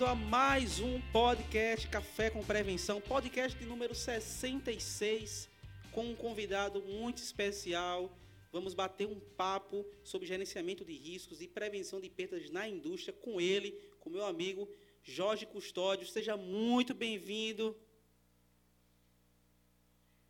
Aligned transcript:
Bem-vindo 0.00 0.06
a 0.06 0.28
mais 0.30 0.80
um 0.80 0.98
podcast 1.12 1.86
Café 1.88 2.30
com 2.30 2.42
Prevenção, 2.42 3.02
podcast 3.02 3.58
de 3.58 3.66
número 3.66 3.94
66, 3.94 5.46
com 5.92 6.06
um 6.06 6.16
convidado 6.16 6.80
muito 6.80 7.18
especial. 7.18 8.10
Vamos 8.50 8.72
bater 8.72 9.06
um 9.06 9.20
papo 9.36 9.84
sobre 10.02 10.26
gerenciamento 10.26 10.86
de 10.86 10.94
riscos 10.94 11.42
e 11.42 11.46
prevenção 11.46 12.00
de 12.00 12.08
perdas 12.08 12.50
na 12.50 12.66
indústria 12.66 13.12
com 13.12 13.38
ele, 13.38 13.78
com 14.00 14.08
meu 14.08 14.24
amigo 14.24 14.66
Jorge 15.02 15.44
Custódio. 15.44 16.06
Seja 16.06 16.34
muito 16.34 16.94
bem-vindo. 16.94 17.76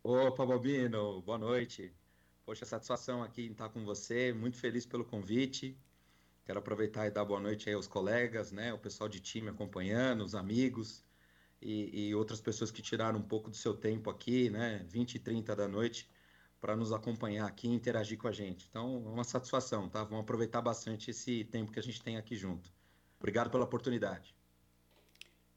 Opa, 0.03 0.45
Bobino, 0.45 1.21
boa 1.21 1.37
noite. 1.37 1.93
Poxa, 2.45 2.65
satisfação 2.65 3.23
aqui 3.23 3.43
em 3.43 3.51
estar 3.53 3.69
com 3.69 3.85
você, 3.85 4.33
muito 4.33 4.57
feliz 4.57 4.85
pelo 4.85 5.05
convite. 5.05 5.77
Quero 6.45 6.59
aproveitar 6.59 7.07
e 7.07 7.11
dar 7.11 7.23
boa 7.23 7.39
noite 7.39 7.69
aí 7.69 7.75
aos 7.75 7.87
colegas, 7.87 8.51
né, 8.51 8.73
o 8.73 8.77
pessoal 8.77 9.07
de 9.07 9.19
time 9.19 9.49
acompanhando, 9.49 10.23
os 10.23 10.35
amigos 10.35 11.03
e, 11.61 12.07
e 12.07 12.15
outras 12.15 12.41
pessoas 12.41 12.71
que 12.71 12.81
tiraram 12.81 13.19
um 13.19 13.23
pouco 13.23 13.49
do 13.49 13.55
seu 13.55 13.75
tempo 13.75 14.09
aqui, 14.09 14.49
né, 14.49 14.83
20 14.87 15.15
e 15.15 15.19
30 15.19 15.55
da 15.55 15.67
noite, 15.67 16.09
para 16.59 16.75
nos 16.75 16.91
acompanhar 16.91 17.47
aqui 17.47 17.67
e 17.67 17.71
interagir 17.71 18.17
com 18.17 18.27
a 18.27 18.31
gente. 18.31 18.67
Então, 18.69 19.03
é 19.05 19.09
uma 19.09 19.23
satisfação, 19.23 19.89
tá? 19.89 20.03
Vamos 20.03 20.21
aproveitar 20.21 20.61
bastante 20.61 21.09
esse 21.09 21.43
tempo 21.45 21.71
que 21.71 21.79
a 21.79 21.83
gente 21.83 22.01
tem 22.01 22.17
aqui 22.17 22.35
junto. 22.35 22.71
Obrigado 23.19 23.49
pela 23.49 23.63
oportunidade. 23.63 24.35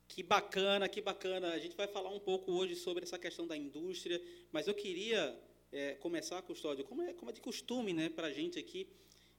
Que 0.09 0.23
bacana, 0.23 0.89
que 0.89 1.03
bacana. 1.03 1.48
A 1.48 1.59
gente 1.59 1.77
vai 1.77 1.89
falar 1.89 2.11
um 2.11 2.21
pouco 2.21 2.53
hoje 2.53 2.75
sobre 2.75 3.05
essa 3.05 3.19
questão 3.19 3.47
da 3.47 3.57
indústria, 3.57 4.21
mas 4.53 4.67
eu 4.67 4.75
queria 4.75 5.39
é, 5.73 5.95
começar, 5.95 6.41
Custódio, 6.43 6.85
como 6.85 7.03
é, 7.03 7.13
como 7.13 7.31
é 7.31 7.35
de 7.35 7.41
costume 7.41 7.93
né, 7.93 8.09
para 8.09 8.29
a 8.29 8.33
gente 8.33 8.59
aqui, 8.59 8.89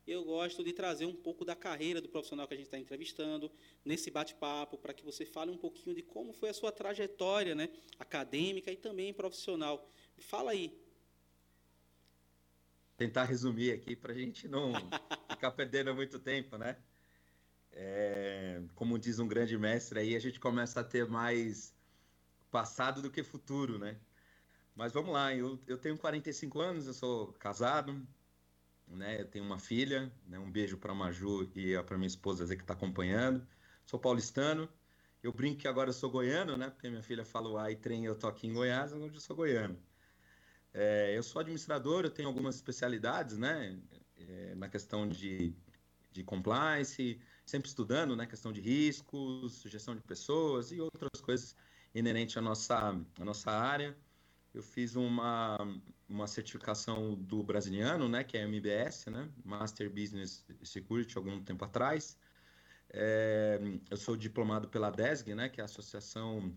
eu 0.07 0.23
gosto 0.23 0.63
de 0.63 0.71
trazer 0.71 1.05
um 1.05 1.15
pouco 1.15 1.43
da 1.43 1.55
carreira 1.55 1.99
do 1.99 2.07
profissional 2.07 2.47
que 2.47 2.53
a 2.53 2.57
gente 2.57 2.67
está 2.67 2.77
entrevistando 2.77 3.51
nesse 3.83 4.11
bate-papo, 4.11 4.77
para 4.77 4.93
que 4.93 5.03
você 5.03 5.25
fale 5.25 5.51
um 5.51 5.57
pouquinho 5.57 5.95
de 5.95 6.03
como 6.03 6.31
foi 6.31 6.49
a 6.49 6.53
sua 6.53 6.71
trajetória 6.71 7.55
né, 7.55 7.69
acadêmica 7.97 8.71
e 8.71 8.77
também 8.77 9.13
profissional. 9.13 9.89
Fala 10.17 10.51
aí. 10.51 10.77
Tentar 12.97 13.25
resumir 13.25 13.71
aqui 13.71 13.95
para 13.95 14.13
a 14.13 14.15
gente 14.15 14.47
não 14.47 14.71
ficar 15.29 15.51
perdendo 15.51 15.93
muito 15.93 16.19
tempo, 16.19 16.57
né? 16.57 16.77
É, 17.73 18.61
como 18.73 18.97
diz 18.97 19.19
um 19.19 19.27
grande 19.27 19.57
mestre 19.57 19.99
aí, 19.99 20.15
a 20.15 20.19
gente 20.19 20.39
começa 20.39 20.79
a 20.79 20.83
ter 20.83 21.05
mais 21.05 21.73
passado 22.49 23.01
do 23.01 23.11
que 23.11 23.21
futuro, 23.21 23.77
né? 23.77 23.97
Mas 24.75 24.93
vamos 24.93 25.11
lá, 25.11 25.33
eu, 25.33 25.59
eu 25.67 25.77
tenho 25.77 25.97
45 25.97 26.59
anos, 26.59 26.87
eu 26.87 26.93
sou 26.93 27.33
casado, 27.33 28.01
né? 28.87 29.21
Eu 29.21 29.25
tenho 29.25 29.45
uma 29.45 29.59
filha, 29.59 30.11
né? 30.27 30.39
Um 30.39 30.51
beijo 30.51 30.77
para 30.77 30.91
a 30.91 30.95
Maju 30.95 31.49
e 31.55 31.81
para 31.83 31.97
minha 31.97 32.07
esposa 32.07 32.45
que 32.55 32.61
está 32.61 32.73
acompanhando. 32.73 33.45
Sou 33.85 33.99
paulistano. 33.99 34.69
Eu 35.23 35.33
brinco 35.33 35.59
que 35.61 35.67
agora 35.67 35.89
eu 35.89 35.93
sou 35.93 36.09
goiano, 36.09 36.57
né? 36.57 36.69
Porque 36.69 36.89
minha 36.89 37.01
filha 37.01 37.23
o 37.23 37.69
e 37.69 37.75
trem, 37.75 38.05
eu 38.05 38.15
tô 38.15 38.27
aqui 38.27 38.47
em 38.47 38.53
Goiás, 38.53 38.93
onde 38.93 39.15
eu 39.15 39.21
sou 39.21 39.35
goiano. 39.35 39.79
É, 40.73 41.17
eu 41.17 41.23
sou 41.23 41.39
administrador, 41.39 42.03
eu 42.03 42.11
tenho 42.11 42.27
algumas 42.27 42.55
especialidades, 42.55 43.37
né? 43.37 43.79
É, 44.17 44.55
na 44.55 44.69
questão 44.69 45.07
de, 45.07 45.55
de 46.11 46.23
compliance, 46.23 47.19
sempre 47.45 47.67
estudando, 47.67 48.15
né? 48.15 48.25
Questão 48.25 48.51
de 48.51 48.61
riscos, 48.61 49.63
gestão 49.63 49.95
de 49.95 50.01
pessoas 50.01 50.71
e 50.71 50.79
outras 50.79 51.21
coisas 51.21 51.55
inerentes 51.93 52.37
à 52.37 52.41
nossa, 52.41 52.89
à 53.19 53.25
nossa 53.25 53.51
área 53.51 53.97
eu 54.55 54.63
fiz 54.63 54.95
uma, 54.95 55.57
uma 56.07 56.27
certificação 56.27 57.13
do 57.15 57.43
brasiliano, 57.43 58.07
né, 58.07 58.23
que 58.23 58.37
é 58.37 58.43
MBS, 58.43 59.07
né, 59.07 59.29
Master 59.43 59.89
Business 59.89 60.45
Security, 60.63 61.17
algum 61.17 61.43
tempo 61.43 61.65
atrás. 61.65 62.17
É, 62.89 63.59
eu 63.89 63.97
sou 63.97 64.15
diplomado 64.15 64.69
pela 64.69 64.89
DESG, 64.89 65.35
né, 65.35 65.49
que 65.49 65.59
é 65.59 65.63
a 65.63 65.65
Associação 65.65 66.55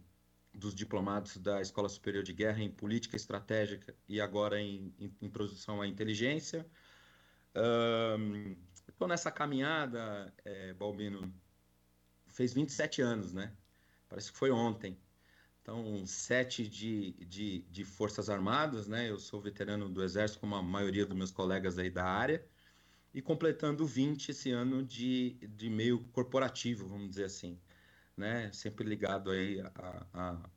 dos 0.54 0.74
Diplomados 0.74 1.36
da 1.38 1.60
Escola 1.60 1.88
Superior 1.88 2.22
de 2.22 2.32
Guerra 2.32 2.62
em 2.62 2.70
Política 2.70 3.16
Estratégica 3.16 3.94
e 4.08 4.20
agora 4.20 4.60
em, 4.60 4.94
Introdução 5.20 5.82
à 5.82 5.86
Inteligência. 5.86 6.64
Estou 8.88 9.06
um, 9.06 9.10
nessa 9.10 9.30
caminhada, 9.30 10.32
é, 10.44 10.72
Balbino, 10.74 11.32
fez 12.28 12.52
27 12.52 13.02
anos, 13.02 13.34
né? 13.34 13.52
Parece 14.08 14.30
que 14.30 14.38
foi 14.38 14.50
ontem. 14.52 14.96
Então, 15.68 16.06
sete 16.06 16.66
de, 16.66 17.12
de, 17.26 17.58
de 17.70 17.84
Forças 17.84 18.30
Armadas, 18.30 18.88
né? 18.88 19.10
Eu 19.10 19.18
sou 19.18 19.38
veterano 19.38 19.86
do 19.86 20.02
Exército, 20.02 20.40
como 20.40 20.54
a 20.54 20.62
maioria 20.62 21.04
dos 21.04 21.14
meus 21.14 21.30
colegas 21.30 21.76
aí 21.76 21.90
da 21.90 22.06
área, 22.06 22.42
e 23.12 23.20
completando 23.20 23.86
20 23.86 24.30
esse 24.30 24.50
ano 24.50 24.82
de, 24.82 25.32
de 25.46 25.68
meio 25.68 26.02
corporativo, 26.04 26.88
vamos 26.88 27.10
dizer 27.10 27.24
assim, 27.24 27.60
né? 28.16 28.50
Sempre 28.50 28.82
ligado 28.88 29.30
aí 29.30 29.60
à, 29.60 30.06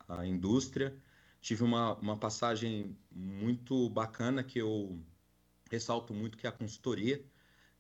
à, 0.08 0.20
à 0.22 0.26
indústria. 0.26 0.98
Tive 1.42 1.64
uma, 1.64 1.94
uma 1.98 2.18
passagem 2.18 2.98
muito 3.12 3.90
bacana 3.90 4.42
que 4.46 4.60
eu 4.60 4.98
ressalto 5.70 6.14
muito, 6.14 6.38
que 6.38 6.48
é 6.48 6.50
a 6.50 6.54
consultoria, 6.54 7.22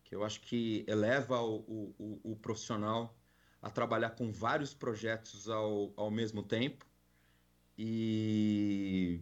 que 0.03 0.13
eu 0.13 0.25
acho 0.25 0.41
que 0.41 0.83
eleva 0.85 1.41
o, 1.41 1.95
o, 1.97 2.31
o 2.33 2.35
profissional 2.35 3.17
a 3.61 3.69
trabalhar 3.69 4.09
com 4.11 4.33
vários 4.33 4.73
projetos 4.73 5.47
ao, 5.47 5.93
ao 5.95 6.11
mesmo 6.11 6.43
tempo 6.43 6.90
e 7.83 9.19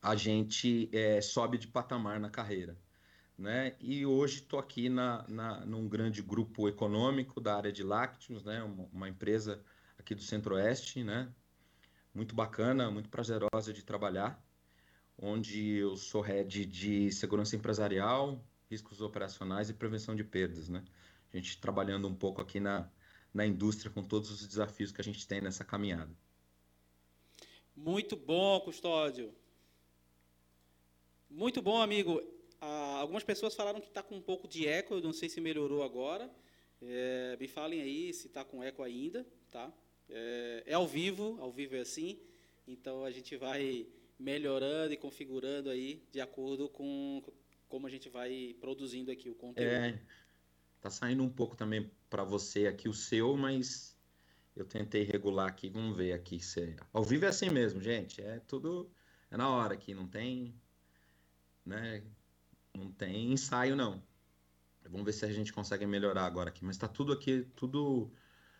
a 0.00 0.16
gente 0.16 0.88
é, 0.90 1.20
sobe 1.20 1.58
de 1.58 1.68
patamar 1.68 2.18
na 2.18 2.30
carreira. 2.30 2.78
Né? 3.36 3.76
E 3.78 4.06
hoje 4.06 4.38
estou 4.38 4.58
aqui 4.58 4.88
na, 4.88 5.26
na, 5.28 5.66
num 5.66 5.86
grande 5.86 6.22
grupo 6.22 6.66
econômico 6.66 7.42
da 7.42 7.54
área 7.54 7.70
de 7.70 7.82
lácteos, 7.82 8.42
né? 8.42 8.62
uma, 8.62 8.88
uma 8.90 9.08
empresa 9.08 9.62
aqui 9.98 10.14
do 10.14 10.22
Centro-Oeste, 10.22 11.04
né? 11.04 11.30
muito 12.14 12.34
bacana, 12.34 12.90
muito 12.90 13.10
prazerosa 13.10 13.70
de 13.70 13.84
trabalhar, 13.84 14.42
onde 15.18 15.76
eu 15.76 15.94
sou 15.94 16.22
head 16.22 16.64
de 16.64 17.12
segurança 17.12 17.54
empresarial, 17.54 18.42
riscos 18.70 19.02
operacionais 19.02 19.68
e 19.68 19.74
prevenção 19.74 20.16
de 20.16 20.24
perdas. 20.24 20.70
Né? 20.70 20.82
A 21.30 21.36
gente 21.36 21.60
trabalhando 21.60 22.08
um 22.08 22.14
pouco 22.14 22.40
aqui 22.40 22.58
na, 22.58 22.88
na 23.34 23.44
indústria 23.44 23.90
com 23.90 24.02
todos 24.02 24.30
os 24.30 24.46
desafios 24.46 24.90
que 24.90 25.02
a 25.02 25.04
gente 25.04 25.28
tem 25.28 25.42
nessa 25.42 25.64
caminhada. 25.64 26.16
Muito 27.74 28.16
bom, 28.16 28.60
Custódio. 28.60 29.34
Muito 31.28 31.62
bom, 31.62 31.80
amigo. 31.80 32.22
Ah, 32.60 32.98
algumas 33.00 33.24
pessoas 33.24 33.54
falaram 33.54 33.80
que 33.80 33.88
está 33.88 34.02
com 34.02 34.16
um 34.16 34.22
pouco 34.22 34.46
de 34.46 34.68
eco, 34.68 34.94
eu 34.94 35.00
não 35.00 35.12
sei 35.12 35.28
se 35.28 35.40
melhorou 35.40 35.82
agora. 35.82 36.30
É, 36.80 37.36
me 37.38 37.48
falem 37.48 37.80
aí 37.80 38.12
se 38.12 38.26
está 38.26 38.44
com 38.44 38.62
eco 38.62 38.82
ainda, 38.82 39.26
tá? 39.50 39.72
É, 40.08 40.62
é, 40.66 40.74
ao 40.74 40.86
vivo, 40.86 41.38
ao 41.40 41.50
vivo 41.50 41.76
é 41.76 41.80
assim, 41.80 42.20
então 42.66 43.04
a 43.04 43.10
gente 43.10 43.36
vai 43.36 43.86
melhorando 44.18 44.92
e 44.92 44.96
configurando 44.96 45.70
aí 45.70 46.02
de 46.12 46.20
acordo 46.20 46.68
com 46.68 47.22
como 47.68 47.86
a 47.86 47.90
gente 47.90 48.10
vai 48.10 48.54
produzindo 48.60 49.10
aqui 49.10 49.30
o 49.30 49.34
conteúdo. 49.34 49.72
É, 49.72 49.98
tá 50.80 50.90
saindo 50.90 51.22
um 51.22 51.30
pouco 51.30 51.56
também 51.56 51.90
para 52.10 52.22
você 52.22 52.66
aqui 52.66 52.88
o 52.88 52.92
seu, 52.92 53.36
mas 53.36 53.91
eu 54.54 54.64
tentei 54.64 55.02
regular 55.02 55.48
aqui, 55.48 55.68
vamos 55.68 55.96
ver 55.96 56.12
aqui 56.12 56.38
se 56.40 56.76
ao 56.92 57.02
vivo 57.02 57.24
é 57.24 57.28
assim 57.28 57.50
mesmo, 57.50 57.80
gente. 57.80 58.20
É 58.20 58.38
tudo 58.40 58.90
é 59.30 59.36
na 59.36 59.48
hora 59.48 59.74
aqui, 59.74 59.94
não 59.94 60.06
tem, 60.06 60.54
né? 61.64 62.02
Não 62.74 62.92
tem 62.92 63.32
ensaio 63.32 63.74
não. 63.74 64.02
Vamos 64.84 65.06
ver 65.06 65.12
se 65.12 65.24
a 65.24 65.32
gente 65.32 65.52
consegue 65.52 65.86
melhorar 65.86 66.26
agora 66.26 66.50
aqui, 66.50 66.64
mas 66.64 66.76
tá 66.76 66.88
tudo 66.88 67.12
aqui, 67.12 67.46
tudo 67.56 68.10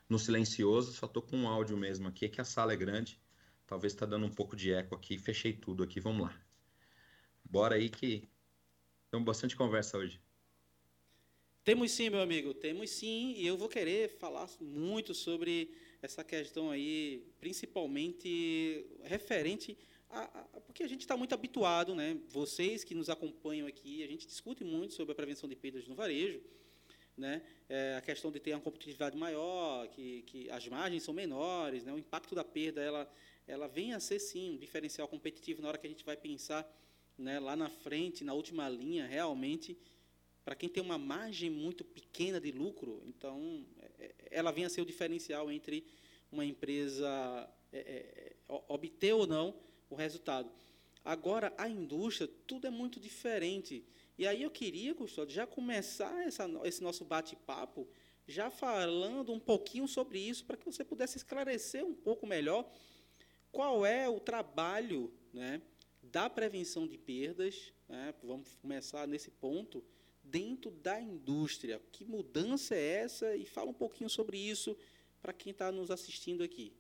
no 0.09 0.19
silencioso, 0.19 0.93
só 0.93 1.07
tô 1.07 1.21
com 1.21 1.37
um 1.37 1.49
áudio 1.49 1.77
mesmo 1.77 2.09
aqui, 2.09 2.29
que 2.29 2.41
a 2.41 2.45
sala 2.45 2.73
é 2.73 2.77
grande. 2.77 3.21
Talvez 3.67 3.95
tá 3.95 4.07
dando 4.07 4.27
um 4.27 4.31
pouco 4.31 4.55
de 4.57 4.73
eco 4.73 4.95
aqui, 4.95 5.19
fechei 5.19 5.53
tudo 5.53 5.83
aqui, 5.83 6.01
vamos 6.01 6.23
lá. 6.23 6.35
Bora 7.45 7.75
aí 7.75 7.89
que 7.89 8.29
temos 9.11 9.27
bastante 9.27 9.57
conversa 9.57 9.99
hoje. 9.99 10.21
Temos 11.65 11.93
sim, 11.93 12.11
meu 12.11 12.21
amigo, 12.21 12.53
temos 12.53 12.91
sim, 12.91 13.35
e 13.37 13.47
eu 13.47 13.57
vou 13.57 13.69
querer 13.69 14.09
falar 14.09 14.51
muito 14.61 15.15
sobre 15.15 15.71
essa 16.03 16.25
questão 16.25 16.73
aí, 16.73 17.23
principalmente 17.39 18.85
referente 19.05 19.79
a, 20.11 20.23
a 20.25 20.61
porque 20.61 20.83
a 20.83 20.89
gente 20.89 21.03
está 21.03 21.17
muito 21.17 21.33
habituado, 21.33 21.95
né? 21.95 22.19
Vocês 22.31 22.83
que 22.83 22.97
nos 22.97 23.09
acompanham 23.09 23.69
aqui, 23.69 24.03
a 24.03 24.09
gente 24.09 24.27
discute 24.27 24.65
muito 24.65 24.95
sobre 24.95 25.13
a 25.13 25.15
prevenção 25.15 25.49
de 25.49 25.55
perdas 25.55 25.87
no 25.87 25.95
varejo, 25.95 26.41
né? 27.17 27.41
É, 27.69 27.95
a 27.97 28.01
questão 28.01 28.33
de 28.33 28.41
ter 28.41 28.55
uma 28.55 28.61
competitividade 28.61 29.17
maior, 29.17 29.87
que, 29.87 30.23
que 30.23 30.51
as 30.51 30.67
margens 30.67 31.05
são 31.05 31.15
menores, 31.15 31.85
né? 31.85 31.93
O 31.93 31.99
impacto 31.99 32.35
da 32.35 32.43
perda, 32.43 32.83
ela, 32.83 33.09
ela 33.47 33.69
vem 33.69 33.95
a 33.95 34.01
ser 34.01 34.19
sim 34.19 34.55
um 34.55 34.57
diferencial 34.57 35.07
competitivo 35.07 35.63
na 35.63 35.69
hora 35.69 35.79
que 35.79 35.87
a 35.87 35.91
gente 35.91 36.05
vai 36.05 36.17
pensar, 36.17 36.69
né? 37.17 37.39
Lá 37.39 37.55
na 37.55 37.71
frente, 37.71 38.25
na 38.25 38.35
última 38.35 38.69
linha, 38.69 39.07
realmente 39.07 39.79
para 40.45 40.55
quem 40.55 40.69
tem 40.69 40.83
uma 40.83 40.99
margem 40.99 41.51
muito 41.51 41.85
pequena 41.85 42.41
de 42.41 42.51
lucro, 42.51 43.03
então 43.07 43.65
é, 43.79 44.05
é, 44.05 44.15
ela 44.31 44.51
vem 44.51 44.65
a 44.65 44.69
ser 44.69 44.81
o 44.81 44.87
diferencial 44.87 45.51
entre 45.51 45.85
uma 46.31 46.45
empresa 46.45 47.49
é, 47.73 48.35
obter 48.69 49.13
ou 49.13 49.27
não 49.27 49.55
o 49.89 49.95
resultado. 49.95 50.51
Agora, 51.05 51.53
a 51.59 51.69
indústria, 51.69 52.29
tudo 52.47 52.67
é 52.67 52.71
muito 52.71 53.01
diferente. 53.01 53.85
E 54.17 54.27
aí 54.27 54.43
eu 54.43 54.51
queria, 54.51 54.95
Custódio, 54.95 55.35
já 55.35 55.47
começar 55.47 56.25
essa, 56.25 56.49
esse 56.65 56.83
nosso 56.83 57.05
bate-papo 57.05 57.89
já 58.27 58.51
falando 58.51 59.33
um 59.33 59.41
pouquinho 59.41 59.89
sobre 59.89 60.19
isso, 60.19 60.45
para 60.45 60.57
que 60.57 60.65
você 60.65 60.85
pudesse 60.85 61.17
esclarecer 61.17 61.85
um 61.85 61.95
pouco 61.95 62.27
melhor 62.27 62.71
qual 63.51 63.85
é 63.85 64.09
o 64.09 64.21
trabalho 64.21 65.13
né, 65.33 65.61
da 66.03 66.31
prevenção 66.31 66.87
de 66.87 66.97
perdas. 66.97 67.73
Né, 67.89 68.15
vamos 68.23 68.55
começar 68.57 69.07
nesse 69.07 69.31
ponto, 69.31 69.85
dentro 70.23 70.71
da 70.71 71.01
indústria. 71.01 71.81
Que 71.91 72.05
mudança 72.05 72.75
é 72.75 73.03
essa? 73.03 73.35
E 73.37 73.45
fala 73.45 73.71
um 73.71 73.75
pouquinho 73.75 74.09
sobre 74.09 74.39
isso 74.39 74.77
para 75.21 75.33
quem 75.33 75.53
está 75.53 75.71
nos 75.71 75.91
assistindo 75.91 76.43
aqui. 76.43 76.75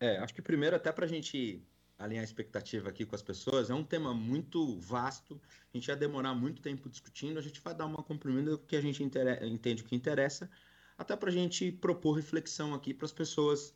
É, 0.00 0.18
acho 0.18 0.34
que 0.34 0.42
primeiro, 0.42 0.76
até 0.76 0.92
para 0.92 1.04
a 1.04 1.08
gente 1.08 1.62
alinhar 1.98 2.22
a 2.22 2.24
expectativa 2.24 2.88
aqui 2.88 3.04
com 3.04 3.16
as 3.16 3.22
pessoas, 3.22 3.70
é 3.70 3.74
um 3.74 3.82
tema 3.82 4.14
muito 4.14 4.78
vasto, 4.78 5.40
a 5.72 5.76
gente 5.76 5.88
vai 5.88 5.96
demorar 5.96 6.32
muito 6.32 6.62
tempo 6.62 6.88
discutindo, 6.88 7.38
a 7.38 7.42
gente 7.42 7.60
vai 7.60 7.74
dar 7.74 7.86
uma 7.86 8.02
comprimida 8.02 8.56
que 8.56 8.76
a 8.76 8.80
gente 8.80 9.02
entende 9.02 9.82
que 9.82 9.96
interessa, 9.96 10.48
até 10.96 11.16
para 11.16 11.28
a 11.28 11.32
gente 11.32 11.72
propor 11.72 12.12
reflexão 12.12 12.72
aqui 12.72 12.94
para 12.94 13.04
as 13.04 13.12
pessoas 13.12 13.74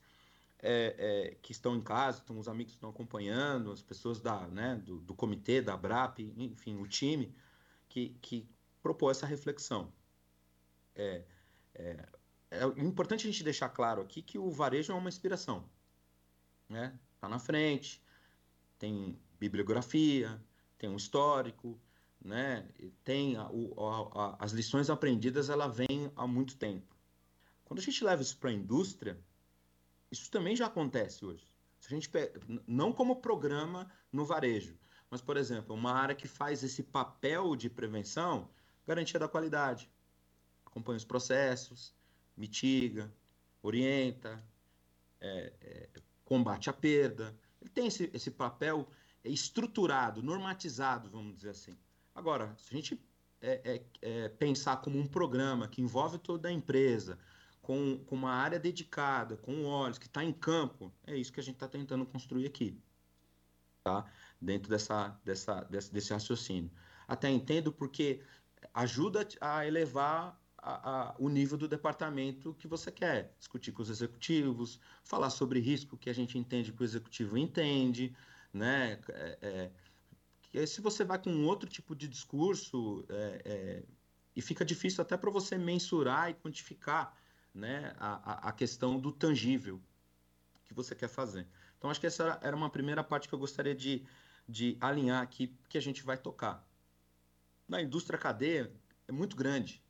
é, 0.61 0.95
é, 0.97 1.37
que 1.43 1.51
estão 1.51 1.75
em 1.77 1.81
casa, 1.81 2.19
estão, 2.19 2.39
os 2.39 2.47
amigos 2.47 2.73
que 2.73 2.77
estão 2.77 2.91
acompanhando, 2.91 3.73
as 3.73 3.83
pessoas 3.83 4.21
da, 4.21 4.47
né, 4.47 4.81
do, 4.85 5.01
do 5.01 5.15
comitê, 5.15 5.61
da 5.61 5.77
BRAP, 5.77 6.21
enfim, 6.37 6.77
o 6.77 6.87
time, 6.87 7.35
que, 7.93 8.17
que 8.23 8.49
propôs 8.83 9.19
essa 9.19 9.27
reflexão. 9.27 9.93
É, 10.95 11.23
é, 11.75 12.09
é 12.51 12.65
importante 12.79 13.27
a 13.27 13.31
gente 13.31 13.45
deixar 13.45 13.69
claro 13.69 14.01
aqui 14.01 14.23
que 14.23 14.39
o 14.39 14.51
varejo 14.51 14.93
é 14.93 14.95
uma 14.95 15.11
inspiração. 15.11 15.69
Né? 16.71 16.99
Tá 17.21 17.29
na 17.29 17.39
frente, 17.39 18.03
tem 18.79 19.19
bibliografia, 19.39 20.43
tem 20.79 20.89
um 20.89 20.97
histórico, 20.97 21.79
né? 22.19 22.67
tem 23.05 23.37
a, 23.37 23.43
a, 23.43 23.49
a, 23.51 24.37
as 24.39 24.53
lições 24.53 24.89
aprendidas, 24.89 25.51
ela 25.51 25.69
vem 25.69 26.11
há 26.17 26.27
muito 26.27 26.57
tempo. 26.57 26.97
Quando 27.67 27.81
a 27.81 27.83
gente 27.83 28.03
leva 28.03 28.23
isso 28.23 28.39
para 28.39 28.49
a 28.49 28.55
indústria, 28.55 29.21
isso 30.11 30.31
também 30.31 30.57
já 30.57 30.67
acontece 30.67 31.27
hoje. 31.27 31.47
Se 31.79 31.89
a 31.89 31.91
gente 31.91 32.11
não 32.67 32.91
como 32.91 33.17
programa 33.17 33.91
no 34.11 34.25
varejo, 34.25 34.79
mas 35.13 35.21
por 35.21 35.37
exemplo, 35.37 35.77
uma 35.77 35.93
área 35.93 36.15
que 36.15 36.27
faz 36.27 36.65
esse 36.65 36.83
papel 36.83 37.55
de 37.55 37.69
prevenção, 37.69 38.49
garantia 38.87 39.21
da 39.21 39.29
qualidade, 39.29 39.91
acompanha 40.65 40.97
os 40.97 41.05
processos, 41.05 41.95
mitiga, 42.35 43.13
orienta, 43.63 44.43
é, 45.21 45.53
é, 45.61 45.89
combate 46.25 46.71
a 46.71 46.73
perda. 46.73 47.37
Ele 47.61 47.69
tem 47.69 47.89
esse, 47.89 48.11
esse 48.15 48.31
papel 48.31 48.89
estruturado, 49.23 50.23
normatizado, 50.23 51.11
vamos 51.11 51.37
dizer 51.37 51.51
assim. 51.51 51.77
Agora, 52.15 52.57
se 52.57 52.73
a 52.73 52.77
gente 52.79 52.99
é, 53.43 53.61
é, 53.65 53.83
é, 54.01 54.29
pensar 54.31 54.79
como 54.79 54.99
um 54.99 55.07
programa 55.07 55.69
que 55.69 55.83
envolve 55.83 56.17
toda 56.17 56.49
a 56.49 56.53
empresa, 56.53 57.19
com, 57.61 57.99
com 58.07 58.15
uma 58.15 58.33
área 58.33 58.59
dedicada, 58.59 59.37
com 59.37 59.67
olhos, 59.67 59.99
que 59.99 60.07
está 60.07 60.25
em 60.25 60.33
campo, 60.33 60.91
é 61.07 61.15
isso 61.15 61.31
que 61.31 61.39
a 61.39 61.43
gente 61.43 61.57
está 61.57 61.69
tentando 61.69 62.07
construir 62.07 62.47
aqui, 62.47 62.81
tá? 63.85 64.11
Dentro 64.43 64.69
dessa, 64.69 65.17
dessa, 65.25 65.63
desse, 65.63 65.93
desse 65.93 66.13
raciocínio. 66.13 66.71
Até 67.07 67.31
entendo 67.31 67.73
porque 67.73 68.21
ajuda 68.75 69.27
a 69.41 69.67
elevar 69.67 70.39
a, 70.59 70.91
a, 70.91 71.15
o 71.19 71.29
nível 71.29 71.57
do 71.57 71.69
departamento 71.69 72.55
que 72.55 72.67
você 72.67 72.91
quer. 72.91 73.35
Discutir 73.39 73.71
com 73.73 73.83
os 73.83 73.89
executivos, 73.89 74.81
falar 75.05 75.31
sobre 75.31 75.61
risco 75.61 75.97
que 75.97 76.11
a 76.11 76.15
gente 76.15 76.37
entende 76.37 76.73
que 76.73 76.83
o 76.83 76.85
executivo 76.85 77.39
entende, 77.39 78.15
né? 78.53 78.99
É, 79.09 79.71
é, 80.53 80.67
se 80.67 80.81
você 80.81 81.05
vai 81.05 81.19
com 81.19 81.31
um 81.31 81.47
outro 81.47 81.69
tipo 81.71 81.95
de 81.95 82.09
discurso, 82.09 83.05
é, 83.09 83.43
é 83.45 83.83
e 84.35 84.41
fica 84.41 84.65
difícil 84.65 85.03
até 85.03 85.17
para 85.17 85.31
você 85.31 85.59
mensurar 85.59 86.31
e 86.31 86.35
quantificar 86.35 87.15
né, 87.55 87.95
a, 87.99 88.49
a 88.49 88.53
questão 88.53 88.99
do 88.99 89.13
tangível 89.13 89.81
que 90.65 90.73
você 90.73 90.95
quer 90.95 91.09
fazer. 91.09 91.47
Então, 91.77 91.91
acho 91.91 92.01
que 92.01 92.07
essa 92.07 92.39
era 92.43 92.57
uma 92.57 92.71
primeira 92.71 93.05
parte 93.05 93.29
que 93.29 93.35
eu 93.35 93.39
gostaria 93.39 93.75
de, 93.75 94.05
de 94.49 94.77
alinhar 94.81 95.23
aqui, 95.23 95.55
que 95.69 95.79
a 95.79 95.81
gente 95.81 96.03
vai 96.03 96.17
tocar. 96.17 96.67
Na 97.69 97.81
indústria 97.81 98.19
cadeia 98.19 98.73
é 99.09 99.13
muito 99.13 99.37
grande, 99.37 99.83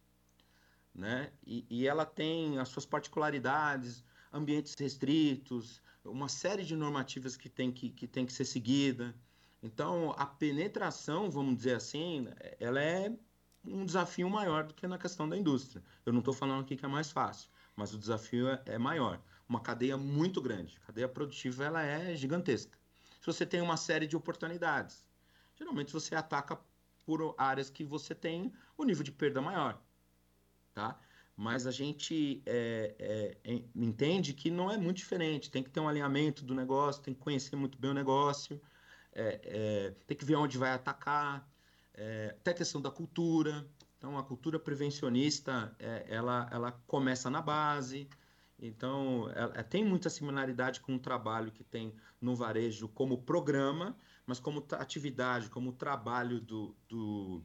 né? 0.95 1.33
E, 1.45 1.67
e 1.69 1.87
ela 1.87 2.05
tem 2.05 2.59
as 2.59 2.69
suas 2.69 2.87
particularidades, 2.87 4.05
ambientes 4.33 4.75
restritos, 4.79 5.83
uma 6.05 6.29
série 6.29 6.65
de 6.65 6.77
normativas 6.77 7.37
que 7.37 7.49
tem 7.49 7.73
que, 7.73 7.91
que, 7.91 8.07
tem 8.07 8.27
que 8.27 8.33
ser 8.33 8.45
seguida. 8.45 9.15
Então, 9.63 10.13
a 10.17 10.27
penetração, 10.27 11.31
vamos 11.31 11.57
dizer 11.57 11.77
assim, 11.77 12.29
ela 12.59 12.83
é 12.83 13.13
um 13.65 13.85
desafio 13.85 14.29
maior 14.29 14.65
do 14.65 14.75
que 14.75 14.87
na 14.87 14.99
questão 14.99 15.29
da 15.29 15.37
indústria. 15.37 15.83
Eu 16.05 16.13
não 16.13 16.19
estou 16.19 16.35
falando 16.35 16.63
aqui 16.63 16.77
que 16.77 16.85
é 16.85 16.89
mais 16.89 17.11
fácil 17.11 17.49
mas 17.77 17.95
o 17.95 17.99
desafio 17.99 18.49
é, 18.49 18.63
é 18.67 18.79
maior. 18.79 19.21
Uma 19.49 19.61
cadeia 19.61 19.97
muito 19.97 20.41
grande. 20.41 20.79
A 20.83 20.87
cadeia 20.87 21.09
produtiva 21.09 21.65
ela 21.65 21.83
é 21.83 22.15
gigantesca. 22.15 22.79
Se 23.23 23.27
você 23.27 23.47
tem 23.47 23.61
uma 23.61 23.77
série 23.77 24.05
de 24.05 24.17
oportunidades, 24.17 25.07
geralmente 25.55 25.93
você 25.93 26.13
ataca 26.17 26.59
por 27.07 27.37
áreas 27.39 27.71
que 27.71 27.85
você 27.85 28.17
tem 28.17 28.53
o 28.77 28.83
nível 28.83 29.05
de 29.05 29.13
perda 29.13 29.41
maior, 29.41 29.81
tá? 30.75 30.99
Mas 31.37 31.65
a 31.65 31.71
gente 31.71 32.43
é, 32.45 33.37
é, 33.45 33.63
entende 33.77 34.35
que 34.35 34.51
não 34.51 34.73
é 34.73 34.77
muito 34.77 34.97
diferente. 34.97 35.53
Tem 35.53 35.63
que 35.63 35.71
ter 35.71 35.79
um 35.79 35.89
alinhamento 35.89 36.45
do 36.45 36.53
negócio, 36.53 37.01
tem 37.01 37.15
que 37.15 37.21
conhecer 37.21 37.55
muito 37.55 37.79
bem 37.79 37.93
o 37.93 37.95
negócio, 37.95 38.61
é, 39.13 39.41
é 39.45 39.91
tem 40.05 40.17
que 40.17 40.25
ver 40.25 40.35
onde 40.35 40.59
vai 40.59 40.73
atacar, 40.73 41.49
é, 41.95 42.35
até 42.41 42.51
a 42.51 42.55
questão 42.55 42.83
da 42.83 42.91
cultura. 42.91 43.65
Então, 43.99 44.19
a 44.19 44.25
cultura 44.25 44.59
prevencionista, 44.59 45.73
é, 45.79 46.07
ela, 46.09 46.49
ela 46.51 46.73
começa 46.89 47.31
na 47.31 47.41
base. 47.41 48.09
Então, 48.63 49.29
ela, 49.35 49.53
é, 49.57 49.63
tem 49.65 49.85
muita 49.85 50.09
similaridade 50.09 50.81
com 50.81 50.95
o 50.95 50.99
trabalho 50.99 51.51
que 51.51 51.65
tem 51.65 51.93
no 52.21 52.37
varejo 52.37 52.89
como 52.89 53.21
programa, 53.21 53.97
mas 54.25 54.39
como 54.39 54.65
atividade, 54.71 55.51
como 55.51 55.73
trabalho 55.73 56.41
do, 56.41 56.73
do, 56.89 57.43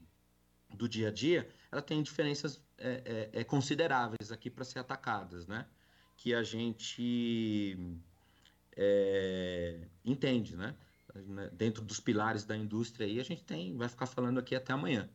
do 0.70 0.88
dia 0.88 1.08
a 1.08 1.12
dia, 1.12 1.50
ela 1.72 1.82
tem 1.82 2.04
diferenças 2.04 2.62
é, 2.78 3.30
é, 3.34 3.42
é 3.42 3.44
consideráveis 3.44 4.32
aqui 4.32 4.48
para 4.48 4.64
ser 4.64 4.78
atacadas, 4.78 5.48
né? 5.48 5.66
Que 6.16 6.36
a 6.36 6.44
gente 6.44 7.76
é, 8.76 9.88
entende, 10.06 10.56
né? 10.56 10.76
Dentro 11.54 11.84
dos 11.84 12.00
pilares 12.00 12.44
da 12.44 12.56
indústria 12.56 13.08
aí, 13.08 13.20
a 13.20 13.24
gente 13.24 13.44
tem, 13.44 13.76
vai 13.76 13.90
ficar 13.90 14.06
falando 14.06 14.40
aqui 14.40 14.56
até 14.56 14.72
amanhã. 14.72 15.10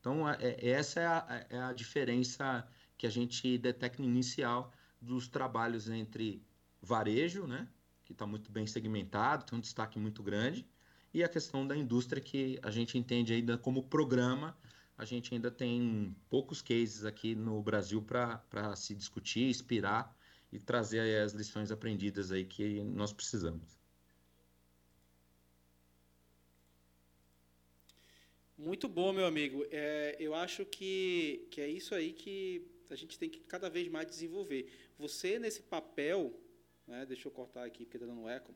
Então, 0.00 0.26
é, 0.26 0.36
é, 0.40 0.70
essa 0.70 1.00
é 1.00 1.06
a, 1.06 1.46
é 1.50 1.58
a 1.58 1.72
diferença 1.74 2.66
que 2.96 3.06
a 3.06 3.10
gente 3.10 3.58
detecta 3.58 4.02
inicial 4.02 4.72
dos 5.02 5.28
trabalhos 5.28 5.88
entre 5.88 6.42
varejo, 6.80 7.46
né, 7.46 7.68
que 8.04 8.12
está 8.12 8.26
muito 8.26 8.50
bem 8.50 8.66
segmentado, 8.66 9.44
tem 9.44 9.58
um 9.58 9.60
destaque 9.60 9.98
muito 9.98 10.22
grande, 10.22 10.66
e 11.12 11.22
a 11.22 11.28
questão 11.28 11.66
da 11.66 11.76
indústria, 11.76 12.22
que 12.22 12.58
a 12.62 12.70
gente 12.70 12.96
entende 12.96 13.34
ainda 13.34 13.58
como 13.58 13.82
programa. 13.82 14.56
A 14.96 15.04
gente 15.04 15.34
ainda 15.34 15.50
tem 15.50 16.14
poucos 16.30 16.62
cases 16.62 17.04
aqui 17.04 17.34
no 17.34 17.60
Brasil 17.62 18.00
para 18.00 18.76
se 18.76 18.94
discutir, 18.94 19.50
inspirar 19.50 20.16
e 20.50 20.58
trazer 20.58 21.20
as 21.20 21.32
lições 21.32 21.70
aprendidas 21.70 22.32
aí 22.32 22.44
que 22.44 22.82
nós 22.82 23.12
precisamos. 23.12 23.78
Muito 28.56 28.88
bom, 28.88 29.12
meu 29.12 29.26
amigo. 29.26 29.66
É, 29.70 30.16
eu 30.20 30.34
acho 30.34 30.64
que, 30.64 31.48
que 31.50 31.60
é 31.60 31.68
isso 31.68 31.94
aí 31.94 32.12
que 32.12 32.64
a 32.88 32.94
gente 32.94 33.18
tem 33.18 33.28
que 33.28 33.40
cada 33.40 33.68
vez 33.68 33.88
mais 33.88 34.06
desenvolver. 34.06 34.70
Você, 35.04 35.38
nesse 35.38 35.62
papel, 35.62 36.20
né, 36.86 37.04
deixa 37.04 37.26
eu 37.28 37.32
cortar 37.32 37.64
aqui 37.64 37.84
porque 37.84 37.96
está 37.96 38.06
dando 38.06 38.28
eco, 38.28 38.54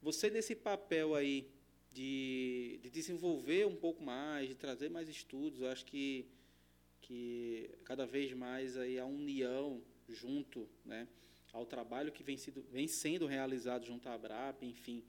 você, 0.00 0.28
nesse 0.30 0.54
papel 0.54 1.14
aí 1.14 1.50
de, 1.90 2.78
de 2.82 2.90
desenvolver 2.90 3.66
um 3.66 3.74
pouco 3.74 4.02
mais, 4.02 4.48
de 4.48 4.54
trazer 4.54 4.88
mais 4.90 5.08
estudos, 5.08 5.60
eu 5.60 5.68
acho 5.68 5.84
que, 5.86 6.28
que 7.00 7.70
cada 7.84 8.04
vez 8.06 8.32
mais 8.32 8.76
aí 8.76 8.98
a 8.98 9.06
união 9.06 9.82
junto 10.08 10.68
né, 10.84 11.08
ao 11.52 11.64
trabalho 11.64 12.12
que 12.12 12.22
vem, 12.22 12.36
sido, 12.36 12.62
vem 12.70 12.86
sendo 12.86 13.26
realizado 13.26 13.86
junto 13.86 14.08
à 14.08 14.14
ABRAP, 14.14 14.62
enfim, 14.64 15.02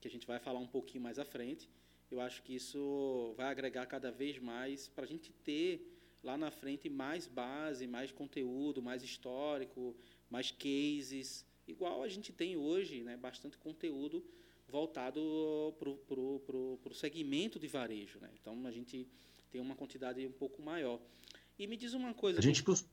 que 0.00 0.08
a 0.08 0.10
gente 0.10 0.26
vai 0.26 0.40
falar 0.40 0.58
um 0.58 0.66
pouquinho 0.66 1.02
mais 1.02 1.18
à 1.18 1.24
frente 1.24 1.70
eu 2.14 2.20
acho 2.20 2.42
que 2.42 2.54
isso 2.54 3.34
vai 3.36 3.46
agregar 3.46 3.86
cada 3.86 4.10
vez 4.10 4.38
mais 4.38 4.88
para 4.88 5.04
a 5.04 5.06
gente 5.06 5.32
ter 5.32 5.90
lá 6.22 6.36
na 6.38 6.50
frente 6.50 6.88
mais 6.88 7.26
base, 7.26 7.86
mais 7.86 8.10
conteúdo, 8.12 8.82
mais 8.82 9.02
histórico, 9.02 9.96
mais 10.34 10.50
cases, 10.50 11.46
igual 11.68 12.02
a 12.02 12.08
gente 12.08 12.32
tem 12.32 12.56
hoje, 12.56 13.04
né, 13.04 13.16
bastante 13.16 13.56
conteúdo 13.56 14.24
voltado 14.68 15.20
para 15.78 16.18
o 16.18 16.94
segmento 16.94 17.56
de 17.56 17.68
varejo. 17.68 18.18
Né? 18.18 18.28
Então, 18.40 18.66
a 18.66 18.72
gente 18.72 19.06
tem 19.52 19.60
uma 19.60 19.76
quantidade 19.76 20.26
um 20.26 20.32
pouco 20.32 20.60
maior. 20.60 21.00
E 21.56 21.68
me 21.68 21.76
diz 21.76 21.94
uma 21.94 22.12
coisa... 22.12 22.40
A 22.40 22.42
gente 22.42 22.64
costuma... 22.64 22.92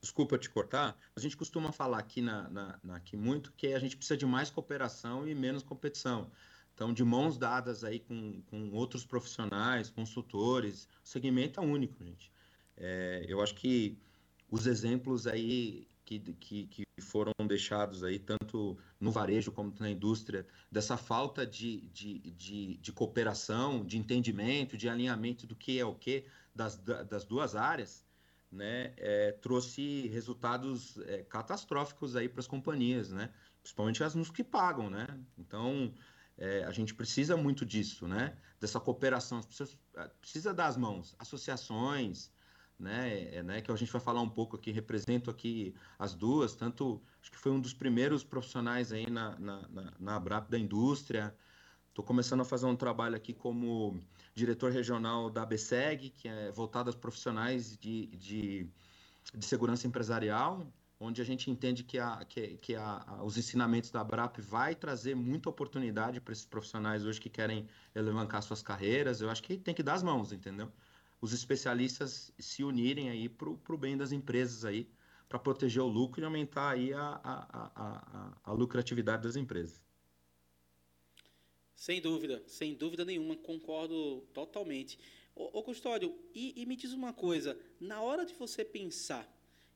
Desculpa 0.00 0.38
te 0.38 0.48
cortar, 0.48 0.98
a 1.14 1.20
gente 1.20 1.36
costuma 1.36 1.72
falar 1.72 1.98
aqui, 1.98 2.22
na, 2.22 2.48
na, 2.48 2.80
na, 2.82 2.96
aqui 2.96 3.18
muito 3.18 3.52
que 3.52 3.66
a 3.74 3.78
gente 3.78 3.98
precisa 3.98 4.16
de 4.16 4.24
mais 4.24 4.48
cooperação 4.48 5.28
e 5.28 5.34
menos 5.34 5.62
competição. 5.62 6.30
Então, 6.72 6.94
de 6.94 7.04
mãos 7.04 7.36
dadas 7.36 7.84
aí 7.84 8.00
com, 8.00 8.40
com 8.46 8.70
outros 8.72 9.04
profissionais, 9.04 9.90
consultores, 9.90 10.88
o 11.04 11.06
segmento 11.06 11.60
é 11.60 11.62
único, 11.62 12.02
gente. 12.02 12.32
É, 12.78 13.26
eu 13.28 13.42
acho 13.42 13.54
que 13.54 13.98
os 14.50 14.66
exemplos 14.66 15.26
aí 15.26 15.86
que, 16.18 16.32
que, 16.34 16.66
que, 16.66 17.00
foram 17.00 17.32
deixados 17.46 18.02
aí, 18.02 18.18
tanto 18.18 18.76
no 18.98 19.10
varejo 19.10 19.52
como 19.52 19.72
na 19.78 19.88
indústria, 19.88 20.46
dessa 20.70 20.96
falta 20.96 21.46
de, 21.46 21.82
de, 21.88 22.18
de, 22.32 22.76
de 22.76 22.92
cooperação, 22.92 23.84
de 23.84 23.96
entendimento, 23.96 24.76
de 24.76 24.88
alinhamento 24.88 25.46
do 25.46 25.54
que 25.54 25.78
é 25.78 25.84
o 25.84 25.94
que 25.94 26.26
das, 26.54 26.76
das 26.76 27.24
duas 27.24 27.54
áreas, 27.54 28.04
né, 28.50 28.92
é, 28.96 29.32
trouxe 29.40 30.08
resultados 30.08 30.98
é, 31.06 31.22
catastróficos 31.22 32.16
aí 32.16 32.28
para 32.28 32.40
as 32.40 32.46
companhias, 32.46 33.10
né, 33.10 33.32
principalmente 33.62 34.02
as 34.02 34.14
nos 34.14 34.30
que 34.30 34.42
pagam, 34.42 34.90
né. 34.90 35.06
Então, 35.38 35.94
é, 36.36 36.64
a 36.64 36.72
gente 36.72 36.92
precisa 36.92 37.36
muito 37.36 37.64
disso, 37.64 38.08
né, 38.08 38.36
dessa 38.60 38.80
cooperação, 38.80 39.40
precisa, 39.42 39.78
precisa 40.20 40.52
das 40.52 40.76
mãos, 40.76 41.14
associações, 41.18 42.30
né, 42.80 43.34
é, 43.34 43.42
né, 43.42 43.60
que 43.60 43.70
a 43.70 43.76
gente 43.76 43.92
vai 43.92 44.00
falar 44.00 44.22
um 44.22 44.28
pouco 44.28 44.56
aqui, 44.56 44.70
represento 44.72 45.30
aqui 45.30 45.74
as 45.98 46.14
duas, 46.14 46.54
tanto, 46.54 47.00
acho 47.20 47.30
que 47.30 47.38
foi 47.38 47.52
um 47.52 47.60
dos 47.60 47.74
primeiros 47.74 48.24
profissionais 48.24 48.92
aí 48.92 49.08
na, 49.08 49.38
na, 49.38 49.68
na, 49.68 49.92
na 50.00 50.16
Abrap 50.16 50.50
da 50.50 50.58
indústria, 50.58 51.34
estou 51.90 52.04
começando 52.04 52.40
a 52.40 52.44
fazer 52.44 52.66
um 52.66 52.74
trabalho 52.76 53.14
aqui 53.14 53.34
como 53.34 54.00
diretor 54.34 54.72
regional 54.72 55.28
da 55.28 55.42
ABSEG, 55.42 56.10
que 56.10 56.28
é 56.28 56.50
voltado 56.50 56.88
aos 56.88 56.96
profissionais 56.96 57.76
de, 57.76 58.06
de, 58.06 58.66
de 59.34 59.44
segurança 59.44 59.86
empresarial, 59.86 60.66
onde 60.98 61.20
a 61.20 61.24
gente 61.24 61.50
entende 61.50 61.82
que, 61.82 61.98
a, 61.98 62.24
que, 62.26 62.56
que 62.58 62.74
a, 62.74 63.20
os 63.22 63.36
ensinamentos 63.36 63.90
da 63.90 64.00
Abrap 64.00 64.38
vai 64.40 64.74
trazer 64.74 65.14
muita 65.14 65.48
oportunidade 65.48 66.20
para 66.20 66.32
esses 66.32 66.46
profissionais 66.46 67.04
hoje 67.04 67.20
que 67.20 67.30
querem 67.30 67.66
alavancar 67.94 68.42
suas 68.42 68.62
carreiras. 68.62 69.20
Eu 69.20 69.30
acho 69.30 69.42
que 69.42 69.56
tem 69.58 69.74
que 69.74 69.82
dar 69.82 69.94
as 69.94 70.02
mãos, 70.02 70.32
entendeu? 70.32 70.70
Os 71.20 71.32
especialistas 71.32 72.32
se 72.38 72.64
unirem 72.64 73.10
aí 73.10 73.28
para 73.28 73.48
o 73.50 73.78
bem 73.78 73.96
das 73.96 74.10
empresas 74.10 74.64
aí, 74.64 74.88
para 75.28 75.38
proteger 75.38 75.82
o 75.82 75.86
lucro 75.86 76.20
e 76.20 76.24
aumentar 76.24 76.70
aí 76.70 76.92
a, 76.92 77.20
a, 77.22 77.70
a, 77.74 78.40
a, 78.42 78.52
lucratividade 78.52 79.22
das 79.22 79.36
empresas. 79.36 79.80
Sem 81.74 82.00
dúvida, 82.00 82.42
sem 82.46 82.74
dúvida 82.74 83.04
nenhuma, 83.04 83.36
concordo 83.36 84.22
totalmente. 84.32 84.98
Ô, 85.34 85.62
Custódio, 85.62 86.18
e, 86.34 86.60
e 86.60 86.66
me 86.66 86.74
diz 86.74 86.92
uma 86.92 87.12
coisa, 87.12 87.58
na 87.78 88.02
hora 88.02 88.26
de 88.26 88.34
você 88.34 88.64
pensar 88.64 89.26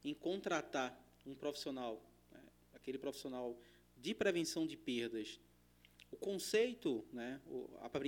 em 0.02 0.12
contratar 0.12 0.98
um 1.24 1.34
profissional, 1.34 2.02
né, 2.32 2.40
aquele 2.74 2.98
profissional 2.98 3.56
de 3.96 4.12
prevenção 4.12 4.66
de 4.66 4.76
perdas, 4.76 5.38
o 6.10 6.16
conceito, 6.16 7.04
né, 7.12 7.40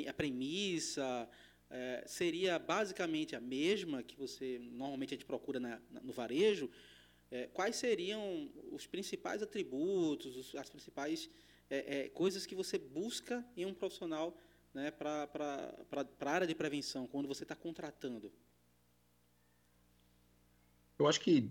a 0.07 0.13
premissa, 0.13 1.29
é, 1.71 2.05
seria 2.07 2.59
basicamente 2.59 3.35
a 3.35 3.41
mesma 3.41 4.03
que 4.03 4.17
você 4.17 4.59
normalmente 4.73 5.15
a 5.15 5.17
gente 5.17 5.27
procura 5.27 5.59
na, 5.59 5.81
no 6.03 6.13
varejo, 6.13 6.71
é, 7.31 7.47
quais 7.49 7.77
seriam 7.77 8.51
os 8.71 8.87
principais 8.87 9.43
atributos, 9.43 10.37
os, 10.37 10.55
as 10.55 10.71
principais 10.71 11.29
é, 11.69 12.01
é 12.01 12.09
coisas 12.09 12.47
que 12.47 12.55
você 12.55 12.79
busca 12.79 13.45
em 13.57 13.67
um 13.67 13.75
profissional 13.75 14.37
né, 14.73 14.91
para 14.91 15.29
a 16.21 16.31
área 16.31 16.47
de 16.47 16.55
prevenção, 16.55 17.07
quando 17.07 17.27
você 17.27 17.43
está 17.43 17.57
contratando? 17.57 18.33
Eu 20.99 21.07
acho 21.09 21.21
que, 21.21 21.51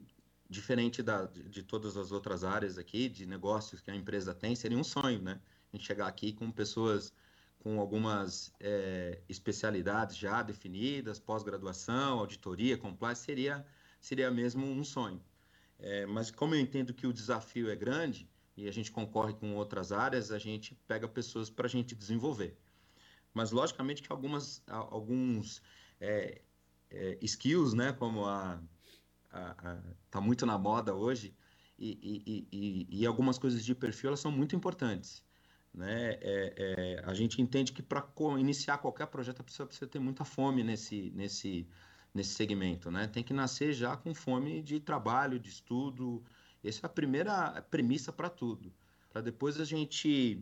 diferente 0.50 1.04
da, 1.04 1.26
de, 1.26 1.44
de 1.50 1.64
todas 1.64 1.98
as 1.98 2.12
outras 2.12 2.44
áreas 2.44 2.78
aqui, 2.78 3.10
de 3.10 3.26
negócios 3.26 3.82
que 3.82 3.92
a 3.92 3.96
empresa 3.96 4.34
tem, 4.34 4.56
seria 4.56 4.78
um 4.78 4.84
sonho, 4.84 5.22
né? 5.22 5.42
A 5.72 5.76
gente 5.76 5.86
chegar 5.86 6.08
aqui 6.08 6.32
com 6.32 6.50
pessoas 6.52 7.14
com 7.66 7.80
algumas 7.80 8.54
é, 8.60 9.20
especialidades 9.28 10.16
já 10.16 10.44
definidas, 10.44 11.18
pós-graduação, 11.18 12.20
auditoria, 12.20 12.78
compliance, 12.78 13.24
seria, 13.24 13.66
seria 14.00 14.30
mesmo 14.30 14.68
um 14.68 14.84
sonho. 14.84 15.20
É, 15.80 16.06
mas 16.06 16.30
como 16.30 16.54
eu 16.54 16.60
entendo 16.60 16.94
que 16.94 17.08
o 17.08 17.12
desafio 17.12 17.72
é 17.72 17.76
grande 17.76 18.30
e 18.56 18.68
a 18.68 18.72
gente 18.72 18.92
concorre 18.92 19.34
com 19.34 19.56
outras 19.56 19.92
áreas, 19.92 20.32
a 20.32 20.38
gente 20.38 20.76
pega 20.88 21.08
pessoas 21.08 21.50
para 21.50 21.66
a 21.66 21.70
gente 21.70 21.96
desenvolver. 21.96 22.56
Mas 23.34 23.50
logicamente 23.50 24.04
que 24.04 24.12
algumas, 24.12 24.62
alguns 24.68 25.60
é, 26.00 26.44
é, 26.92 27.18
skills, 27.24 27.74
né, 27.74 27.94
como 27.94 28.28
a, 28.28 28.62
está 30.06 30.22
muito 30.22 30.46
na 30.46 30.56
moda 30.56 30.94
hoje, 30.94 31.36
e, 31.80 31.98
e, 32.28 32.48
e, 32.52 33.00
e, 33.02 33.06
algumas 33.08 33.40
coisas 33.40 33.66
de 33.66 33.74
perfil 33.74 34.10
elas 34.10 34.20
são 34.20 34.32
muito 34.32 34.56
importantes. 34.56 35.26
Né? 35.76 36.18
É, 36.22 36.54
é, 36.58 37.04
a 37.06 37.14
gente 37.14 37.42
entende 37.42 37.74
que 37.74 37.84
para 37.84 38.08
iniciar 38.40 38.78
qualquer 38.78 39.08
projeto 39.08 39.44
precisa, 39.44 39.66
precisa 39.66 39.88
ter 39.88 40.00
muita 40.00 40.24
fome 40.24 40.64
nesse, 40.64 41.12
nesse, 41.14 41.68
nesse 42.14 42.34
segmento. 42.34 42.90
Né? 42.90 43.08
Tem 43.08 43.22
que 43.22 43.34
nascer 43.34 43.74
já 43.74 43.98
com 43.98 44.16
fome 44.16 44.62
de 44.62 44.80
trabalho, 44.80 45.38
de 45.38 45.50
estudo. 45.50 46.24
Essa 46.64 46.82
é 46.84 46.88
a 46.88 46.90
primeira 46.90 47.62
premissa 47.70 48.14
para 48.14 48.30
tudo. 48.30 48.74
Para 49.10 49.22
depois 49.22 49.60
a 49.60 49.66
gente 49.66 50.42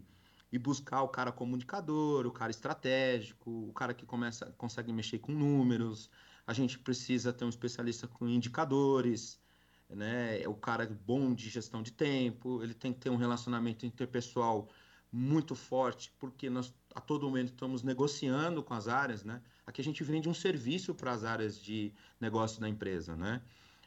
ir 0.51 0.59
buscar 0.59 1.01
o 1.01 1.07
cara 1.07 1.31
comunicador, 1.31 2.27
o 2.27 2.31
cara 2.31 2.51
estratégico, 2.51 3.69
o 3.69 3.73
cara 3.73 3.93
que 3.93 4.05
começa, 4.05 4.45
consegue 4.55 4.93
mexer 4.93 5.17
com 5.17 5.31
números. 5.31 6.11
A 6.45 6.53
gente 6.53 6.77
precisa 6.77 7.33
ter 7.33 7.43
um 7.43 7.49
especialista 7.49 8.07
com 8.07 8.27
indicadores, 8.27 9.41
né? 9.89 10.47
O 10.47 10.53
cara 10.53 10.85
bom 10.85 11.33
de 11.33 11.49
gestão 11.49 11.81
de 11.81 11.91
tempo, 11.91 12.61
ele 12.61 12.75
tem 12.75 12.93
que 12.93 12.99
ter 12.99 13.09
um 13.09 13.15
relacionamento 13.15 13.83
interpessoal 13.83 14.69
muito 15.15 15.53
forte, 15.53 16.11
porque 16.19 16.49
nós 16.49 16.73
a 16.95 16.99
todo 16.99 17.27
momento 17.27 17.49
estamos 17.49 17.83
negociando 17.83 18.63
com 18.63 18.73
as 18.73 18.87
áreas, 18.87 19.23
né? 19.23 19.41
Aqui 19.65 19.79
a 19.79 19.83
gente 19.83 20.03
vende 20.03 20.27
um 20.27 20.33
serviço 20.33 20.95
para 20.95 21.11
as 21.11 21.23
áreas 21.23 21.61
de 21.61 21.93
negócio 22.19 22.59
da 22.59 22.67
empresa, 22.67 23.15
né? 23.15 23.39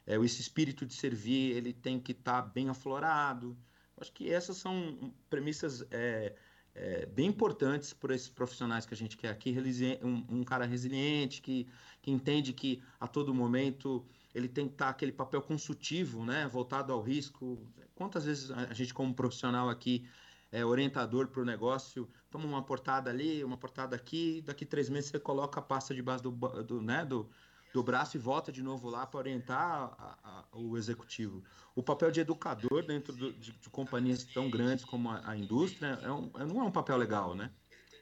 É, 0.06 0.16
esse 0.16 0.40
espírito 0.40 0.86
de 0.86 0.94
servir, 0.94 1.56
ele 1.56 1.72
tem 1.72 1.98
que 1.98 2.12
estar 2.12 2.42
tá 2.42 2.48
bem 2.48 2.68
aflorado. 2.68 3.56
Acho 4.00 4.12
que 4.12 4.30
essas 4.30 4.56
são 4.56 5.12
premissas 5.28 5.84
é, 5.90 6.36
é, 6.76 7.06
bem 7.06 7.26
importantes 7.26 7.92
para 7.92 8.14
esses 8.14 8.28
profissionais 8.28 8.86
que 8.86 8.94
a 8.94 8.96
gente 8.96 9.16
quer 9.16 9.30
aqui. 9.30 9.56
Um, 10.02 10.38
um, 10.38 10.44
cara 10.44 10.64
resiliente, 10.64 11.42
que, 11.42 11.66
que 12.00 12.12
entende 12.12 12.52
que 12.52 12.80
a 13.00 13.08
todo 13.08 13.34
momento 13.34 14.04
ele 14.32 14.48
tem 14.48 14.68
que 14.68 14.74
estar 14.74 14.86
tá 14.86 14.90
aquele 14.92 15.12
papel 15.12 15.42
consultivo, 15.42 16.24
né? 16.24 16.46
Voltado 16.46 16.92
ao 16.92 17.02
risco. 17.02 17.58
Quantas 17.96 18.26
vezes 18.26 18.50
a 18.52 18.72
gente, 18.72 18.94
como 18.94 19.12
profissional 19.12 19.68
aqui, 19.68 20.06
é, 20.52 20.64
orientador 20.64 21.28
para 21.28 21.42
o 21.42 21.44
negócio, 21.44 22.08
toma 22.30 22.46
uma 22.46 22.62
portada 22.62 23.10
ali, 23.10 23.42
uma 23.42 23.56
portada 23.56 23.96
aqui, 23.96 24.42
daqui 24.42 24.64
três 24.64 24.88
meses 24.88 25.10
você 25.10 25.18
coloca 25.18 25.60
a 25.60 25.62
pasta 25.62 25.94
debaixo 25.94 26.22
do, 26.22 26.30
do, 26.62 26.82
né, 26.82 27.04
do, 27.04 27.28
do 27.72 27.82
braço 27.82 28.16
e 28.16 28.20
volta 28.20 28.52
de 28.52 28.62
novo 28.62 28.88
lá 28.88 29.06
para 29.06 29.18
orientar 29.18 29.94
a, 29.98 30.18
a, 30.22 30.56
o 30.56 30.76
executivo. 30.76 31.42
O 31.74 31.82
papel 31.82 32.10
de 32.10 32.20
educador 32.20 32.84
dentro 32.84 33.12
do, 33.14 33.32
de, 33.32 33.52
de, 33.52 33.70
companhias 33.70 34.24
tão 34.24 34.48
grandes 34.48 34.84
como 34.84 35.10
a, 35.10 35.30
a 35.30 35.36
indústria 35.36 35.98
é 36.02 36.10
um, 36.10 36.30
é, 36.36 36.44
não 36.44 36.60
é 36.60 36.64
um 36.64 36.70
papel 36.70 36.96
legal, 36.96 37.34
né? 37.34 37.50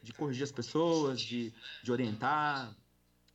De 0.01 0.13
corrigir 0.13 0.43
as 0.43 0.51
pessoas, 0.51 1.19
de, 1.19 1.53
de 1.83 1.91
orientar, 1.91 2.75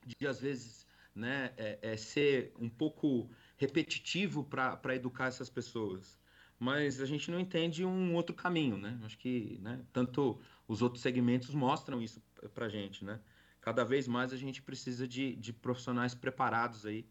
de 0.05 0.25
às 0.25 0.39
vezes 0.39 0.87
né, 1.13 1.53
é, 1.57 1.77
é 1.81 1.97
ser 1.97 2.53
um 2.57 2.69
pouco 2.69 3.29
repetitivo 3.57 4.43
para 4.43 4.95
educar 4.95 5.27
essas 5.27 5.49
pessoas 5.49 6.20
mas 6.61 7.01
a 7.01 7.07
gente 7.07 7.31
não 7.31 7.39
entende 7.39 7.83
um 7.83 8.13
outro 8.13 8.35
caminho, 8.35 8.77
né? 8.77 8.95
Acho 9.03 9.17
que 9.17 9.57
né, 9.63 9.83
tanto 9.91 10.39
os 10.67 10.83
outros 10.83 11.01
segmentos 11.01 11.55
mostram 11.55 11.99
isso 11.99 12.21
para 12.53 12.67
a 12.67 12.69
gente, 12.69 13.03
né? 13.03 13.19
Cada 13.59 13.83
vez 13.83 14.07
mais 14.07 14.31
a 14.31 14.37
gente 14.37 14.61
precisa 14.61 15.07
de, 15.07 15.35
de 15.35 15.51
profissionais 15.51 16.13
preparados 16.13 16.85
aí 16.85 17.03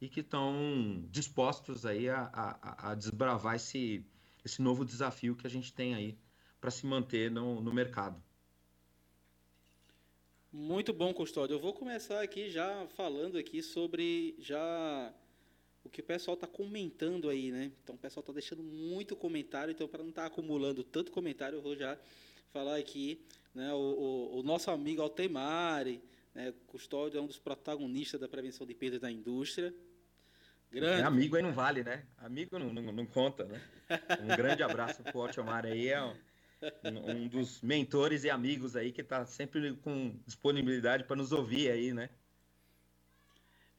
e 0.00 0.08
que 0.08 0.20
estão 0.20 1.04
dispostos 1.10 1.84
aí 1.84 2.08
a, 2.08 2.30
a, 2.32 2.90
a, 2.90 2.94
desbravar 2.94 3.56
esse, 3.56 4.06
esse 4.44 4.62
novo 4.62 4.84
desafio 4.84 5.34
que 5.34 5.48
a 5.48 5.50
gente 5.50 5.72
tem 5.72 5.96
aí 5.96 6.16
para 6.60 6.70
se 6.70 6.86
manter 6.86 7.28
no, 7.28 7.60
no 7.60 7.74
mercado. 7.74 8.22
Muito 10.52 10.92
bom, 10.92 11.12
Custódio. 11.12 11.54
Eu 11.54 11.60
vou 11.60 11.72
começar 11.72 12.22
aqui 12.22 12.48
já 12.48 12.86
falando 12.90 13.36
aqui 13.36 13.64
sobre 13.64 14.36
já 14.38 15.12
o 15.84 15.88
que 15.88 16.00
o 16.00 16.04
pessoal 16.04 16.34
está 16.34 16.46
comentando 16.46 17.28
aí, 17.28 17.50
né? 17.50 17.72
Então 17.82 17.94
o 17.94 17.98
pessoal 17.98 18.22
está 18.22 18.32
deixando 18.32 18.62
muito 18.62 19.16
comentário, 19.16 19.72
então 19.72 19.88
para 19.88 20.02
não 20.02 20.10
estar 20.10 20.22
tá 20.22 20.28
acumulando 20.28 20.84
tanto 20.84 21.10
comentário, 21.10 21.56
eu 21.56 21.62
vou 21.62 21.76
já 21.76 21.98
falar 22.52 22.76
aqui, 22.76 23.24
né? 23.54 23.72
O, 23.72 23.76
o, 23.76 24.40
o 24.40 24.42
nosso 24.42 24.70
amigo 24.70 25.02
Altemari, 25.02 26.02
né? 26.34 26.52
Custódio 26.66 27.18
é 27.18 27.20
um 27.20 27.26
dos 27.26 27.38
protagonistas 27.38 28.20
da 28.20 28.28
prevenção 28.28 28.66
de 28.66 28.74
perdas 28.74 29.00
da 29.00 29.10
indústria. 29.10 29.74
Grande. 30.70 31.02
É 31.02 31.04
amigo 31.04 31.36
aí 31.36 31.42
não 31.42 31.52
vale, 31.52 31.84
né? 31.84 32.06
Amigo 32.18 32.58
não, 32.58 32.72
não, 32.72 32.92
não 32.92 33.06
conta, 33.06 33.44
né? 33.44 33.60
Um 34.22 34.28
grande 34.28 34.62
abraço 34.62 35.02
para 35.02 35.16
o 35.16 35.20
Altemari 35.20 35.70
aí, 35.70 35.88
é 35.88 36.02
um, 36.02 37.10
um, 37.10 37.28
dos 37.28 37.60
mentores 37.60 38.24
e 38.24 38.30
amigos 38.30 38.74
aí 38.74 38.90
que 38.90 39.02
está 39.02 39.26
sempre 39.26 39.74
com 39.76 40.16
disponibilidade 40.24 41.04
para 41.04 41.16
nos 41.16 41.32
ouvir 41.32 41.70
aí, 41.70 41.92
né? 41.92 42.08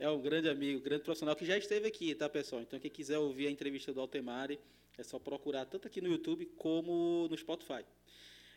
É 0.03 0.09
um 0.09 0.19
grande 0.19 0.49
amigo, 0.49 0.81
grande 0.81 1.01
profissional 1.01 1.33
que 1.33 1.45
já 1.45 1.57
esteve 1.57 1.87
aqui, 1.87 2.13
tá, 2.13 2.27
pessoal? 2.27 2.61
Então, 2.61 2.77
quem 2.77 2.91
quiser 2.91 3.17
ouvir 3.17 3.47
a 3.47 3.49
entrevista 3.49 3.93
do 3.93 4.01
Altemari, 4.01 4.59
é 4.97 5.03
só 5.03 5.17
procurar 5.17 5.65
tanto 5.65 5.87
aqui 5.87 6.01
no 6.01 6.09
YouTube 6.09 6.45
como 6.57 7.25
no 7.29 7.37
Spotify. 7.37 7.85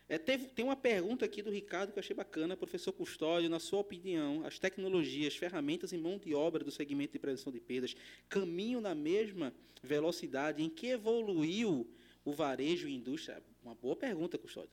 É, 0.09 0.19
teve, 0.19 0.47
tem 0.47 0.65
uma 0.65 0.75
pergunta 0.75 1.25
aqui 1.25 1.43
do 1.43 1.51
Ricardo 1.51 1.93
que 1.93 1.99
eu 1.99 2.01
achei 2.01 2.17
bacana. 2.17 2.57
Professor 2.57 2.93
Custódio, 2.93 3.49
na 3.49 3.61
sua 3.61 3.79
opinião, 3.79 4.45
as 4.45 4.59
tecnologias, 4.59 5.37
ferramentas 5.37 5.93
e 5.93 5.97
mão 5.97 6.19
de 6.19 6.35
obra 6.35 6.65
do 6.65 6.71
segmento 6.73 7.13
de 7.13 7.19
prevenção 7.21 7.53
de 7.53 7.61
perdas 7.61 7.95
caminham 8.29 8.81
na 8.81 8.95
mesma 8.95 9.55
velocidade 9.81 10.65
em 10.65 10.69
que 10.69 10.89
evoluiu 10.89 11.89
o 12.25 12.33
varejo 12.33 12.89
e 12.89 12.93
a 12.93 12.97
indústria? 12.97 13.41
Uma 13.63 13.75
boa 13.77 13.95
pergunta, 13.95 14.37
Custódio. 14.37 14.71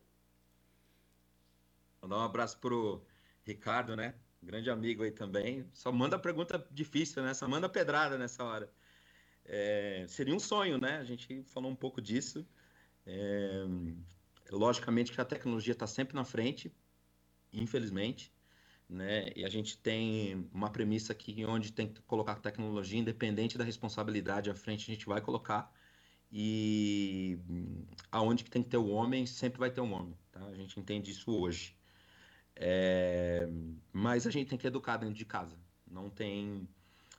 Vou 2.02 2.10
dar 2.10 2.18
um 2.18 2.22
abraço 2.22 2.58
para 2.58 2.74
o 2.74 3.00
Ricardo, 3.46 3.96
né? 3.96 4.16
Grande 4.44 4.70
amigo 4.70 5.04
aí 5.04 5.12
também. 5.12 5.66
Só 5.74 5.92
manda 5.92 6.20
pergunta 6.20 6.66
difícil, 6.70 7.24
né? 7.24 7.34
Só 7.34 7.48
manda 7.48 7.70
pedrada 7.70 8.18
nessa 8.18 8.44
hora. 8.44 8.72
É, 9.46 10.06
seria 10.08 10.36
um 10.36 10.40
sonho, 10.40 10.78
né? 10.78 10.98
A 10.98 11.04
gente 11.04 11.44
falou 11.44 11.72
um 11.72 11.76
pouco 11.76 12.02
disso. 12.02 12.46
É, 13.06 13.66
logicamente 14.52 15.12
que 15.12 15.22
a 15.22 15.26
tecnologia 15.26 15.74
está 15.74 15.88
sempre 15.88 16.16
na 16.16 16.26
frente, 16.26 16.74
infelizmente, 17.52 18.34
né? 18.90 19.32
E 19.36 19.46
a 19.46 19.50
gente 19.50 19.78
tem 19.78 20.50
uma 20.54 20.70
premissa 20.70 21.14
aqui 21.14 21.46
onde 21.46 21.72
tem 21.72 21.88
que 21.88 22.02
colocar 22.02 22.36
tecnologia, 22.36 23.00
independente 23.00 23.58
da 23.58 23.64
responsabilidade 23.64 24.50
à 24.50 24.56
frente, 24.56 24.92
a 24.92 24.94
gente 24.94 25.06
vai 25.06 25.22
colocar. 25.22 25.74
E 26.32 27.40
aonde 28.12 28.44
que 28.44 28.50
tem 28.50 28.64
que 28.64 28.70
ter 28.70 28.78
o 28.78 28.88
homem, 28.90 29.26
sempre 29.26 29.60
vai 29.60 29.72
ter 29.72 29.82
um 29.82 29.94
homem, 29.94 30.18
tá? 30.32 30.44
A 30.48 30.56
gente 30.56 30.80
entende 30.80 31.12
isso 31.12 31.32
hoje. 31.32 31.76
É... 32.56 33.48
Mas 33.92 34.28
a 34.28 34.32
gente 34.32 34.50
tem 34.50 34.58
que 34.58 34.68
educar 34.68 34.98
dentro 34.98 35.16
de 35.16 35.26
casa, 35.26 35.58
não 35.90 36.10
tem, 36.10 36.68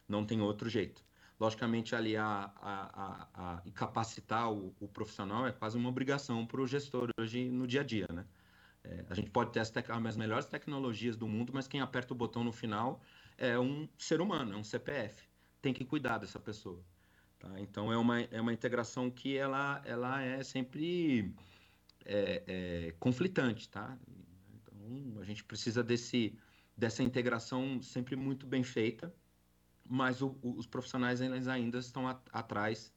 não 0.08 0.24
tem 0.24 0.40
outro 0.40 0.68
jeito. 0.68 1.04
Logicamente, 1.38 1.96
ali 1.96 2.16
a, 2.16 2.52
a, 2.56 3.28
a, 3.34 3.54
a 3.56 3.62
capacitar 3.72 4.52
o, 4.52 4.74
o, 4.78 4.86
profissional 4.86 5.46
é 5.46 5.52
quase 5.52 5.76
uma 5.76 5.88
obrigação 5.88 6.46
para 6.46 6.60
o 6.60 6.66
gestor 6.66 7.08
hoje 7.18 7.50
no 7.50 7.66
dia 7.66 7.80
a 7.80 7.84
dia, 7.84 8.06
né? 8.12 8.24
É, 8.84 9.04
a 9.08 9.14
gente 9.14 9.30
pode 9.30 9.50
ter 9.50 9.60
as, 9.60 9.72
as, 10.06 10.16
melhores 10.16 10.46
tecnologias 10.46 11.16
do 11.16 11.26
mundo, 11.26 11.52
mas 11.52 11.66
quem 11.66 11.80
aperta 11.80 12.12
o 12.12 12.16
botão 12.16 12.44
no 12.44 12.52
final 12.52 13.00
é 13.36 13.58
um 13.58 13.88
ser 13.98 14.20
humano, 14.20 14.52
é 14.52 14.56
um 14.56 14.62
CPF. 14.62 15.26
Tem 15.60 15.72
que 15.72 15.84
cuidar 15.84 16.18
dessa 16.18 16.38
pessoa. 16.38 16.80
Tá? 17.38 17.60
Então 17.60 17.92
é 17.92 17.96
uma, 17.96 18.20
é 18.20 18.40
uma 18.40 18.52
integração 18.52 19.10
que 19.10 19.36
ela, 19.36 19.82
ela 19.84 20.22
é 20.22 20.42
sempre 20.42 21.34
é, 22.04 22.42
é, 22.46 22.94
conflitante, 22.98 23.68
tá? 23.68 23.98
A 25.20 25.24
gente 25.24 25.44
precisa 25.44 25.82
desse, 25.82 26.38
dessa 26.76 27.02
integração 27.02 27.80
sempre 27.82 28.16
muito 28.16 28.46
bem 28.46 28.62
feita 28.62 29.12
mas 29.88 30.22
o, 30.22 30.36
o, 30.42 30.56
os 30.58 30.66
profissionais 30.66 31.20
eles 31.20 31.46
ainda 31.46 31.78
estão 31.78 32.08
a, 32.08 32.18
atrás, 32.32 32.92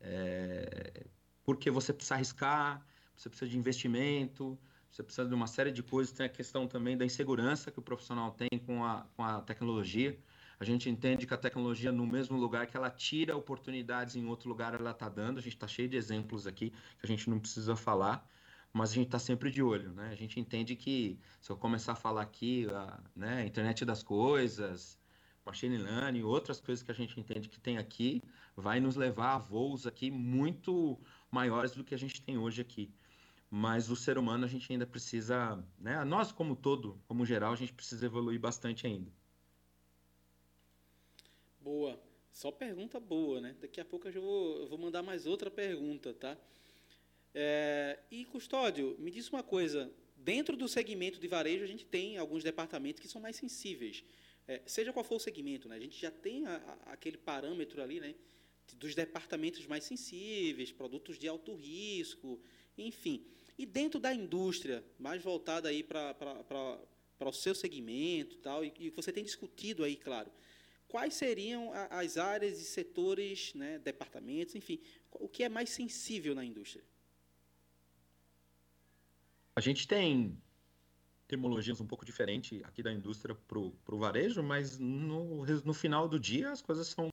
é, 0.00 1.06
porque 1.44 1.70
você 1.70 1.92
precisa 1.92 2.14
arriscar, 2.14 2.84
você 3.16 3.28
precisa 3.28 3.50
de 3.50 3.56
investimento, 3.56 4.58
você 4.90 5.02
precisa 5.02 5.28
de 5.28 5.34
uma 5.34 5.46
série 5.46 5.70
de 5.70 5.82
coisas. 5.82 6.12
Tem 6.12 6.26
a 6.26 6.28
questão 6.28 6.66
também 6.66 6.96
da 6.96 7.04
insegurança 7.04 7.70
que 7.70 7.78
o 7.78 7.82
profissional 7.82 8.32
tem 8.32 8.58
com 8.58 8.84
a, 8.84 9.06
com 9.16 9.22
a 9.22 9.40
tecnologia. 9.40 10.18
A 10.58 10.64
gente 10.64 10.88
entende 10.88 11.26
que 11.26 11.34
a 11.34 11.36
tecnologia, 11.36 11.92
no 11.92 12.06
mesmo 12.06 12.38
lugar 12.38 12.66
que 12.66 12.76
ela 12.76 12.90
tira 12.90 13.36
oportunidades, 13.36 14.16
em 14.16 14.26
outro 14.26 14.48
lugar 14.48 14.74
ela 14.74 14.90
está 14.90 15.08
dando. 15.08 15.38
A 15.38 15.42
gente 15.42 15.54
está 15.54 15.68
cheio 15.68 15.88
de 15.88 15.96
exemplos 15.96 16.46
aqui 16.46 16.70
que 16.70 17.04
a 17.04 17.06
gente 17.06 17.28
não 17.28 17.38
precisa 17.38 17.76
falar, 17.76 18.26
mas 18.76 18.90
a 18.90 18.94
gente 18.94 19.06
está 19.06 19.18
sempre 19.18 19.50
de 19.50 19.62
olho. 19.62 19.90
Né? 19.94 20.10
A 20.12 20.14
gente 20.14 20.38
entende 20.38 20.76
que, 20.76 21.18
se 21.40 21.50
eu 21.50 21.56
começar 21.56 21.92
a 21.92 21.96
falar 21.96 22.20
aqui, 22.20 22.66
a 22.70 23.00
né, 23.14 23.46
internet 23.46 23.86
das 23.86 24.02
coisas, 24.02 24.98
machine 25.46 25.78
learning, 25.78 26.22
outras 26.22 26.60
coisas 26.60 26.82
que 26.82 26.90
a 26.90 26.94
gente 26.94 27.18
entende 27.18 27.48
que 27.48 27.58
tem 27.58 27.78
aqui, 27.78 28.22
vai 28.54 28.78
nos 28.78 28.94
levar 28.94 29.34
a 29.34 29.38
voos 29.38 29.86
aqui 29.86 30.10
muito 30.10 30.98
maiores 31.30 31.72
do 31.72 31.82
que 31.82 31.94
a 31.94 31.98
gente 31.98 32.20
tem 32.20 32.36
hoje 32.36 32.60
aqui. 32.60 32.92
Mas 33.50 33.88
o 33.90 33.96
ser 33.96 34.18
humano 34.18 34.44
a 34.44 34.48
gente 34.48 34.70
ainda 34.70 34.86
precisa, 34.86 35.64
né? 35.78 36.04
Nós 36.04 36.30
como 36.30 36.54
todo, 36.54 37.00
como 37.08 37.24
geral, 37.24 37.54
a 37.54 37.56
gente 37.56 37.72
precisa 37.72 38.04
evoluir 38.04 38.38
bastante 38.38 38.86
ainda. 38.86 39.10
Boa. 41.60 41.98
Só 42.30 42.50
pergunta 42.50 43.00
boa, 43.00 43.40
né? 43.40 43.56
Daqui 43.58 43.80
a 43.80 43.84
pouco 43.84 44.06
eu, 44.08 44.20
vou, 44.20 44.60
eu 44.60 44.68
vou 44.68 44.78
mandar 44.78 45.02
mais 45.02 45.26
outra 45.26 45.50
pergunta, 45.50 46.12
tá? 46.12 46.36
É, 47.38 47.98
e 48.10 48.24
Custódio, 48.24 48.96
me 48.98 49.10
diz 49.10 49.28
uma 49.28 49.42
coisa. 49.42 49.92
Dentro 50.16 50.56
do 50.56 50.66
segmento 50.66 51.20
de 51.20 51.28
varejo, 51.28 51.62
a 51.62 51.66
gente 51.68 51.84
tem 51.84 52.16
alguns 52.16 52.42
departamentos 52.42 53.00
que 53.00 53.06
são 53.06 53.20
mais 53.20 53.36
sensíveis 53.36 54.02
é, 54.48 54.62
seja 54.64 54.92
qual 54.92 55.04
for 55.04 55.16
o 55.16 55.20
segmento, 55.20 55.68
né, 55.68 55.76
a 55.76 55.80
gente 55.80 56.00
já 56.00 56.10
tem 56.10 56.46
a, 56.46 56.56
a, 56.56 56.92
aquele 56.92 57.16
parâmetro 57.16 57.82
ali, 57.82 57.98
né, 58.00 58.14
dos 58.74 58.94
departamentos 58.94 59.66
mais 59.66 59.84
sensíveis, 59.84 60.72
produtos 60.72 61.18
de 61.18 61.26
alto 61.26 61.54
risco, 61.54 62.40
enfim. 62.76 63.24
E 63.58 63.64
dentro 63.64 63.98
da 63.98 64.12
indústria, 64.12 64.84
mais 64.98 65.22
voltada 65.22 65.68
aí 65.68 65.82
para 65.82 66.14
o 67.20 67.32
seu 67.32 67.54
segmento 67.54 68.36
tal, 68.38 68.64
e, 68.64 68.72
e 68.78 68.90
você 68.90 69.12
tem 69.12 69.24
discutido 69.24 69.82
aí, 69.82 69.96
claro, 69.96 70.30
quais 70.88 71.14
seriam 71.14 71.72
as 71.90 72.16
áreas 72.16 72.60
e 72.60 72.64
setores, 72.64 73.54
né, 73.54 73.78
departamentos, 73.78 74.54
enfim, 74.54 74.80
o 75.12 75.28
que 75.28 75.42
é 75.42 75.48
mais 75.48 75.70
sensível 75.70 76.34
na 76.34 76.44
indústria? 76.44 76.84
A 79.56 79.60
gente 79.62 79.88
tem 79.88 80.38
termologias 81.26 81.80
um 81.80 81.86
pouco 81.86 82.04
diferentes 82.04 82.62
aqui 82.62 82.82
da 82.82 82.92
indústria 82.92 83.34
para 83.34 83.58
o 83.58 83.98
varejo, 83.98 84.42
mas 84.42 84.78
no, 84.78 85.46
no 85.46 85.72
final 85.72 86.06
do 86.06 86.20
dia 86.20 86.52
as 86.52 86.60
coisas 86.60 86.88
são 86.88 87.10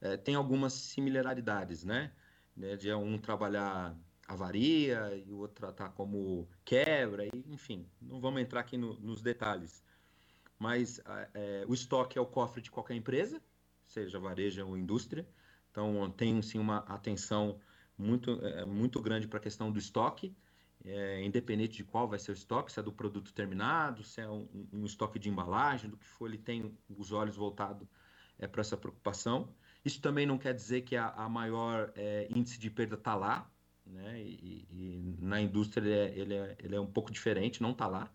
é, 0.00 0.16
tem 0.16 0.34
algumas 0.34 0.72
similaridades, 0.72 1.84
né? 1.84 2.10
né? 2.56 2.74
De 2.74 2.90
um 2.94 3.18
trabalhar 3.18 3.94
avaria 4.26 5.14
e 5.26 5.30
o 5.30 5.40
outro 5.40 5.56
tratar 5.56 5.90
como 5.90 6.48
quebra, 6.64 7.26
e, 7.26 7.30
enfim, 7.48 7.86
não 8.00 8.18
vamos 8.18 8.40
entrar 8.40 8.60
aqui 8.60 8.78
no, 8.78 8.98
nos 9.00 9.20
detalhes. 9.20 9.84
Mas 10.58 11.02
é, 11.34 11.66
o 11.68 11.74
estoque 11.74 12.16
é 12.16 12.20
o 12.20 12.26
cofre 12.26 12.62
de 12.62 12.70
qualquer 12.70 12.94
empresa, 12.94 13.42
seja 13.86 14.18
varejo 14.18 14.66
ou 14.66 14.76
indústria, 14.76 15.28
então 15.70 16.10
tem 16.12 16.40
sim 16.40 16.58
uma 16.58 16.78
atenção 16.78 17.60
muito, 17.96 18.44
é, 18.44 18.64
muito 18.64 19.02
grande 19.02 19.28
para 19.28 19.38
a 19.38 19.42
questão 19.42 19.70
do 19.70 19.78
estoque 19.78 20.34
é, 20.84 21.24
independente 21.24 21.76
de 21.76 21.84
qual 21.84 22.08
vai 22.08 22.18
ser 22.18 22.30
o 22.30 22.34
estoque, 22.34 22.72
se 22.72 22.80
é 22.80 22.82
do 22.82 22.92
produto 22.92 23.32
terminado, 23.32 24.02
se 24.04 24.20
é 24.20 24.28
um, 24.28 24.48
um 24.72 24.84
estoque 24.84 25.18
de 25.18 25.28
embalagem, 25.28 25.90
do 25.90 25.96
que 25.96 26.06
for, 26.06 26.28
ele 26.28 26.38
tem 26.38 26.76
os 26.96 27.12
olhos 27.12 27.36
voltados 27.36 27.86
é, 28.38 28.46
para 28.46 28.60
essa 28.60 28.76
preocupação. 28.76 29.52
Isso 29.84 30.00
também 30.00 30.26
não 30.26 30.38
quer 30.38 30.54
dizer 30.54 30.82
que 30.82 30.96
a, 30.96 31.08
a 31.10 31.28
maior 31.28 31.92
é, 31.94 32.28
índice 32.30 32.58
de 32.58 32.70
perda 32.70 32.94
está 32.94 33.14
lá, 33.14 33.50
né? 33.86 34.20
E, 34.20 34.66
e, 34.70 35.16
na 35.20 35.40
indústria 35.40 35.80
ele 35.80 35.92
é, 35.92 36.18
ele 36.18 36.34
é, 36.34 36.56
ele 36.62 36.76
é 36.76 36.80
um 36.80 36.86
pouco 36.86 37.10
diferente, 37.10 37.62
não 37.62 37.70
está 37.70 37.86
lá. 37.86 38.10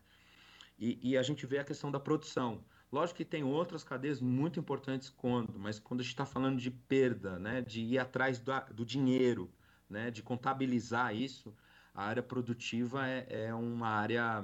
E, 0.78 1.00
e, 1.12 1.18
a 1.18 1.24
gente 1.24 1.46
vê 1.46 1.60
a 1.60 1.64
questão 1.64 1.92
da 1.92 2.00
produção. 2.00 2.64
Lógico 2.92 3.18
que 3.18 3.26
tem 3.26 3.44
outras 3.44 3.84
cadeias 3.84 4.20
muito 4.20 4.60
importantes 4.60 5.10
quando, 5.10 5.58
mas 5.58 5.80
quando 5.80 6.02
a 6.02 6.04
gente 6.04 6.14
está 6.14 6.26
falando 6.26 6.60
de 6.60 6.70
perda, 6.70 7.40
né, 7.40 7.62
de 7.62 7.82
ir 7.82 7.98
atrás 7.98 8.40
do, 8.40 8.52
do 8.74 8.86
dinheiro, 8.86 9.52
né, 9.90 10.12
de 10.12 10.22
contabilizar 10.22 11.16
isso, 11.16 11.56
a 11.94 12.04
área 12.06 12.24
produtiva 12.24 13.08
é, 13.08 13.46
é 13.48 13.54
uma 13.54 13.88
área 13.88 14.44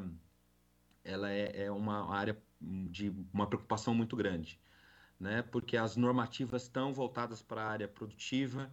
ela 1.03 1.31
é, 1.31 1.65
é, 1.65 1.71
uma 1.71 2.13
área 2.13 2.41
de 2.61 3.09
uma 3.33 3.47
preocupação 3.47 3.93
muito 3.95 4.15
grande, 4.15 4.59
né? 5.19 5.41
Porque 5.41 5.77
as 5.77 5.95
normativas 5.95 6.63
estão 6.63 6.93
voltadas 6.93 7.41
para 7.41 7.63
a 7.63 7.69
área 7.69 7.87
produtiva, 7.87 8.71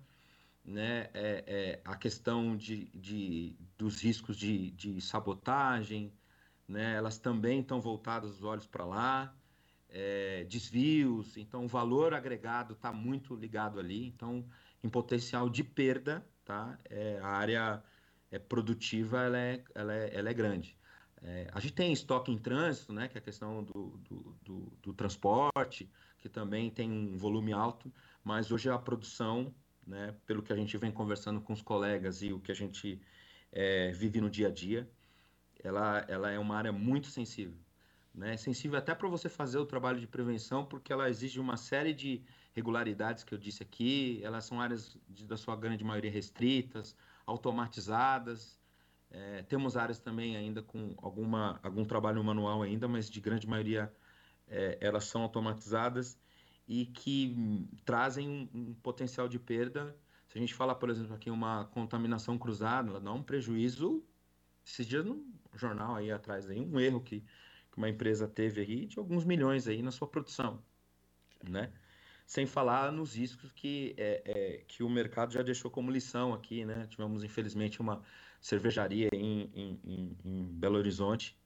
né? 0.64 1.10
É, 1.14 1.44
é 1.46 1.82
a 1.84 1.96
questão 1.96 2.56
de, 2.56 2.86
de, 2.86 3.56
dos 3.78 4.02
riscos 4.02 4.36
de, 4.36 4.70
de 4.72 5.00
sabotagem, 5.00 6.12
né? 6.68 6.94
Elas 6.96 7.18
também 7.18 7.60
estão 7.60 7.80
voltadas 7.80 8.30
os 8.32 8.42
olhos 8.42 8.66
para 8.66 8.84
lá, 8.84 9.34
é, 9.88 10.44
desvios, 10.44 11.36
então 11.36 11.64
o 11.64 11.68
valor 11.68 12.12
agregado 12.14 12.74
está 12.74 12.92
muito 12.92 13.34
ligado 13.34 13.78
ali, 13.80 14.06
então 14.06 14.46
em 14.82 14.88
potencial 14.88 15.48
de 15.48 15.64
perda, 15.64 16.26
tá? 16.44 16.78
É, 16.90 17.18
a 17.20 17.28
área 17.28 17.82
é 18.36 18.38
produtiva, 18.38 19.22
ela 19.22 19.38
é, 19.38 19.64
ela 19.74 19.94
é, 19.94 20.10
ela 20.14 20.30
é 20.30 20.34
grande. 20.34 20.76
É, 21.22 21.48
a 21.52 21.60
gente 21.60 21.72
tem 21.74 21.92
estoque 21.92 22.30
em 22.30 22.38
trânsito, 22.38 22.92
né, 22.92 23.08
que 23.08 23.16
é 23.16 23.20
a 23.20 23.24
questão 23.24 23.64
do, 23.64 23.98
do, 24.08 24.36
do, 24.44 24.72
do, 24.82 24.94
transporte, 24.94 25.90
que 26.18 26.28
também 26.28 26.70
tem 26.70 26.90
um 26.90 27.16
volume 27.16 27.52
alto, 27.52 27.92
mas 28.22 28.52
hoje 28.52 28.68
a 28.68 28.78
produção, 28.78 29.52
né, 29.86 30.14
pelo 30.26 30.42
que 30.42 30.52
a 30.52 30.56
gente 30.56 30.76
vem 30.76 30.92
conversando 30.92 31.40
com 31.40 31.52
os 31.52 31.62
colegas 31.62 32.22
e 32.22 32.32
o 32.32 32.38
que 32.38 32.52
a 32.52 32.54
gente 32.54 33.00
é, 33.50 33.90
vive 33.92 34.20
no 34.20 34.28
dia 34.28 34.48
a 34.48 34.50
dia, 34.50 34.88
ela, 35.62 36.04
ela 36.06 36.30
é 36.30 36.38
uma 36.38 36.56
área 36.56 36.72
muito 36.72 37.08
sensível. 37.08 37.58
Né, 38.14 38.36
sensível 38.36 38.78
até 38.78 38.94
para 38.94 39.08
você 39.08 39.28
fazer 39.28 39.58
o 39.58 39.66
trabalho 39.66 40.00
de 40.00 40.06
prevenção, 40.06 40.64
porque 40.64 40.92
ela 40.92 41.10
exige 41.10 41.38
uma 41.38 41.56
série 41.56 41.92
de 41.92 42.22
regularidades 42.54 43.24
que 43.24 43.34
eu 43.34 43.38
disse 43.38 43.62
aqui, 43.62 44.20
elas 44.22 44.44
são 44.44 44.58
áreas 44.58 44.96
de, 45.08 45.26
da 45.26 45.36
sua 45.36 45.54
grande 45.54 45.84
maioria 45.84 46.10
restritas, 46.10 46.96
automatizadas. 47.26 48.58
É, 49.10 49.42
temos 49.42 49.76
áreas 49.76 49.98
também 49.98 50.36
ainda 50.36 50.62
com 50.62 50.94
alguma, 50.98 51.60
algum 51.62 51.84
trabalho 51.84 52.22
manual 52.22 52.62
ainda, 52.62 52.88
mas 52.88 53.10
de 53.10 53.20
grande 53.20 53.46
maioria 53.46 53.92
é, 54.48 54.78
elas 54.80 55.04
são 55.04 55.22
automatizadas 55.22 56.18
e 56.68 56.86
que 56.86 57.68
trazem 57.84 58.28
um, 58.28 58.48
um, 58.54 58.74
potencial 58.74 59.28
de 59.28 59.38
perda. 59.38 59.96
Se 60.28 60.38
a 60.38 60.40
gente 60.40 60.54
falar, 60.54 60.74
por 60.76 60.90
exemplo, 60.90 61.14
aqui 61.14 61.30
uma 61.30 61.66
contaminação 61.66 62.36
cruzada, 62.38 62.90
ela 62.90 63.00
dá 63.00 63.12
um 63.12 63.22
prejuízo 63.22 64.02
esses 64.64 64.86
dias 64.86 65.04
no 65.04 65.24
jornal 65.54 65.94
aí 65.94 66.10
atrás 66.10 66.50
aí 66.50 66.60
um 66.60 66.78
erro 66.80 67.00
que, 67.00 67.20
que 67.20 67.78
uma 67.78 67.88
empresa 67.88 68.26
teve 68.26 68.60
aí 68.60 68.86
de 68.86 68.98
alguns 68.98 69.24
milhões 69.24 69.68
aí 69.68 69.80
na 69.80 69.92
sua 69.92 70.08
produção, 70.08 70.60
né? 71.48 71.72
Sem 72.26 72.44
falar 72.44 72.90
nos 72.90 73.14
riscos 73.14 73.52
que, 73.52 73.94
é, 73.96 74.22
é, 74.24 74.64
que 74.66 74.82
o 74.82 74.90
mercado 74.90 75.32
já 75.32 75.42
deixou 75.42 75.70
como 75.70 75.92
lição 75.92 76.34
aqui, 76.34 76.64
né? 76.64 76.86
Tivemos, 76.88 77.22
infelizmente, 77.22 77.80
uma 77.80 78.02
cervejaria 78.40 79.08
em, 79.12 79.50
em, 79.54 80.16
em, 80.24 80.44
Belo 80.44 80.76
Horizonte 80.76 81.38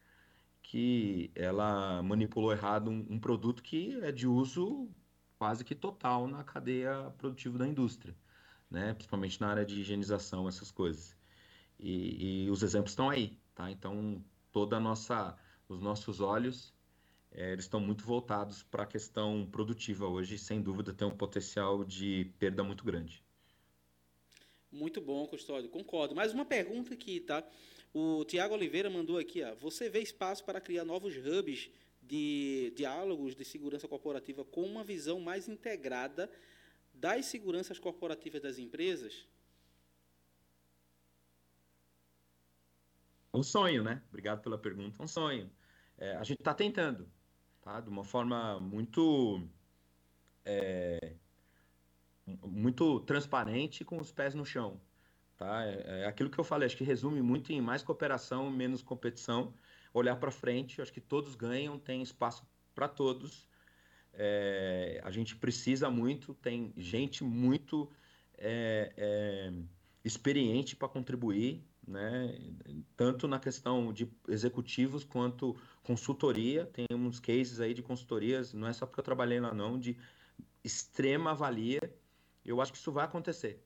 que 0.63 1.31
ela 1.35 2.03
manipulou 2.03 2.53
errado 2.53 2.91
um, 2.91 3.07
um, 3.11 3.21
produto 3.21 3.63
que 3.63 3.99
é 4.03 4.11
de 4.13 4.27
uso 4.27 4.89
quase 5.39 5.65
que 5.65 5.75
total 5.75 6.27
na 6.27 6.45
cadeia 6.45 7.11
produtiva 7.19 7.59
da 7.59 7.67
indústria, 7.67 8.17
né? 8.71 8.95
Principalmente 8.95 9.41
na 9.41 9.49
área 9.49 9.65
de 9.67 9.81
higienização, 9.81 10.49
essas 10.49 10.71
coisas. 10.71 11.17
E, 11.79 12.47
e 12.47 12.51
os 12.51 12.63
exemplos 12.63 12.93
estão 12.93 13.11
aí, 13.11 13.39
tá? 13.55 13.71
Então, 13.71 14.25
toda 14.51 14.81
nossa, 14.81 15.37
os 15.69 15.81
nossos 15.81 16.21
olhos 16.21 16.75
é, 17.33 17.53
eles 17.53 17.65
estão 17.65 17.81
muito 17.81 18.05
voltados 18.05 18.63
para 18.63 18.83
a 18.83 18.87
questão 18.87 19.47
produtiva 19.51 20.07
hoje, 20.07 20.37
sem 20.37 20.61
dúvida 20.61 20.93
tem 20.93 21.07
um 21.07 21.17
potencial 21.17 21.85
de 21.85 22.31
perda 22.39 22.63
muito 22.65 22.85
grande. 22.85 23.23
Muito 24.71 25.01
bom, 25.01 25.27
Custódio, 25.27 25.69
concordo. 25.69 26.15
Mais 26.15 26.33
uma 26.33 26.45
pergunta 26.45 26.95
aqui, 26.95 27.21
tá? 27.21 27.45
O 27.93 28.25
Tiago 28.25 28.55
Oliveira 28.55 28.89
mandou 28.89 29.19
aqui, 29.19 29.43
ó, 29.43 29.55
você 29.55 29.89
vê 29.89 30.01
espaço 30.01 30.45
para 30.45 30.61
criar 30.61 30.85
novos 30.85 31.17
hubs 31.17 31.71
de 32.03 32.73
diálogos 32.77 33.35
de 33.35 33.45
segurança 33.45 33.87
corporativa 33.87 34.45
com 34.45 34.63
uma 34.63 34.83
visão 34.83 35.21
mais 35.21 35.49
integrada 35.49 36.31
das 36.93 37.27
seguranças 37.27 37.79
corporativas 37.79 38.41
das 38.41 38.59
empresas? 38.59 39.27
Um 43.33 43.43
sonho, 43.43 43.85
né? 43.85 44.03
Obrigado 44.09 44.43
pela 44.43 44.59
pergunta. 44.59 45.01
Um 45.01 45.07
sonho. 45.07 45.51
É, 45.97 46.17
a 46.17 46.25
gente 46.25 46.41
está 46.41 46.53
tentando 46.53 47.09
tá? 47.61 47.81
de 47.81 47.89
uma 47.89 48.05
forma 48.05 48.59
muito 48.61 49.43
é, 50.45 51.15
muito 52.43 53.01
transparente 53.01 53.85
com 53.85 53.99
os 53.99 54.13
pés 54.13 54.35
no 54.35 54.45
chão. 54.45 54.81
Tá? 55.37 55.65
É, 55.65 56.03
é, 56.03 56.07
aquilo 56.07 56.31
que 56.31 56.39
eu 56.39 56.45
falei, 56.45 56.67
acho 56.67 56.77
que 56.77 56.85
resume 56.85 57.23
muito 57.23 57.53
em 57.53 57.61
mais 57.61 57.83
cooperação, 57.83 58.51
menos 58.51 58.83
competição, 58.83 59.55
olhar 59.93 60.17
para 60.17 60.31
frente, 60.31 60.83
acho 60.83 60.93
que 60.93 61.01
todos 61.01 61.35
ganham, 61.35 61.79
tem 61.79 62.03
espaço 62.03 62.47
para 62.75 62.89
todos. 62.89 63.49
É, 64.13 65.01
a 65.05 65.11
gente 65.11 65.37
precisa 65.37 65.91
muito, 65.91 66.35
tem 66.35 66.73
gente 66.77 67.25
muito 67.25 67.91
é, 68.37 68.93
é 68.97 69.53
experiente 70.05 70.75
para 70.75 70.89
contribuir, 70.89 71.63
né? 71.91 72.39
tanto 72.97 73.27
na 73.27 73.39
questão 73.39 73.93
de 73.93 74.09
executivos 74.29 75.05
quanto 75.05 75.57
consultoria. 75.83 76.65
Tem 76.67 76.87
uns 76.93 77.19
cases 77.19 77.61
aí 77.61 77.75
de 77.75 77.83
consultorias, 77.83 78.53
não 78.55 78.69
é 78.69 78.73
só 78.73 78.87
porque 78.87 79.01
eu 79.01 79.05
trabalhei 79.05 79.41
lá, 79.41 79.53
não, 79.53 79.79
de 79.79 79.97
extrema 80.63 81.35
valia. 81.35 81.81
Eu 82.45 82.61
acho 82.61 82.73
que 82.73 82.79
isso 82.79 82.93
vai 82.93 83.05
acontecer. 83.05 83.63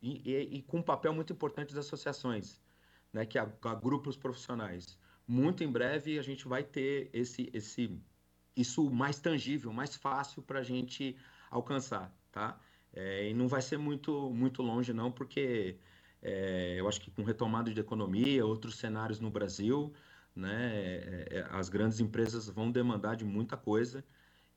E, 0.00 0.22
e, 0.24 0.56
e 0.58 0.62
com 0.62 0.78
um 0.78 0.82
papel 0.82 1.12
muito 1.12 1.32
importante 1.32 1.74
das 1.74 1.86
associações, 1.86 2.60
né? 3.12 3.26
que 3.26 3.38
há 3.38 3.44
grupos 3.74 4.16
profissionais. 4.16 4.98
Muito 5.26 5.64
em 5.64 5.70
breve 5.70 6.18
a 6.18 6.22
gente 6.22 6.46
vai 6.46 6.62
ter 6.62 7.10
esse, 7.12 7.50
esse, 7.52 7.98
isso 8.56 8.88
mais 8.90 9.18
tangível, 9.18 9.72
mais 9.72 9.96
fácil 9.96 10.42
para 10.42 10.60
a 10.60 10.62
gente 10.62 11.16
alcançar, 11.50 12.14
tá? 12.30 12.60
É, 12.92 13.30
e 13.30 13.34
não 13.34 13.48
vai 13.48 13.62
ser 13.62 13.78
muito, 13.78 14.30
muito 14.30 14.62
longe, 14.62 14.92
não, 14.92 15.10
porque 15.10 15.78
é, 16.24 16.76
eu 16.80 16.88
acho 16.88 17.00
que 17.02 17.10
com 17.10 17.22
retomada 17.22 17.72
de 17.72 17.78
economia, 17.78 18.44
outros 18.46 18.76
cenários 18.76 19.20
no 19.20 19.30
Brasil, 19.30 19.92
né, 20.34 20.74
é, 20.74 21.28
é, 21.30 21.46
as 21.50 21.68
grandes 21.68 22.00
empresas 22.00 22.48
vão 22.48 22.70
demandar 22.72 23.14
de 23.14 23.26
muita 23.26 23.58
coisa 23.58 24.02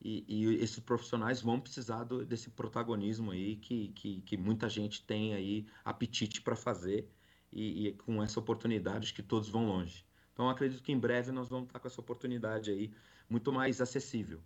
e, 0.01 0.23
e 0.27 0.55
esses 0.63 0.79
profissionais 0.79 1.41
vão 1.41 1.59
precisar 1.59 2.05
do, 2.05 2.25
desse 2.25 2.49
protagonismo 2.49 3.31
aí 3.31 3.57
que, 3.57 3.89
que, 3.89 4.21
que, 4.21 4.37
muita 4.37 4.69
gente 4.69 5.03
tem 5.03 5.33
aí 5.33 5.67
apetite 5.83 6.41
para 6.41 6.55
fazer 6.55 7.09
e, 7.51 7.87
e, 7.87 7.93
com 7.93 8.23
essa 8.23 8.39
oportunidade 8.39 9.13
que 9.13 9.21
todos 9.21 9.49
vão 9.49 9.67
longe. 9.67 10.05
Então 10.33 10.49
acredito 10.49 10.81
que 10.81 10.93
em 10.93 10.99
breve 10.99 11.31
nós 11.31 11.49
vamos 11.49 11.67
estar 11.67 11.79
com 11.79 11.87
essa 11.87 11.99
oportunidade 11.99 12.71
aí 12.71 12.91
muito 13.29 13.51
mais 13.51 13.81
acessível, 13.81 14.39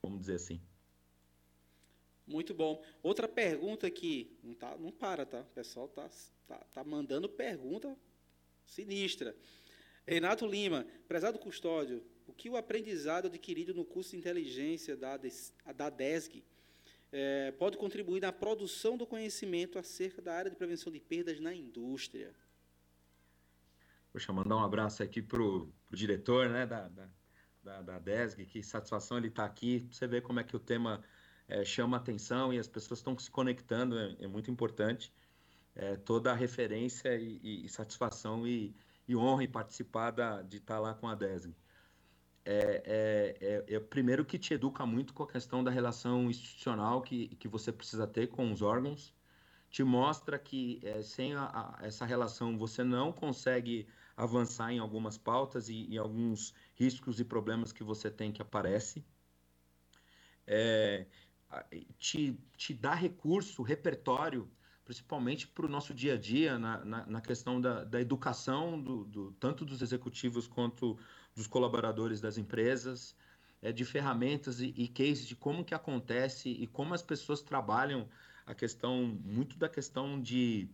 vamos 0.00 0.20
dizer 0.20 0.34
assim. 0.34 0.60
Muito 2.28 2.52
bom. 2.52 2.82
Outra 3.02 3.26
pergunta 3.26 3.86
aqui, 3.86 4.30
não, 4.44 4.54
tá, 4.54 4.76
não 4.78 4.92
para, 4.92 5.24
tá? 5.24 5.40
O 5.40 5.54
pessoal 5.54 5.88
tá, 5.88 6.08
tá, 6.46 6.58
tá 6.74 6.84
mandando 6.84 7.26
pergunta 7.26 7.96
sinistra. 8.66 9.34
Renato 10.06 10.46
Lima, 10.46 10.86
prezado 11.08 11.38
custódio, 11.38 12.04
o 12.26 12.32
que 12.32 12.50
o 12.50 12.56
aprendizado 12.56 13.26
adquirido 13.26 13.72
no 13.72 13.84
curso 13.84 14.10
de 14.10 14.18
inteligência 14.18 14.94
da, 14.94 15.18
da 15.74 15.88
DESG 15.88 16.44
é, 17.10 17.50
pode 17.52 17.78
contribuir 17.78 18.20
na 18.20 18.30
produção 18.30 18.98
do 18.98 19.06
conhecimento 19.06 19.78
acerca 19.78 20.20
da 20.20 20.34
área 20.34 20.50
de 20.50 20.56
prevenção 20.56 20.92
de 20.92 21.00
perdas 21.00 21.40
na 21.40 21.54
indústria? 21.54 22.34
Poxa, 24.12 24.32
mandar 24.34 24.56
um 24.56 24.64
abraço 24.64 25.02
aqui 25.02 25.22
para 25.22 25.42
o 25.42 25.72
diretor 25.90 26.50
né, 26.50 26.66
da, 26.66 26.88
da, 27.62 27.82
da, 27.82 27.98
DESG, 27.98 28.44
que 28.44 28.62
satisfação 28.62 29.16
ele 29.16 29.28
estar 29.28 29.44
tá 29.44 29.48
aqui, 29.48 29.86
você 29.90 30.06
ver 30.06 30.22
como 30.22 30.40
é 30.40 30.44
que 30.44 30.56
o 30.56 30.60
tema 30.60 31.02
é, 31.48 31.64
chama 31.64 31.96
atenção 31.96 32.52
e 32.52 32.58
as 32.58 32.68
pessoas 32.68 33.00
estão 33.00 33.18
se 33.18 33.30
conectando, 33.30 33.98
é, 33.98 34.16
é 34.20 34.26
muito 34.26 34.50
importante. 34.50 35.12
É, 35.74 35.96
toda 35.96 36.32
a 36.32 36.34
referência 36.34 37.16
e, 37.16 37.64
e, 37.64 37.68
satisfação 37.68 38.46
e, 38.46 38.74
e, 39.06 39.16
honra 39.16 39.44
em 39.44 39.48
participar 39.48 40.10
da, 40.10 40.42
de 40.42 40.56
estar 40.56 40.80
lá 40.80 40.92
com 40.92 41.06
a 41.06 41.14
DESG. 41.14 41.54
É, 42.44 42.82
é, 42.84 43.36
é, 43.40 43.74
é, 43.76 43.80
primeiro 43.80 44.24
que 44.24 44.38
te 44.38 44.54
educa 44.54 44.84
muito 44.84 45.14
com 45.14 45.22
a 45.22 45.28
questão 45.28 45.62
da 45.62 45.70
relação 45.70 46.28
institucional 46.30 47.00
que, 47.02 47.28
que 47.36 47.46
você 47.46 47.70
precisa 47.70 48.06
ter 48.06 48.26
com 48.28 48.50
os 48.50 48.60
órgãos, 48.60 49.14
te 49.70 49.84
mostra 49.84 50.38
que 50.38 50.80
é, 50.82 51.02
sem 51.02 51.34
a, 51.34 51.44
a, 51.44 51.86
essa 51.86 52.04
relação 52.04 52.58
você 52.58 52.82
não 52.82 53.12
consegue 53.12 53.86
avançar 54.16 54.72
em 54.72 54.78
algumas 54.78 55.16
pautas 55.16 55.68
e, 55.68 55.86
e 55.88 55.98
alguns 55.98 56.52
riscos 56.74 57.20
e 57.20 57.24
problemas 57.24 57.72
que 57.72 57.84
você 57.84 58.10
tem 58.10 58.32
que 58.32 58.42
aparece. 58.42 59.04
É, 60.46 61.06
te, 61.98 62.38
te 62.56 62.74
dá 62.74 62.94
recurso, 62.94 63.62
repertório, 63.62 64.50
principalmente 64.84 65.46
para 65.46 65.66
o 65.66 65.68
nosso 65.68 65.92
dia 65.92 66.14
a 66.14 66.16
dia, 66.16 66.58
na, 66.58 66.84
na, 66.84 67.06
na 67.06 67.20
questão 67.20 67.60
da, 67.60 67.84
da 67.84 68.00
educação, 68.00 68.80
do, 68.80 69.04
do, 69.04 69.32
tanto 69.32 69.64
dos 69.64 69.82
executivos 69.82 70.46
quanto 70.46 70.98
dos 71.34 71.46
colaboradores 71.46 72.20
das 72.20 72.38
empresas, 72.38 73.14
é, 73.60 73.72
de 73.72 73.84
ferramentas 73.84 74.60
e, 74.60 74.72
e 74.76 74.88
cases 74.88 75.26
de 75.26 75.36
como 75.36 75.64
que 75.64 75.74
acontece 75.74 76.48
e 76.48 76.66
como 76.66 76.94
as 76.94 77.02
pessoas 77.02 77.42
trabalham 77.42 78.08
a 78.46 78.54
questão, 78.54 79.18
muito 79.24 79.58
da 79.58 79.68
questão 79.68 80.20
de, 80.20 80.70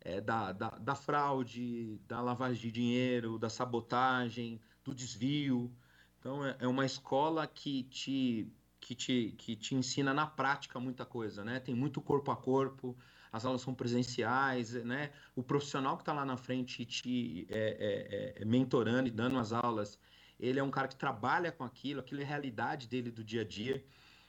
é, 0.00 0.20
da, 0.20 0.52
da, 0.52 0.70
da 0.70 0.94
fraude, 0.94 1.98
da 2.06 2.20
lavagem 2.20 2.60
de 2.60 2.70
dinheiro, 2.70 3.38
da 3.38 3.48
sabotagem, 3.48 4.60
do 4.84 4.94
desvio. 4.94 5.74
Então, 6.20 6.46
é, 6.46 6.56
é 6.60 6.68
uma 6.68 6.86
escola 6.86 7.46
que 7.46 7.82
te 7.84 8.48
que 8.84 8.94
te, 8.94 9.34
que 9.38 9.56
te 9.56 9.74
ensina 9.74 10.12
na 10.12 10.26
prática 10.26 10.78
muita 10.78 11.06
coisa, 11.06 11.42
né? 11.42 11.58
Tem 11.58 11.74
muito 11.74 12.02
corpo 12.02 12.30
a 12.30 12.36
corpo, 12.36 12.94
as 13.32 13.46
aulas 13.46 13.62
são 13.62 13.74
presenciais, 13.74 14.74
né? 14.84 15.10
O 15.34 15.42
profissional 15.42 15.96
que 15.96 16.02
está 16.02 16.12
lá 16.12 16.22
na 16.22 16.36
frente 16.36 16.84
te 16.84 17.46
é, 17.48 18.34
é, 18.36 18.42
é, 18.42 18.44
mentorando 18.44 19.08
e 19.08 19.10
dando 19.10 19.38
as 19.38 19.54
aulas, 19.54 19.98
ele 20.38 20.60
é 20.60 20.62
um 20.62 20.70
cara 20.70 20.86
que 20.86 20.96
trabalha 20.96 21.50
com 21.50 21.64
aquilo, 21.64 22.00
aquilo 22.00 22.20
é 22.20 22.24
a 22.24 22.26
realidade 22.26 22.86
dele 22.86 23.10
do 23.10 23.24
dia 23.24 23.40
a 23.40 23.44
dia, 23.44 23.82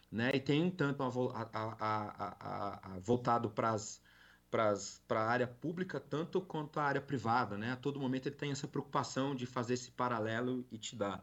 né? 0.10 0.32
E 0.34 0.40
tem 0.40 0.72
tanto 0.72 1.04
a, 1.04 1.50
a, 1.52 2.96
a, 2.96 3.00
voltado 3.00 3.50
para 3.50 3.76
para 4.50 5.20
a 5.20 5.30
área 5.30 5.48
pública 5.48 6.00
tanto 6.00 6.40
quanto 6.40 6.80
a 6.80 6.84
área 6.84 7.02
privada, 7.02 7.58
né? 7.58 7.74
A 7.74 7.76
todo 7.76 8.00
momento 8.00 8.28
ele 8.28 8.36
tem 8.36 8.52
essa 8.52 8.70
preocupação 8.70 9.36
de 9.36 9.46
fazer 9.46 9.74
esse 9.74 9.92
paralelo 9.92 10.66
e 10.72 10.78
te 10.78 10.96
dar. 10.96 11.22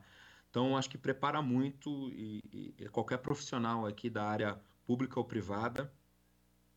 Então, 0.52 0.76
acho 0.76 0.90
que 0.90 0.98
prepara 0.98 1.40
muito 1.40 2.10
e, 2.10 2.74
e, 2.78 2.88
qualquer 2.90 3.16
profissional 3.16 3.86
aqui 3.86 4.10
da 4.10 4.22
área 4.22 4.60
pública 4.84 5.18
ou 5.18 5.24
privada 5.24 5.90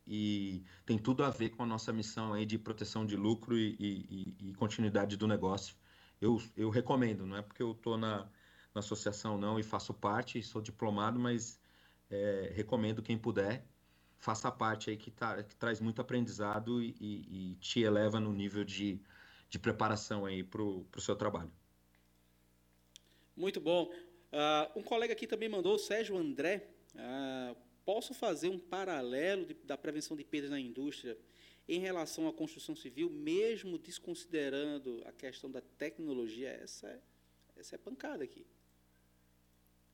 e 0.08 0.64
tem 0.86 0.98
tudo 0.98 1.26
a 1.26 1.30
ver 1.30 1.50
com 1.50 1.64
a 1.64 1.66
nossa 1.66 1.92
missão 1.92 2.34
aí 2.34 2.46
de 2.46 2.58
proteção 2.58 3.06
de 3.06 3.18
lucro 3.18 3.58
e, 3.58 3.76
e, 3.78 4.50
e 4.50 4.54
continuidade 4.54 5.18
do 5.18 5.28
negócio. 5.28 5.76
Eu, 6.22 6.42
eu 6.56 6.70
recomendo, 6.70 7.26
não 7.26 7.36
é 7.36 7.42
porque 7.42 7.62
eu 7.62 7.74
estou 7.74 7.98
na, 7.98 8.20
na 8.74 8.80
associação 8.80 9.38
não 9.38 9.60
e 9.60 9.64
faço 9.64 9.94
parte, 9.94 10.42
sou 10.42 10.62
diplomado, 10.62 11.20
mas 11.20 11.60
é, 12.10 12.54
recomendo 12.56 13.04
quem 13.04 13.18
puder, 13.18 13.68
faça 14.18 14.50
parte 14.50 14.90
aí 14.90 14.96
que, 14.96 15.12
tá, 15.12 15.44
que 15.44 15.56
traz 15.58 15.82
muito 15.82 16.02
aprendizado 16.02 16.82
e, 16.82 16.96
e 17.02 17.56
te 17.56 17.82
eleva 17.82 18.22
no 18.22 18.32
nível 18.32 18.64
de, 18.64 19.02
de 19.50 19.60
preparação 19.60 20.26
aí 20.26 20.46
para 20.46 20.62
o 20.62 20.88
seu 20.98 21.18
trabalho. 21.18 21.52
Muito 23.36 23.60
bom. 23.60 23.92
Uh, 24.32 24.80
um 24.80 24.84
colega 24.84 25.14
aqui 25.14 25.28
também 25.28 25.50
mandou, 25.50 25.76
o 25.76 25.80
Sérgio 25.80 26.18
André. 26.18 26.70
Uh, 26.94 27.56
posso 27.86 28.14
fazer 28.14 28.50
um 28.50 28.58
paralelo 28.58 29.46
de, 29.46 29.54
da 29.54 29.78
prevenção 29.78 30.16
de 30.16 30.24
perdas 30.24 30.50
na 30.50 30.60
indústria 30.60 31.18
em 31.68 31.80
relação 31.80 32.28
à 32.28 32.34
construção 32.34 32.76
civil, 32.76 33.10
mesmo 33.10 33.78
desconsiderando 33.78 35.02
a 35.06 35.12
questão 35.12 35.50
da 35.50 35.62
tecnologia, 35.62 36.50
essa 36.50 36.88
é, 36.88 37.00
essa 37.56 37.76
é 37.76 37.78
pancada 37.78 38.24
aqui. 38.24 38.46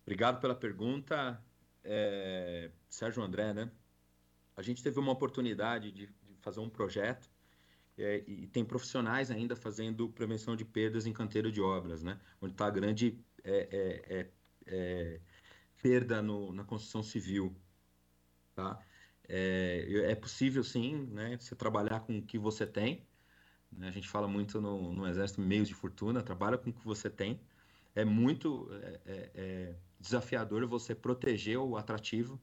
Obrigado 0.03 0.41
pela 0.41 0.55
pergunta, 0.55 1.41
é, 1.83 2.71
Sérgio 2.89 3.23
André, 3.23 3.53
né? 3.53 3.71
A 4.55 4.61
gente 4.61 4.83
teve 4.83 4.99
uma 4.99 5.11
oportunidade 5.11 5.91
de, 5.91 6.07
de 6.07 6.35
fazer 6.41 6.59
um 6.59 6.69
projeto 6.69 7.29
é, 7.97 8.23
e 8.27 8.47
tem 8.47 8.65
profissionais 8.65 9.31
ainda 9.31 9.55
fazendo 9.55 10.09
prevenção 10.09 10.55
de 10.55 10.65
perdas 10.65 11.05
em 11.05 11.13
canteiro 11.13 11.51
de 11.51 11.61
obras, 11.61 12.03
né? 12.03 12.19
Onde 12.41 12.53
está 12.53 12.65
a 12.65 12.71
grande 12.71 13.17
é, 13.43 13.67
é, 13.71 14.19
é, 14.19 14.29
é, 14.67 15.19
perda 15.81 16.21
no, 16.21 16.51
na 16.53 16.63
construção 16.63 17.03
civil, 17.03 17.55
tá? 18.55 18.79
É, 19.27 20.11
é, 20.11 20.15
possível, 20.15 20.63
sim, 20.63 21.07
né, 21.11 21.37
você 21.39 21.55
trabalhar 21.55 22.01
com 22.01 22.17
o 22.17 22.21
que 22.21 22.37
você 22.37 22.65
tem. 22.65 23.05
Né? 23.71 23.87
A 23.87 23.91
gente 23.91 24.07
fala 24.07 24.27
muito 24.27 24.59
no, 24.59 24.93
no 24.93 25.07
Exército 25.07 25.41
meios 25.41 25.67
de 25.67 25.73
fortuna, 25.73 26.21
trabalha 26.21 26.57
com 26.57 26.69
o 26.69 26.73
que 26.73 26.83
você 26.83 27.09
tem. 27.09 27.39
É 27.95 28.03
muito 28.05 28.69
desafiador 29.99 30.65
você 30.65 30.95
proteger 30.95 31.57
o 31.57 31.77
atrativo. 31.77 32.41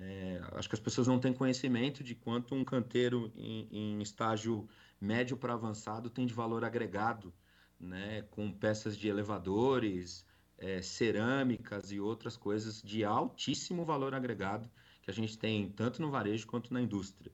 É, 0.00 0.40
acho 0.52 0.68
que 0.68 0.74
as 0.76 0.80
pessoas 0.80 1.08
não 1.08 1.18
têm 1.18 1.32
conhecimento 1.32 2.04
de 2.04 2.14
quanto 2.14 2.54
um 2.54 2.64
canteiro 2.64 3.32
em, 3.34 3.68
em 3.70 4.02
estágio 4.02 4.68
médio 5.00 5.36
para 5.36 5.54
avançado 5.54 6.08
tem 6.08 6.24
de 6.24 6.32
valor 6.32 6.64
agregado, 6.64 7.34
né, 7.80 8.22
com 8.30 8.50
peças 8.52 8.96
de 8.96 9.08
elevadores, 9.08 10.24
é, 10.58 10.82
cerâmicas 10.82 11.92
e 11.92 12.00
outras 12.00 12.36
coisas 12.36 12.82
de 12.82 13.04
altíssimo 13.04 13.84
valor 13.84 14.14
agregado 14.14 14.68
que 15.02 15.10
a 15.10 15.14
gente 15.14 15.38
tem 15.38 15.70
tanto 15.70 16.02
no 16.02 16.10
varejo 16.10 16.46
quanto 16.46 16.72
na 16.74 16.82
indústria. 16.82 17.32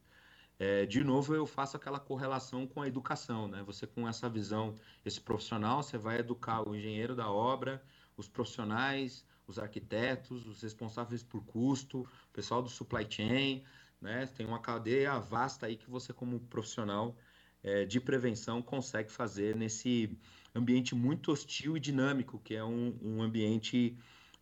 É, 0.58 0.86
de 0.86 1.02
novo, 1.02 1.34
eu 1.34 1.46
faço 1.46 1.76
aquela 1.76 1.98
correlação 1.98 2.66
com 2.66 2.80
a 2.80 2.86
educação, 2.86 3.48
né? 3.48 3.62
Você 3.64 3.86
com 3.86 4.08
essa 4.08 4.28
visão, 4.28 4.76
esse 5.04 5.20
profissional, 5.20 5.82
você 5.82 5.98
vai 5.98 6.20
educar 6.20 6.68
o 6.68 6.76
engenheiro 6.76 7.16
da 7.16 7.28
obra, 7.28 7.82
os 8.16 8.28
profissionais, 8.28 9.24
os 9.46 9.58
arquitetos, 9.58 10.46
os 10.46 10.62
responsáveis 10.62 11.22
por 11.22 11.44
custo, 11.44 12.02
o 12.02 12.32
pessoal 12.32 12.62
do 12.62 12.68
supply 12.68 13.04
chain, 13.10 13.64
né? 14.00 14.26
Tem 14.26 14.46
uma 14.46 14.60
cadeia 14.60 15.18
vasta 15.18 15.66
aí 15.66 15.76
que 15.76 15.90
você 15.90 16.12
como 16.12 16.38
profissional 16.38 17.16
é, 17.64 17.84
de 17.84 17.98
prevenção 17.98 18.62
consegue 18.62 19.10
fazer 19.10 19.56
nesse 19.56 20.16
ambiente 20.54 20.94
muito 20.94 21.32
hostil 21.32 21.76
e 21.76 21.80
dinâmico 21.80 22.38
que 22.44 22.54
é 22.54 22.62
um, 22.62 22.96
um 23.02 23.22
ambiente 23.22 23.96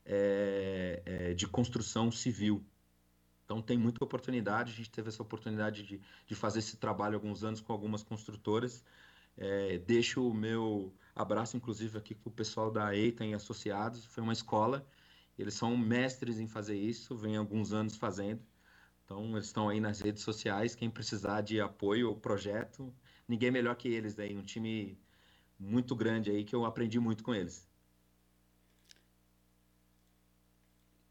é, 0.04 1.32
de 1.34 1.46
construção 1.46 2.10
civil. 2.10 2.62
Então 3.44 3.62
tem 3.62 3.78
muita 3.78 4.02
oportunidade, 4.04 4.72
a 4.72 4.76
gente 4.76 4.90
teve 4.90 5.08
essa 5.08 5.22
oportunidade 5.22 5.82
de, 5.82 6.00
de 6.26 6.34
fazer 6.34 6.58
esse 6.58 6.76
trabalho 6.76 7.14
há 7.14 7.16
alguns 7.16 7.44
anos 7.44 7.60
com 7.60 7.72
algumas 7.72 8.02
construtoras. 8.02 8.84
É, 9.36 9.78
deixo 9.78 10.26
o 10.28 10.34
meu 10.34 10.92
abraço, 11.14 11.56
inclusive, 11.56 11.98
aqui 11.98 12.14
com 12.14 12.28
o 12.28 12.32
pessoal 12.32 12.70
da 12.70 12.94
EITA 12.94 13.24
em 13.24 13.34
Associados, 13.34 14.04
foi 14.04 14.22
uma 14.22 14.32
escola, 14.32 14.86
eles 15.38 15.54
são 15.54 15.76
mestres 15.76 16.38
em 16.38 16.46
fazer 16.46 16.76
isso, 16.76 17.16
vem 17.16 17.36
alguns 17.36 17.72
anos 17.72 17.96
fazendo. 17.96 18.42
Então, 19.04 19.32
eles 19.32 19.46
estão 19.46 19.68
aí 19.68 19.80
nas 19.80 20.00
redes 20.00 20.22
sociais, 20.22 20.74
quem 20.74 20.90
precisar 20.90 21.40
de 21.42 21.60
apoio 21.60 22.08
ao 22.08 22.16
projeto, 22.16 22.92
ninguém 23.28 23.50
melhor 23.50 23.74
que 23.76 23.88
eles 23.88 24.18
aí, 24.18 24.36
um 24.36 24.42
time 24.42 24.98
muito 25.58 25.94
grande 25.94 26.30
aí 26.30 26.44
que 26.44 26.54
eu 26.54 26.64
aprendi 26.64 26.98
muito 26.98 27.22
com 27.22 27.34
eles. 27.34 27.68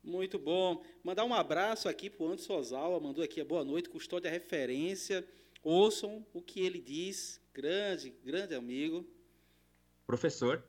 Muito 0.04 0.40
bom. 0.40 0.84
Mandar 1.04 1.26
um 1.26 1.34
abraço 1.34 1.88
aqui 1.88 2.10
para 2.10 2.24
o 2.24 2.28
Anderson 2.28 2.58
Ozawa, 2.58 3.00
mandou 3.00 3.24
aqui 3.24 3.40
a 3.40 3.46
boa 3.46 3.64
noite, 3.64 3.90
custódia 3.90 4.32
referência. 4.32 5.26
Ouçam 5.64 6.26
o 6.34 6.42
que 6.42 6.60
ele 6.60 6.80
diz, 6.80 7.40
grande, 7.54 8.10
grande 8.24 8.56
amigo. 8.56 9.08
Professor. 10.08 10.64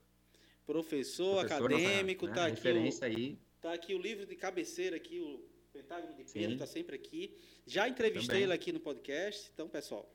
Professor, 0.67 1.47
Professor 1.47 1.67
acadêmico, 1.67 2.27
está 2.27 2.43
né? 2.43 2.47
aqui. 2.49 2.57
Referência 2.57 3.09
o, 3.09 3.11
aí. 3.11 3.39
Tá 3.61 3.73
aqui 3.73 3.95
o 3.95 3.99
livro 3.99 4.27
de 4.27 4.37
cabeceira 4.37 4.97
aqui, 4.97 5.19
o 5.19 5.43
Pentágono 5.73 6.15
de 6.15 6.25
Pedro, 6.25 6.53
está 6.53 6.67
sempre 6.67 6.95
aqui. 6.95 7.37
Já 7.67 7.89
entrevistei 7.89 8.29
também. 8.29 8.43
ele 8.43 8.53
aqui 8.53 8.71
no 8.71 8.81
podcast, 8.81 9.51
então, 9.53 9.69
pessoal, 9.69 10.13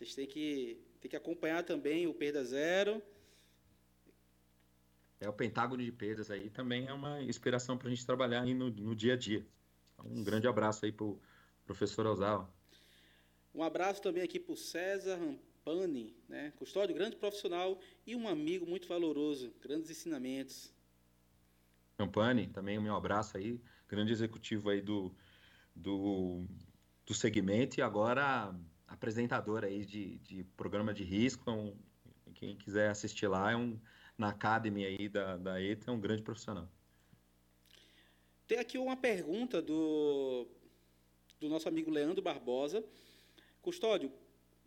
vocês 0.00 0.14
têm 0.14 0.26
que, 0.26 0.80
têm 0.98 1.10
que 1.10 1.16
acompanhar 1.16 1.62
também 1.62 2.06
o 2.06 2.14
Perda 2.14 2.42
Zero. 2.42 3.02
É 5.20 5.28
o 5.28 5.32
pentágono 5.32 5.84
de 5.84 5.92
perdas 5.92 6.30
aí 6.30 6.48
também 6.48 6.86
é 6.86 6.92
uma 6.94 7.22
inspiração 7.22 7.76
para 7.76 7.88
a 7.88 7.90
gente 7.90 8.06
trabalhar 8.06 8.40
aí 8.40 8.54
no, 8.54 8.70
no 8.70 8.96
dia 8.96 9.12
a 9.12 9.16
dia. 9.16 9.46
Então, 9.92 10.10
um 10.10 10.24
grande 10.24 10.48
abraço 10.48 10.86
aí 10.86 10.92
para 10.92 11.04
o 11.04 11.20
professor 11.66 12.06
Ozawa. 12.06 12.50
Um 13.54 13.62
abraço 13.62 14.00
também 14.00 14.22
aqui 14.22 14.40
para 14.40 14.54
o 14.54 14.56
César 14.56 15.16
Rampani, 15.16 16.16
né? 16.26 16.50
custódio, 16.56 16.94
grande 16.94 17.16
profissional 17.16 17.78
e 18.06 18.16
um 18.16 18.26
amigo 18.26 18.64
muito 18.64 18.88
valoroso, 18.88 19.52
grandes 19.60 19.90
ensinamentos. 19.90 20.72
Rampani, 21.98 22.46
também 22.46 22.78
o 22.78 22.82
meu 22.82 22.96
abraço 22.96 23.36
aí, 23.36 23.60
grande 23.86 24.12
executivo 24.12 24.70
aí 24.70 24.80
do, 24.80 25.14
do, 25.76 26.46
do 27.04 27.12
segmento 27.12 27.78
e 27.78 27.82
agora 27.82 28.54
apresentador 28.90 29.64
aí 29.64 29.86
de, 29.86 30.18
de 30.18 30.44
programa 30.56 30.92
de 30.92 31.04
risco. 31.04 31.42
Então, 31.42 31.74
quem 32.34 32.56
quiser 32.56 32.90
assistir 32.90 33.28
lá 33.28 33.52
é 33.52 33.56
um 33.56 33.80
na 34.18 34.28
Academy 34.28 34.84
aí 34.84 35.08
da, 35.08 35.38
da 35.38 35.62
ETA, 35.62 35.90
é 35.90 35.94
um 35.94 36.00
grande 36.00 36.22
profissional. 36.22 36.68
Tem 38.46 38.58
aqui 38.58 38.76
uma 38.76 38.96
pergunta 38.96 39.62
do, 39.62 40.46
do 41.38 41.48
nosso 41.48 41.68
amigo 41.68 41.90
Leandro 41.90 42.20
Barbosa. 42.20 42.84
Custódio, 43.62 44.12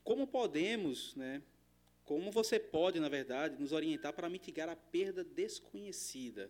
como 0.04 0.26
podemos, 0.26 1.16
né, 1.16 1.44
como 2.04 2.32
você 2.32 2.60
pode, 2.60 3.00
na 3.00 3.10
verdade, 3.10 3.60
nos 3.62 3.72
orientar 3.72 4.14
para 4.14 4.30
mitigar 4.30 4.70
a 4.70 4.76
perda 4.76 5.24
desconhecida? 5.24 6.50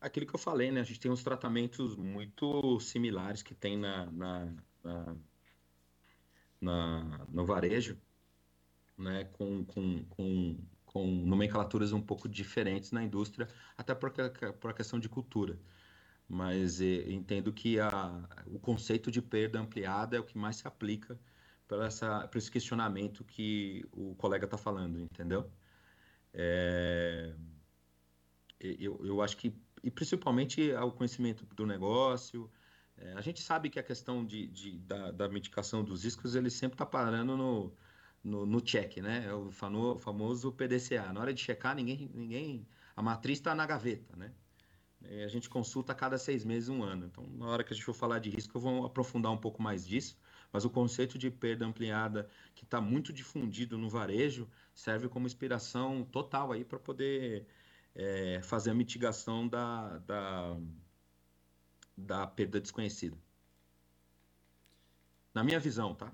Aquilo 0.00 0.26
que 0.26 0.34
eu 0.34 0.38
falei, 0.38 0.70
né? 0.70 0.80
A 0.80 0.84
gente 0.84 1.00
tem 1.00 1.10
uns 1.10 1.22
tratamentos 1.22 1.96
muito 1.96 2.78
similares 2.80 3.42
que 3.42 3.54
tem 3.54 3.78
na, 3.78 4.10
na, 4.12 4.52
na, 4.84 5.16
na 6.60 7.26
no 7.28 7.44
varejo, 7.44 7.98
né, 8.96 9.24
com, 9.32 9.64
com, 9.64 10.04
com, 10.04 10.58
com 10.84 11.06
nomenclaturas 11.06 11.92
um 11.92 12.02
pouco 12.02 12.28
diferentes 12.28 12.92
na 12.92 13.02
indústria, 13.02 13.48
até 13.76 13.94
por, 13.94 14.12
por 14.60 14.74
questão 14.74 15.00
de 15.00 15.08
cultura. 15.08 15.58
Mas 16.28 16.80
eh, 16.80 17.10
entendo 17.12 17.52
que 17.52 17.78
a, 17.80 18.28
o 18.46 18.58
conceito 18.58 19.10
de 19.10 19.20
perda 19.20 19.58
ampliada 19.60 20.16
é 20.16 20.20
o 20.20 20.24
que 20.24 20.38
mais 20.38 20.56
se 20.56 20.66
aplica 20.66 21.18
para 21.66 21.86
essa, 21.86 22.28
esse 22.34 22.50
questionamento 22.50 23.24
que 23.24 23.84
o 23.92 24.14
colega 24.14 24.44
está 24.44 24.56
falando, 24.56 25.00
entendeu? 25.00 25.50
É, 26.32 27.34
eu, 28.60 29.00
eu 29.04 29.22
acho 29.22 29.36
que, 29.36 29.54
e 29.82 29.90
principalmente 29.90 30.72
o 30.72 30.92
conhecimento 30.92 31.44
do 31.54 31.66
negócio, 31.66 32.50
é, 32.98 33.12
a 33.14 33.20
gente 33.20 33.40
sabe 33.40 33.70
que 33.70 33.78
a 33.78 33.82
questão 33.82 34.24
de, 34.24 34.46
de 34.46 34.78
da, 34.78 35.10
da 35.10 35.28
mitigação 35.28 35.82
dos 35.82 36.04
riscos, 36.04 36.34
ele 36.34 36.50
sempre 36.50 36.74
está 36.74 36.86
parando 36.86 37.36
no, 37.36 37.72
no, 38.22 38.46
no 38.46 38.60
check, 38.60 38.98
né? 38.98 39.26
É 39.26 39.34
o 39.34 39.50
famoso 39.50 40.52
PDCA. 40.52 41.12
Na 41.12 41.20
hora 41.20 41.34
de 41.34 41.40
checar, 41.40 41.74
ninguém, 41.74 42.10
ninguém 42.14 42.66
a 42.96 43.02
matriz 43.02 43.38
está 43.38 43.54
na 43.54 43.66
gaveta, 43.66 44.14
né? 44.16 44.32
E 45.02 45.22
a 45.22 45.28
gente 45.28 45.50
consulta 45.50 45.92
a 45.92 45.94
cada 45.94 46.16
seis 46.16 46.44
meses, 46.44 46.68
um 46.68 46.82
ano. 46.82 47.06
Então, 47.06 47.26
na 47.36 47.46
hora 47.46 47.62
que 47.62 47.72
a 47.72 47.76
gente 47.76 47.84
for 47.84 47.94
falar 47.94 48.20
de 48.20 48.30
risco, 48.30 48.56
eu 48.56 48.60
vou 48.60 48.86
aprofundar 48.86 49.30
um 49.32 49.36
pouco 49.36 49.62
mais 49.62 49.86
disso. 49.86 50.18
Mas 50.52 50.64
o 50.64 50.70
conceito 50.70 51.18
de 51.18 51.30
perda 51.30 51.66
ampliada, 51.66 52.28
que 52.54 52.64
está 52.64 52.80
muito 52.80 53.12
difundido 53.12 53.76
no 53.76 53.90
varejo, 53.90 54.48
serve 54.72 55.08
como 55.08 55.26
inspiração 55.26 56.04
total 56.04 56.52
aí 56.52 56.64
para 56.64 56.78
poder 56.78 57.46
é, 57.94 58.40
fazer 58.42 58.70
a 58.70 58.74
mitigação 58.74 59.46
da, 59.48 59.98
da, 59.98 60.56
da 61.96 62.26
perda 62.26 62.60
desconhecida. 62.60 63.16
Na 65.32 65.42
minha 65.42 65.58
visão, 65.58 65.94
tá? 65.94 66.12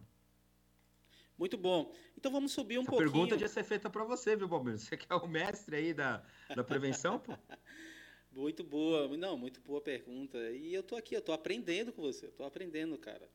Muito 1.40 1.56
bom. 1.56 1.90
Então 2.16 2.30
vamos 2.30 2.52
subir 2.52 2.78
um 2.78 2.82
Essa 2.82 2.90
pouquinho. 2.90 3.08
A 3.08 3.12
pergunta 3.12 3.36
devia 3.36 3.48
ser 3.48 3.64
feita 3.64 3.88
para 3.88 4.04
você, 4.04 4.36
viu, 4.36 4.46
Balbino? 4.46 4.78
Você 4.78 4.96
que 4.96 5.06
é 5.10 5.14
o 5.14 5.26
mestre 5.26 5.74
aí 5.74 5.94
da, 5.94 6.22
da 6.54 6.62
prevenção, 6.62 7.18
pô? 7.18 7.32
muito 8.30 8.62
boa. 8.62 9.08
Não, 9.16 9.38
muito 9.38 9.60
boa 9.60 9.80
pergunta. 9.80 10.38
E 10.50 10.74
eu 10.74 10.82
tô 10.82 10.96
aqui, 10.96 11.14
eu 11.14 11.22
tô 11.22 11.32
aprendendo 11.32 11.92
com 11.92 12.02
você. 12.02 12.26
Eu 12.26 12.32
tô 12.32 12.44
aprendendo, 12.44 12.98
cara. 12.98 13.26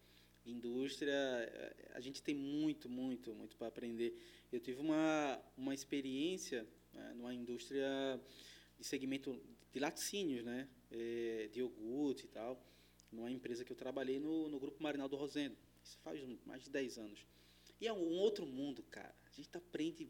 Indústria, 0.46 1.16
a 1.96 2.00
gente 2.00 2.22
tem 2.22 2.36
muito, 2.36 2.88
muito, 2.88 3.34
muito 3.34 3.58
para 3.58 3.68
aprender. 3.68 4.16
Eu 4.52 4.60
tive 4.60 4.80
uma, 4.80 5.42
uma 5.58 5.74
experiência 5.74 6.68
né, 6.94 7.14
numa 7.16 7.34
indústria 7.34 8.22
de 8.78 8.86
segmento 8.86 9.42
de 9.74 9.80
laticínios, 9.80 10.46
né? 10.46 10.68
É, 10.92 11.50
de 11.52 11.60
iogurte 11.60 12.26
e 12.26 12.28
tal, 12.28 12.62
numa 13.12 13.32
empresa 13.32 13.66
que 13.66 13.72
eu 13.72 13.76
trabalhei 13.76 14.20
no, 14.20 14.48
no 14.48 14.60
Grupo 14.60 14.82
Marinaldo 14.82 15.16
Rosendo. 15.16 15.58
Isso 15.84 15.98
faz 16.00 16.22
mais 16.46 16.64
de 16.64 16.70
10 16.70 16.98
anos. 16.98 17.26
E 17.80 17.88
é 17.88 17.94
um 17.94 18.18
outro 18.18 18.46
mundo, 18.46 18.84
cara. 18.84 19.14
A 19.26 19.32
gente 19.36 19.56
aprende 19.56 20.10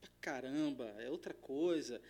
pra 0.00 0.10
caramba, 0.20 0.86
é 0.98 1.10
outra 1.10 1.34
coisa. 1.34 2.00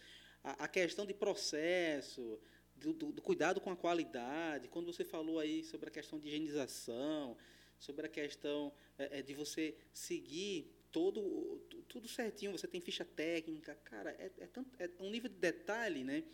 A, 0.42 0.64
a 0.64 0.68
questão 0.68 1.04
de 1.04 1.14
processo, 1.14 2.38
do, 2.76 2.92
do, 2.92 3.12
do, 3.12 3.22
cuidado 3.22 3.60
com 3.60 3.70
a 3.70 3.76
qualidade, 3.76 4.68
quando 4.68 4.92
você 4.92 5.04
falou 5.04 5.38
aí 5.38 5.64
sobre 5.64 5.88
a 5.88 5.92
questão 5.92 6.18
de 6.18 6.28
higienização, 6.28 7.36
sobre 7.78 8.06
a 8.06 8.08
questão 8.08 8.72
é, 8.98 9.18
é, 9.18 9.22
de 9.22 9.34
você 9.34 9.76
seguir 9.92 10.70
todo 10.90 11.60
tudo 11.88 12.08
certinho, 12.08 12.52
você 12.52 12.66
tem 12.66 12.80
ficha 12.80 13.04
técnica, 13.04 13.74
cara, 13.84 14.10
é, 14.12 14.30
é, 14.38 14.46
tanto, 14.46 14.70
é 14.78 14.88
um 15.00 15.10
nível 15.10 15.28
de 15.28 15.36
detalhe, 15.36 16.02
né? 16.02 16.24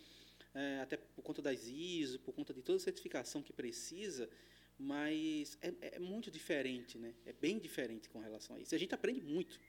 É, 0.53 0.81
até 0.81 0.97
por 0.97 1.21
conta 1.21 1.41
das 1.41 1.67
ISO, 1.67 2.19
por 2.19 2.33
conta 2.33 2.53
de 2.53 2.61
toda 2.61 2.77
a 2.77 2.79
certificação 2.79 3.41
que 3.41 3.53
precisa, 3.53 4.29
mas 4.77 5.57
é, 5.61 5.73
é, 5.95 5.99
muito 5.99 6.29
diferente, 6.29 6.97
né? 6.97 7.13
É 7.25 7.31
bem 7.31 7.57
diferente 7.57 8.09
com 8.09 8.19
relação 8.19 8.55
a 8.55 8.59
isso. 8.59 8.75
A 8.75 8.77
gente 8.77 8.93
aprende 8.93 9.21
muito. 9.21 9.59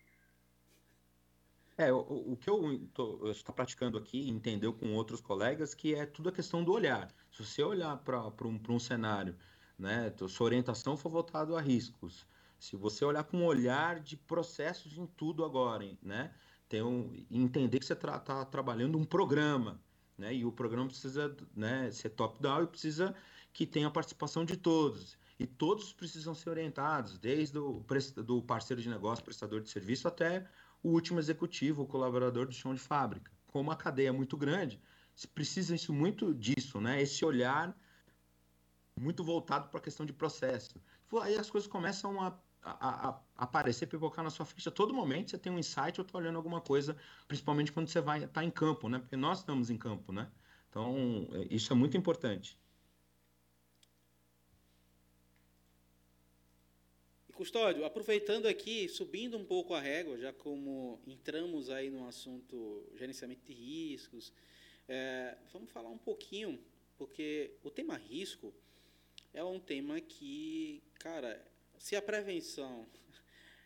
É, 1.76 1.92
o, 1.92 2.32
o 2.32 2.36
que 2.36 2.50
eu 2.50 2.90
estou 3.30 3.54
praticando 3.54 3.96
aqui, 3.96 4.28
entendeu 4.28 4.72
com 4.72 4.94
outros 4.94 5.20
colegas, 5.20 5.74
que 5.74 5.94
é 5.94 6.04
tudo 6.04 6.28
a 6.28 6.32
questão 6.32 6.62
do 6.64 6.72
olhar. 6.72 7.14
Se 7.30 7.44
você 7.44 7.62
olhar 7.62 7.96
para 7.98 8.46
um, 8.46 8.60
um 8.68 8.78
cenário, 8.78 9.36
né, 9.78 10.12
sua 10.28 10.46
orientação 10.46 10.96
for 10.96 11.10
voltada 11.10 11.56
a 11.56 11.60
riscos, 11.60 12.26
se 12.58 12.76
você 12.76 13.04
olhar 13.04 13.24
com 13.24 13.38
um 13.38 13.44
olhar 13.44 14.00
de 14.00 14.16
processos 14.16 14.96
em 14.96 15.06
tudo 15.06 15.44
agora, 15.44 15.96
né, 16.02 16.32
tem 16.68 16.82
um, 16.82 17.26
entender 17.30 17.78
que 17.78 17.86
você 17.86 17.92
está 17.94 18.18
tra 18.18 18.44
trabalhando 18.44 18.96
um 18.96 19.04
programa, 19.04 19.82
né, 20.22 20.32
e 20.32 20.44
o 20.44 20.52
programa 20.52 20.86
precisa 20.86 21.36
né, 21.54 21.90
ser 21.90 22.10
top-down 22.10 22.62
e 22.62 22.66
precisa 22.68 23.14
que 23.52 23.66
tenha 23.66 23.88
a 23.88 23.90
participação 23.90 24.44
de 24.44 24.56
todos. 24.56 25.18
E 25.38 25.46
todos 25.46 25.92
precisam 25.92 26.34
ser 26.34 26.50
orientados, 26.50 27.18
desde 27.18 27.58
o 27.58 27.84
do 28.24 28.40
parceiro 28.40 28.80
de 28.80 28.88
negócio, 28.88 29.24
prestador 29.24 29.60
de 29.60 29.68
serviço, 29.68 30.06
até 30.06 30.46
o 30.82 30.90
último 30.90 31.18
executivo, 31.18 31.82
o 31.82 31.86
colaborador 31.86 32.46
do 32.46 32.54
chão 32.54 32.72
de 32.72 32.80
fábrica. 32.80 33.32
Como 33.48 33.70
a 33.72 33.76
cadeia 33.76 34.08
é 34.08 34.12
muito 34.12 34.36
grande, 34.36 34.80
precisa 35.34 35.74
isso 35.74 35.92
muito 35.92 36.32
disso, 36.32 36.80
né? 36.80 37.02
Esse 37.02 37.24
olhar 37.24 37.76
muito 38.98 39.24
voltado 39.24 39.68
para 39.68 39.80
a 39.80 39.82
questão 39.82 40.06
de 40.06 40.12
processo. 40.12 40.80
Aí 41.20 41.36
as 41.36 41.50
coisas 41.50 41.68
começam 41.68 42.20
a, 42.22 42.38
a, 42.62 43.08
a, 43.08 43.20
aparecer, 43.36 43.86
pipocar 43.86 44.24
na 44.24 44.30
sua 44.30 44.46
ficha. 44.46 44.70
Todo 44.70 44.94
momento 44.94 45.30
você 45.30 45.38
tem 45.38 45.52
um 45.52 45.58
insight 45.58 46.00
ou 46.00 46.06
está 46.06 46.18
olhando 46.18 46.36
alguma 46.36 46.60
coisa, 46.60 46.96
principalmente 47.26 47.72
quando 47.72 47.88
você 47.88 48.00
vai 48.00 48.18
estar 48.18 48.28
tá 48.28 48.44
em 48.44 48.50
campo, 48.50 48.88
né? 48.88 48.98
Porque 48.98 49.16
nós 49.16 49.40
estamos 49.40 49.68
em 49.70 49.76
campo, 49.76 50.12
né? 50.12 50.30
Então, 50.70 51.28
é, 51.32 51.54
isso 51.54 51.72
é 51.72 51.76
muito 51.76 51.96
importante. 51.96 52.58
Custódio, 57.34 57.84
aproveitando 57.84 58.46
aqui, 58.46 58.88
subindo 58.88 59.36
um 59.36 59.44
pouco 59.44 59.74
a 59.74 59.80
régua, 59.80 60.16
já 60.16 60.32
como 60.32 61.00
entramos 61.06 61.70
aí 61.70 61.90
no 61.90 62.06
assunto 62.06 62.86
gerenciamento 62.94 63.44
de 63.44 63.52
riscos, 63.52 64.32
é, 64.86 65.36
vamos 65.52 65.70
falar 65.72 65.88
um 65.88 65.98
pouquinho, 65.98 66.62
porque 66.96 67.56
o 67.64 67.70
tema 67.70 67.96
risco 67.96 68.54
é 69.34 69.42
um 69.42 69.58
tema 69.58 70.00
que, 70.00 70.82
cara, 70.94 71.44
se 71.82 71.96
a 71.96 72.00
prevenção 72.00 72.86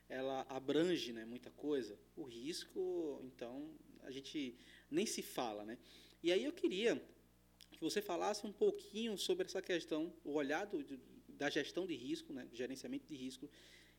ela 0.08 0.46
abrange 0.48 1.12
né, 1.12 1.26
muita 1.26 1.50
coisa, 1.50 1.98
o 2.16 2.22
risco, 2.22 3.20
então, 3.22 3.70
a 4.04 4.10
gente 4.10 4.56
nem 4.90 5.04
se 5.04 5.20
fala, 5.20 5.66
né? 5.66 5.76
E 6.22 6.32
aí 6.32 6.42
eu 6.42 6.52
queria 6.52 6.96
que 7.70 7.78
você 7.78 8.00
falasse 8.00 8.46
um 8.46 8.52
pouquinho 8.52 9.18
sobre 9.18 9.44
essa 9.44 9.60
questão, 9.60 10.10
o 10.24 10.32
olhar 10.32 10.64
do, 10.64 10.82
da 11.28 11.50
gestão 11.50 11.86
de 11.86 11.94
risco, 11.94 12.32
né, 12.32 12.48
gerenciamento 12.54 13.06
de 13.06 13.14
risco, 13.14 13.50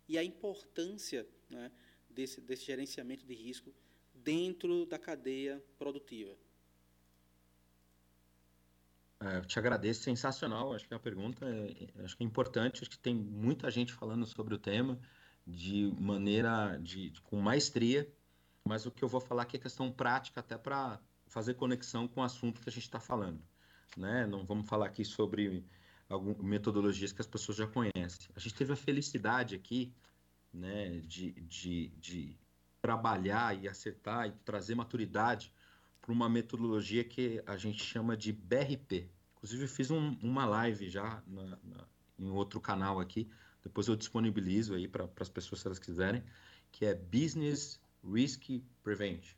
e 0.07 0.17
a 0.17 0.23
importância 0.23 1.27
né, 1.47 1.71
desse, 2.09 2.41
desse 2.41 2.65
gerenciamento 2.65 3.23
de 3.23 3.35
risco 3.35 3.71
dentro 4.15 4.87
da 4.87 4.97
cadeia 4.97 5.63
produtiva. 5.77 6.35
É, 9.19 9.37
eu 9.37 9.45
te 9.45 9.57
agradeço, 9.57 10.03
sensacional. 10.03 10.73
Acho 10.73 10.87
que 10.87 10.93
a 10.93 10.99
pergunta 10.99 11.45
é, 11.45 12.03
acho 12.03 12.15
que 12.15 12.23
é 12.23 12.25
importante. 12.25 12.81
Acho 12.81 12.89
que 12.89 12.99
tem 12.99 13.15
muita 13.15 13.69
gente 13.71 13.93
falando 13.93 14.25
sobre 14.25 14.53
o 14.53 14.57
tema 14.57 14.99
de 15.45 15.93
maneira 15.99 16.77
de 16.81 17.13
com 17.23 17.39
maestria. 17.39 18.07
Mas 18.63 18.85
o 18.85 18.91
que 18.91 19.03
eu 19.03 19.07
vou 19.07 19.21
falar 19.21 19.43
aqui 19.43 19.57
é 19.57 19.59
questão 19.59 19.91
prática, 19.91 20.41
até 20.41 20.57
para 20.57 20.99
fazer 21.27 21.53
conexão 21.55 22.07
com 22.07 22.21
o 22.21 22.23
assunto 22.23 22.61
que 22.61 22.69
a 22.69 22.71
gente 22.71 22.83
está 22.83 22.99
falando. 22.99 23.41
Né? 23.95 24.27
Não 24.27 24.45
vamos 24.45 24.67
falar 24.67 24.87
aqui 24.87 25.05
sobre 25.05 25.65
algumas 26.09 26.43
metodologias 26.43 27.11
que 27.11 27.21
as 27.21 27.27
pessoas 27.27 27.57
já 27.57 27.67
conhecem. 27.67 28.29
A 28.35 28.39
gente 28.39 28.55
teve 28.55 28.73
a 28.73 28.75
felicidade 28.75 29.55
aqui 29.55 29.93
né, 30.53 30.99
de, 31.05 31.31
de, 31.31 31.89
de 31.97 32.37
trabalhar 32.81 33.57
e 33.57 33.67
acertar 33.67 34.27
e 34.27 34.31
trazer 34.43 34.75
maturidade 34.75 35.51
para 36.07 36.13
uma 36.13 36.29
metodologia 36.29 37.03
que 37.03 37.43
a 37.45 37.57
gente 37.57 37.83
chama 37.83 38.15
de 38.15 38.31
BRP. 38.31 39.09
Inclusive, 39.35 39.63
eu 39.63 39.67
fiz 39.67 39.91
um, 39.91 40.17
uma 40.23 40.45
live 40.45 40.89
já 40.89 41.21
na, 41.27 41.59
na, 41.61 41.85
em 42.17 42.29
outro 42.29 42.61
canal 42.61 43.01
aqui, 43.01 43.29
depois 43.61 43.89
eu 43.89 43.95
disponibilizo 43.97 44.73
aí 44.73 44.87
para 44.87 45.09
as 45.19 45.27
pessoas 45.27 45.59
se 45.59 45.67
elas 45.67 45.77
quiserem, 45.77 46.23
que 46.71 46.85
é 46.85 46.95
Business 46.95 47.77
Risk 48.01 48.63
Prevention, 48.81 49.35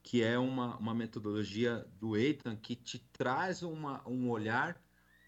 que 0.00 0.22
é 0.22 0.38
uma, 0.38 0.76
uma 0.76 0.94
metodologia 0.94 1.84
do 1.98 2.16
Eitan 2.16 2.54
que 2.54 2.76
te 2.76 3.00
traz 3.12 3.64
uma, 3.64 4.00
um 4.08 4.30
olhar 4.30 4.80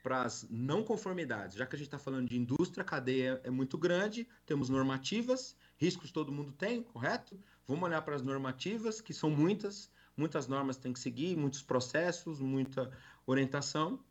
para 0.04 0.22
as 0.22 0.46
não 0.48 0.84
conformidades, 0.84 1.56
já 1.56 1.66
que 1.66 1.74
a 1.74 1.78
gente 1.78 1.88
está 1.88 1.98
falando 1.98 2.28
de 2.28 2.38
indústria, 2.38 2.82
a 2.82 2.86
cadeia 2.86 3.40
é 3.42 3.50
muito 3.50 3.76
grande, 3.76 4.24
temos 4.46 4.68
normativas, 4.68 5.56
riscos 5.76 6.12
todo 6.12 6.30
mundo 6.30 6.52
tem, 6.52 6.80
correto? 6.80 7.36
Vamos 7.66 7.82
olhar 7.82 8.02
para 8.02 8.14
as 8.14 8.22
normativas, 8.22 9.00
que 9.00 9.12
são 9.12 9.28
muitas, 9.30 9.90
muitas 10.16 10.46
normas 10.46 10.76
tem 10.76 10.92
que 10.92 10.98
seguir, 10.98 11.36
muitos 11.36 11.62
processos, 11.62 12.40
muita 12.40 12.90
orientação, 13.26 14.02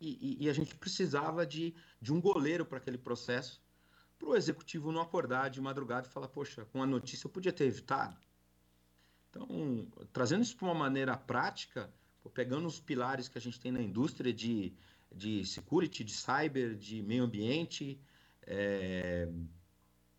e, 0.00 0.36
e, 0.40 0.44
e 0.44 0.48
a 0.48 0.52
gente 0.52 0.74
precisava 0.76 1.44
de, 1.46 1.74
de 2.00 2.12
um 2.12 2.20
goleiro 2.20 2.64
para 2.64 2.78
aquele 2.78 2.98
processo, 2.98 3.60
para 4.18 4.28
o 4.28 4.36
executivo 4.36 4.92
não 4.92 5.00
acordar 5.00 5.48
de 5.48 5.60
madrugada 5.60 6.06
e 6.06 6.10
falar, 6.10 6.28
poxa, 6.28 6.64
com 6.66 6.82
a 6.82 6.86
notícia 6.86 7.26
eu 7.26 7.30
podia 7.30 7.52
ter 7.52 7.64
evitado. 7.64 8.16
Então, 9.30 9.86
trazendo 10.12 10.42
isso 10.42 10.56
para 10.56 10.66
uma 10.66 10.74
maneira 10.74 11.16
prática, 11.16 11.92
pegando 12.34 12.66
os 12.66 12.80
pilares 12.80 13.28
que 13.28 13.38
a 13.38 13.40
gente 13.40 13.58
tem 13.58 13.72
na 13.72 13.80
indústria 13.80 14.32
de, 14.32 14.72
de 15.14 15.44
security, 15.44 16.04
de 16.04 16.12
cyber, 16.12 16.74
de 16.76 17.02
meio 17.02 17.24
ambiente, 17.24 18.00
é, 18.42 19.28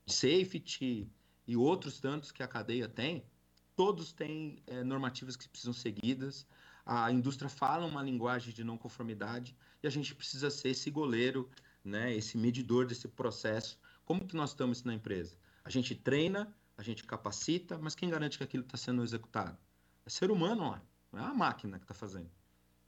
safety 0.06 1.10
e 1.48 1.58
outros 1.58 2.00
tantos 2.00 2.32
que 2.32 2.44
a 2.44 2.48
cadeia 2.48 2.88
tem, 2.88 3.24
todos 3.80 4.12
têm 4.12 4.62
é, 4.68 4.84
normativas 4.84 5.38
que 5.38 5.48
precisam 5.48 5.72
seguidas. 5.72 6.46
A 6.86 7.10
indústria 7.14 7.48
fala 7.48 7.86
uma 7.86 8.04
linguagem 8.04 8.54
de 8.54 8.62
não 8.62 8.78
conformidade 8.78 9.56
e 9.82 9.88
a 9.88 9.90
gente 9.90 10.14
precisa 10.14 10.50
ser 10.50 10.72
esse 10.72 10.92
goleiro, 10.92 11.50
né, 11.82 12.14
esse 12.14 12.38
medidor 12.38 12.86
desse 12.86 13.08
processo. 13.08 13.80
Como 14.04 14.28
que 14.28 14.36
nós 14.36 14.50
estamos 14.50 14.84
na 14.84 14.94
empresa? 14.94 15.38
A 15.64 15.70
gente 15.70 15.96
treina, 15.96 16.54
a 16.78 16.84
gente 16.84 17.06
capacita, 17.06 17.78
mas 17.78 17.96
quem 17.96 18.10
garante 18.10 18.38
que 18.38 18.44
aquilo 18.44 18.66
está 18.66 18.76
sendo 18.76 19.02
executado? 19.02 19.58
É 20.06 20.10
ser 20.10 20.30
humano, 20.30 20.62
ó. 20.62 20.80
Não 21.10 21.24
é 21.26 21.26
a 21.30 21.34
máquina 21.34 21.80
que 21.80 21.86
está 21.86 21.94
fazendo. 21.94 22.30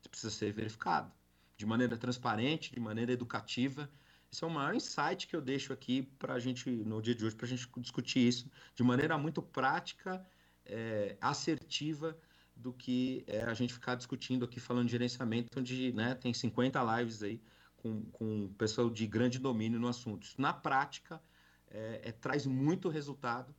Isso 0.02 0.10
precisa 0.10 0.30
ser 0.30 0.52
verificado 0.52 1.10
de 1.56 1.66
maneira 1.66 1.96
transparente, 1.96 2.74
de 2.74 2.82
maneira 2.82 3.14
educativa. 3.14 3.90
Esse 4.30 4.44
é 4.44 4.48
o 4.48 4.50
maior 4.50 4.76
insight 4.76 5.26
que 5.26 5.38
eu 5.38 5.42
deixo 5.42 5.72
aqui 5.72 6.02
para 6.20 6.34
a 6.34 6.40
gente, 6.40 6.70
no 6.70 7.02
dia 7.02 7.16
de 7.16 7.24
hoje, 7.24 7.36
para 7.38 7.46
a 7.46 7.50
gente 7.50 7.66
discutir 7.78 8.28
isso 8.28 8.52
de 8.76 8.84
maneira 8.84 9.18
muito 9.18 9.42
prática, 9.42 10.22
é, 10.66 11.18
assertiva, 11.22 12.18
do 12.56 12.72
que 12.72 13.24
é, 13.26 13.42
a 13.42 13.54
gente 13.54 13.74
ficar 13.74 13.96
discutindo 13.96 14.46
aqui, 14.46 14.60
falando 14.60 14.86
de 14.86 14.92
gerenciamento, 14.92 15.50
onde 15.58 15.92
né, 15.94 16.14
tem 16.14 16.32
50 16.32 17.00
lives 17.00 17.24
aí 17.24 17.42
com, 17.78 18.04
com 18.12 18.54
pessoal 18.58 18.90
de 18.90 19.08
grande 19.08 19.40
domínio 19.40 19.80
no 19.80 19.88
assunto. 19.88 20.24
Isso, 20.24 20.40
na 20.40 20.54
prática, 20.54 21.22
é, 21.70 22.02
é 22.04 22.12
traz 22.12 22.46
muito 22.46 22.88
resultado 22.88 23.56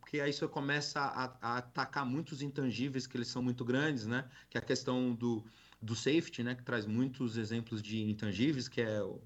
porque 0.00 0.20
aí 0.20 0.32
você 0.32 0.48
começa 0.48 1.00
a, 1.00 1.36
a, 1.40 1.58
atacar 1.58 2.04
muitos 2.04 2.42
intangíveis 2.42 3.06
que 3.06 3.16
eles 3.16 3.28
são 3.28 3.42
muito 3.42 3.64
grandes, 3.64 4.06
né? 4.06 4.28
Que 4.50 4.58
é 4.58 4.60
a 4.60 4.64
questão 4.64 5.14
do, 5.14 5.44
do 5.80 5.94
safety, 5.94 6.42
né? 6.42 6.54
Que 6.54 6.62
traz 6.62 6.86
muitos 6.86 7.36
exemplos 7.36 7.80
de 7.80 8.02
intangíveis, 8.02 8.66
que 8.66 8.80
é 8.80 9.02
o, 9.02 9.20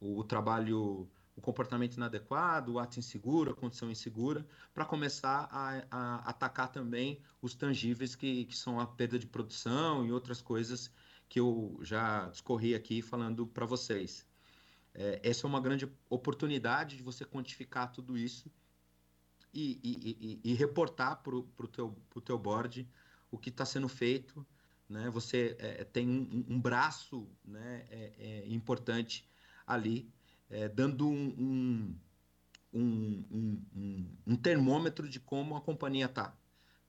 o, 0.00 0.22
trabalho, 0.24 1.08
o 1.36 1.40
comportamento 1.40 1.96
inadequado, 1.96 2.72
o 2.72 2.78
ato 2.78 2.98
inseguro, 2.98 3.50
a 3.50 3.54
condição 3.54 3.90
insegura, 3.90 4.46
para 4.72 4.84
começar 4.84 5.48
a, 5.50 5.84
a, 5.90 6.30
atacar 6.30 6.70
também 6.70 7.20
os 7.42 7.54
tangíveis 7.54 8.14
que, 8.14 8.44
que 8.44 8.56
são 8.56 8.78
a 8.78 8.86
perda 8.86 9.18
de 9.18 9.26
produção 9.26 10.06
e 10.06 10.12
outras 10.12 10.40
coisas 10.40 10.90
que 11.28 11.40
eu 11.40 11.78
já 11.82 12.28
discorri 12.28 12.74
aqui 12.74 13.02
falando 13.02 13.46
para 13.46 13.66
vocês. 13.66 14.24
É, 14.94 15.20
essa 15.24 15.46
é 15.46 15.48
uma 15.48 15.60
grande 15.60 15.90
oportunidade 16.08 16.96
de 16.96 17.02
você 17.02 17.24
quantificar 17.24 17.90
tudo 17.90 18.16
isso 18.16 18.48
e, 19.52 19.80
e, 19.82 20.40
e, 20.44 20.52
e 20.52 20.54
reportar 20.54 21.22
para 21.22 21.34
o 21.34 21.68
teu, 21.68 21.96
pro 22.08 22.20
teu 22.20 22.38
board 22.38 22.88
o 23.30 23.36
que 23.36 23.48
está 23.48 23.64
sendo 23.64 23.88
feito. 23.88 24.46
Né? 24.88 25.10
Você 25.10 25.56
é, 25.58 25.82
tem 25.82 26.08
um, 26.08 26.54
um, 26.54 26.60
braço 26.60 27.28
né, 27.44 27.84
é, 27.90 28.12
é 28.18 28.48
importante 28.48 29.28
ali, 29.66 30.08
é, 30.50 30.68
dando 30.68 31.08
um, 31.08 31.96
um, 32.72 34.14
um, 34.26 34.36
termômetro 34.36 35.08
de 35.08 35.20
como 35.20 35.56
a 35.56 35.60
companhia 35.60 36.06
está. 36.06 36.36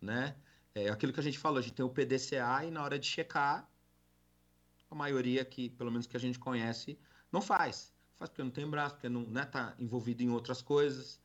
Né? 0.01 0.35
É 0.73 0.89
aquilo 0.89 1.13
que 1.13 1.19
a 1.19 1.23
gente 1.23 1.37
falou, 1.37 1.59
a 1.59 1.61
gente 1.61 1.73
tem 1.73 1.85
o 1.85 1.89
PDCA 1.89 2.65
e 2.65 2.71
na 2.71 2.83
hora 2.83 2.99
de 2.99 3.07
checar, 3.07 3.69
a 4.89 4.95
maioria 4.95 5.43
que, 5.43 5.69
pelo 5.69 5.91
menos 5.91 6.07
que 6.07 6.15
a 6.15 6.19
gente 6.19 6.39
conhece, 6.39 6.97
não 7.31 7.41
faz. 7.41 7.93
faz 8.15 8.29
porque 8.29 8.43
não 8.43 8.51
tem 8.51 8.67
braço, 8.67 8.95
porque 8.95 9.09
não 9.09 9.21
está 9.23 9.33
né, 9.33 9.45
tá 9.45 9.75
envolvido 9.79 10.23
em 10.23 10.29
outras 10.29 10.61
coisas. 10.61 11.19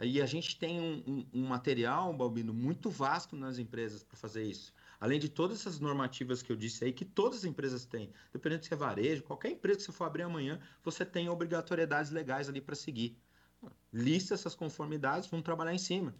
E 0.00 0.22
a 0.22 0.26
gente 0.26 0.56
tem 0.56 0.80
um, 0.80 1.02
um, 1.06 1.40
um 1.40 1.46
material, 1.46 2.12
Balbino, 2.12 2.54
muito 2.54 2.88
vasto 2.88 3.34
nas 3.34 3.58
empresas 3.58 4.02
para 4.04 4.16
fazer 4.16 4.44
isso. 4.44 4.72
Além 5.00 5.20
de 5.20 5.28
todas 5.28 5.60
essas 5.60 5.78
normativas 5.78 6.42
que 6.42 6.50
eu 6.50 6.56
disse 6.56 6.84
aí, 6.84 6.92
que 6.92 7.04
todas 7.04 7.38
as 7.38 7.44
empresas 7.44 7.84
têm, 7.84 8.12
dependendo 8.32 8.64
se 8.64 8.74
é 8.74 8.76
varejo, 8.76 9.22
qualquer 9.22 9.50
empresa 9.50 9.78
que 9.78 9.84
você 9.84 9.92
for 9.92 10.04
abrir 10.04 10.22
amanhã, 10.22 10.60
você 10.82 11.04
tem 11.04 11.28
obrigatoriedades 11.28 12.10
legais 12.10 12.48
ali 12.48 12.60
para 12.60 12.74
seguir. 12.74 13.16
Lista 13.92 14.34
essas 14.34 14.54
conformidades, 14.54 15.28
vamos 15.28 15.44
trabalhar 15.44 15.72
em 15.72 15.78
cima. 15.78 16.14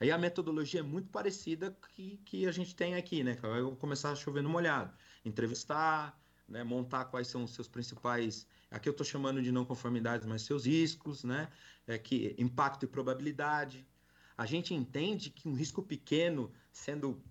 Aí 0.00 0.10
a 0.10 0.18
metodologia 0.18 0.80
é 0.80 0.82
muito 0.82 1.08
parecida 1.08 1.76
que, 1.94 2.18
que 2.24 2.46
a 2.46 2.52
gente 2.52 2.74
tem 2.74 2.94
aqui, 2.94 3.22
né? 3.22 3.36
Vai 3.40 3.62
começar 3.76 4.14
no 4.42 4.48
molhado. 4.48 4.92
Entrevistar, 5.24 6.18
né? 6.48 6.62
montar 6.62 7.06
quais 7.06 7.28
são 7.28 7.44
os 7.44 7.52
seus 7.52 7.68
principais. 7.68 8.46
Aqui 8.70 8.88
eu 8.88 8.92
estou 8.92 9.06
chamando 9.06 9.42
de 9.42 9.50
não 9.50 9.64
conformidades, 9.64 10.26
mas 10.26 10.42
seus 10.42 10.66
riscos, 10.66 11.24
né? 11.24 11.48
É 11.86 11.96
que 11.96 12.34
impacto 12.38 12.84
e 12.84 12.86
probabilidade. 12.86 13.86
A 14.36 14.44
gente 14.44 14.74
entende 14.74 15.30
que 15.30 15.48
um 15.48 15.54
risco 15.54 15.82
pequeno, 15.82 16.52
sendo 16.70 17.22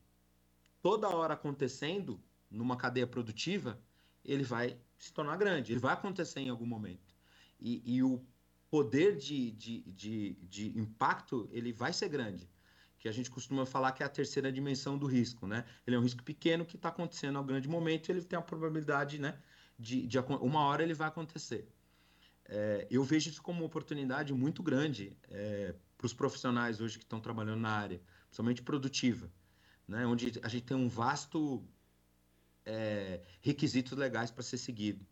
toda 0.86 1.10
hora 1.10 1.34
acontecendo 1.34 2.22
numa 2.48 2.78
cadeia 2.78 3.08
produtiva, 3.08 3.82
ele 4.24 4.44
vai 4.44 4.78
se 5.00 5.12
tornar 5.12 5.36
grande, 5.36 5.74
ele 5.74 5.80
vai 5.80 5.94
acontecer 5.94 6.42
em 6.42 6.50
algum 6.50 6.68
momento. 6.68 7.16
E, 7.60 7.82
e 7.84 8.04
o 8.04 8.24
poder 8.70 9.18
de, 9.18 9.50
de, 9.50 9.82
de, 9.82 10.34
de 10.44 10.78
impacto, 10.78 11.50
ele 11.52 11.74
vai 11.74 11.92
ser 11.92 12.08
grande 12.08 12.48
que 13.00 13.10
a 13.10 13.12
gente 13.12 13.32
costuma 13.32 13.66
falar 13.66 13.94
que 13.94 14.04
é 14.04 14.06
a 14.06 14.10
terceira 14.10 14.52
dimensão 14.52 14.96
do 14.96 15.08
risco, 15.08 15.48
né? 15.48 15.66
Ele 15.88 15.96
é 15.96 16.00
um 16.00 16.04
risco 16.04 16.22
pequeno 16.22 16.64
que 16.64 16.76
está 16.76 16.90
acontecendo 16.90 17.40
a 17.40 17.42
um 17.42 17.46
grande 17.48 17.68
momento 17.68 18.10
e 18.10 18.12
ele 18.12 18.22
tem 18.22 18.38
a 18.38 18.42
probabilidade, 18.44 19.18
né, 19.18 19.40
de, 19.80 20.06
de 20.06 20.20
uma 20.20 20.66
hora 20.68 20.84
ele 20.84 20.94
vai 20.94 21.08
acontecer. 21.08 21.68
É, 22.48 22.86
eu 22.92 23.04
vejo 23.04 23.32
isso 23.32 23.42
como 23.42 23.62
uma 23.62 23.66
oportunidade 23.66 24.32
muito 24.36 24.62
grande 24.62 25.18
é, 25.32 25.74
para 25.98 26.06
os 26.06 26.14
profissionais 26.14 26.80
hoje 26.80 27.00
que 27.00 27.06
estão 27.06 27.20
trabalhando 27.20 27.62
na 27.62 27.72
área, 27.72 28.00
principalmente 28.28 28.62
produtiva, 28.62 29.32
né? 29.88 30.06
Onde 30.06 30.40
a 30.44 30.48
gente 30.48 30.66
tem 30.66 30.78
um 30.78 30.88
vasto 30.88 31.64
é, 32.66 33.22
requisitos 33.42 33.98
legais 33.98 34.32
para 34.32 34.44
ser 34.44 34.58
seguido 34.58 35.06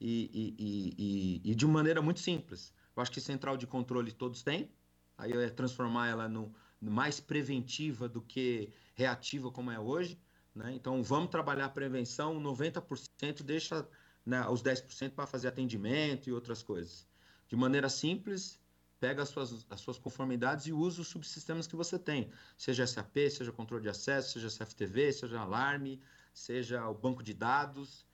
e, 0.00 0.54
e, 0.58 1.42
e, 1.46 1.50
e 1.50 1.54
de 1.54 1.66
maneira 1.66 2.00
muito 2.00 2.20
simples. 2.20 2.72
Eu 2.96 3.02
acho 3.02 3.10
que 3.10 3.20
central 3.20 3.56
de 3.56 3.66
controle 3.66 4.12
todos 4.12 4.42
têm, 4.42 4.70
aí 5.16 5.32
é 5.32 5.48
transformar 5.48 6.08
ela 6.08 6.28
no 6.28 6.54
mais 6.80 7.20
preventiva 7.20 8.08
do 8.08 8.22
que 8.22 8.72
reativa 8.94 9.50
como 9.50 9.70
é 9.70 9.78
hoje. 9.78 10.18
Né? 10.54 10.74
Então, 10.74 11.02
vamos 11.02 11.30
trabalhar 11.30 11.66
a 11.66 11.68
prevenção, 11.68 12.40
90% 12.40 13.42
deixa 13.42 13.86
né, 14.24 14.46
os 14.48 14.62
10% 14.62 15.10
para 15.10 15.26
fazer 15.26 15.48
atendimento 15.48 16.28
e 16.28 16.32
outras 16.32 16.62
coisas. 16.62 17.06
De 17.48 17.56
maneira 17.56 17.88
simples, 17.88 18.58
pega 19.00 19.22
as 19.22 19.30
suas, 19.30 19.66
as 19.70 19.80
suas 19.80 19.98
conformidades 19.98 20.66
e 20.66 20.72
usa 20.72 21.00
os 21.00 21.08
subsistemas 21.08 21.66
que 21.66 21.74
você 21.74 21.98
tem, 21.98 22.30
seja 22.56 22.86
SAP, 22.86 23.16
seja 23.30 23.50
controle 23.50 23.82
de 23.82 23.88
acesso, 23.88 24.38
seja 24.38 24.48
CFTV, 24.48 25.12
seja 25.12 25.40
alarme, 25.40 26.00
seja 26.34 26.86
o 26.86 26.94
banco 26.94 27.22
de 27.22 27.32
dados. 27.32 28.06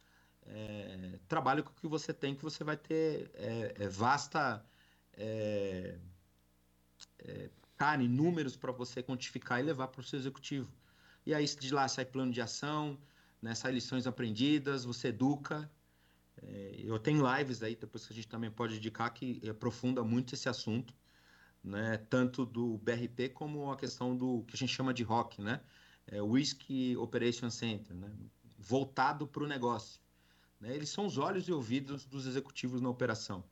É, 0.47 1.19
trabalhe 1.27 1.63
com 1.63 1.71
o 1.71 1.75
que 1.75 1.89
você 1.89 2.15
tem, 2.15 2.37
que 2.37 2.43
você 2.43 2.63
vai 2.63 2.77
ter 2.77 3.29
é, 3.35 3.75
é, 3.81 3.89
vasta 3.89 4.65
é, 5.13 5.99
é, 7.19 7.51
carne, 7.77 8.07
números 8.07 8.57
para 8.57 8.71
você 8.71 9.03
quantificar 9.03 9.59
e 9.59 9.65
levar 9.65 9.89
para 9.89 10.01
o 10.01 10.05
seu 10.05 10.19
executivo. 10.19 10.73
E 11.27 11.35
aí 11.35 11.45
de 11.45 11.75
lá 11.75 11.89
sai 11.89 12.05
plano 12.05 12.33
de 12.33 12.41
ação, 12.41 12.97
né, 13.43 13.57
sai 13.57 13.73
lições 13.73 14.07
aprendidas, 14.07 14.85
você 14.85 15.09
educa. 15.09 15.69
É, 16.43 16.77
eu 16.79 16.99
tenho 16.99 17.25
lives 17.37 17.63
aí, 17.63 17.77
depois 17.77 18.07
que 18.07 18.13
a 18.13 18.17
gente 18.17 18.29
também 18.29 18.51
pode 18.51 18.77
indicar, 18.77 19.13
que 19.13 19.41
aprofunda 19.49 20.03
muito 20.05 20.35
esse 20.35 20.49
assunto, 20.49 20.95
né, 21.63 21.99
tanto 22.09 22.45
do 22.45 22.79
BRP 22.79 23.31
como 23.31 23.71
a 23.71 23.77
questão 23.77 24.17
do 24.17 24.45
que 24.45 24.55
a 24.55 24.59
gente 24.59 24.73
chama 24.73 24.95
de 24.95 25.03
ROC, 25.03 25.39
né, 25.39 25.61
é, 26.07 26.21
Whisky 26.23 26.97
Operation 26.97 27.51
Center, 27.51 27.97
né, 27.97 28.11
voltado 28.59 29.27
para 29.27 29.43
o 29.43 29.47
negócio. 29.47 30.01
Né, 30.61 30.75
eles 30.75 30.89
são 30.89 31.07
os 31.07 31.19
olhos 31.19 31.49
e 31.49 31.53
ouvidos 31.53 32.05
dos 32.05 32.27
executivos 32.27 32.81
na 32.81 32.89
operação. 32.89 33.45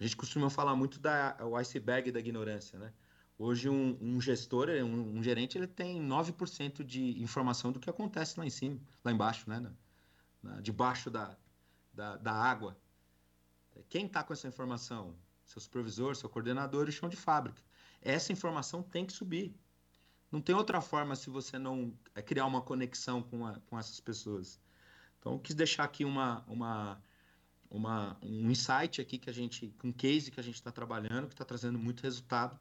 A 0.00 0.02
gente 0.04 0.16
costuma 0.16 0.48
falar 0.48 0.76
muito 0.76 1.00
da 1.00 1.36
o 1.40 1.56
iceberg 1.56 2.12
da 2.12 2.20
ignorância, 2.20 2.78
né? 2.78 2.92
Hoje, 3.36 3.68
um, 3.68 3.96
um 4.00 4.20
gestor, 4.20 4.68
um, 4.68 5.18
um, 5.18 5.22
gerente, 5.22 5.58
ele 5.58 5.66
tem 5.66 6.00
9% 6.00 6.84
de 6.84 7.20
informação 7.22 7.70
do 7.72 7.80
que 7.80 7.88
acontece 7.88 8.38
lá 8.38 8.46
em 8.46 8.50
cima, 8.50 8.80
lá 9.04 9.12
embaixo, 9.12 9.48
né? 9.48 9.60
Na, 9.60 9.72
na, 10.42 10.60
debaixo 10.60 11.10
da, 11.10 11.36
da, 11.98 12.16
da 12.16 12.32
água. 12.32 12.78
Quem 13.88 14.06
está 14.06 14.22
com 14.22 14.32
essa 14.32 14.46
informação? 14.46 15.16
Seu 15.44 15.60
supervisor, 15.60 16.14
seu 16.14 16.28
coordenador 16.28 16.88
e 16.88 16.92
chão 16.92 17.08
de 17.08 17.16
fábrica. 17.16 17.60
Essa 18.00 18.32
informação 18.32 18.82
tem 18.82 19.04
que 19.04 19.12
subir. 19.12 19.52
Não 20.30 20.40
tem 20.40 20.54
outra 20.54 20.80
forma 20.80 21.16
se 21.16 21.28
você 21.28 21.58
não 21.58 21.92
é, 22.14 22.22
criar 22.22 22.46
uma 22.46 22.62
conexão 22.62 23.20
com, 23.20 23.44
a, 23.44 23.58
com 23.66 23.76
essas 23.76 23.98
pessoas. 23.98 24.60
Então, 25.18 25.38
quis 25.38 25.56
deixar 25.56 25.82
aqui 25.82 26.04
uma, 26.04 26.44
uma, 26.46 27.02
uma, 27.68 28.16
um 28.22 28.48
insight 28.48 29.00
aqui 29.00 29.18
que 29.18 29.28
a 29.28 29.32
gente, 29.32 29.74
um 29.82 29.90
case 29.90 30.30
que 30.30 30.38
a 30.38 30.42
gente 30.42 30.54
está 30.54 30.70
trabalhando, 30.70 31.26
que 31.26 31.34
está 31.34 31.44
trazendo 31.44 31.78
muito 31.78 32.02
resultado 32.02 32.58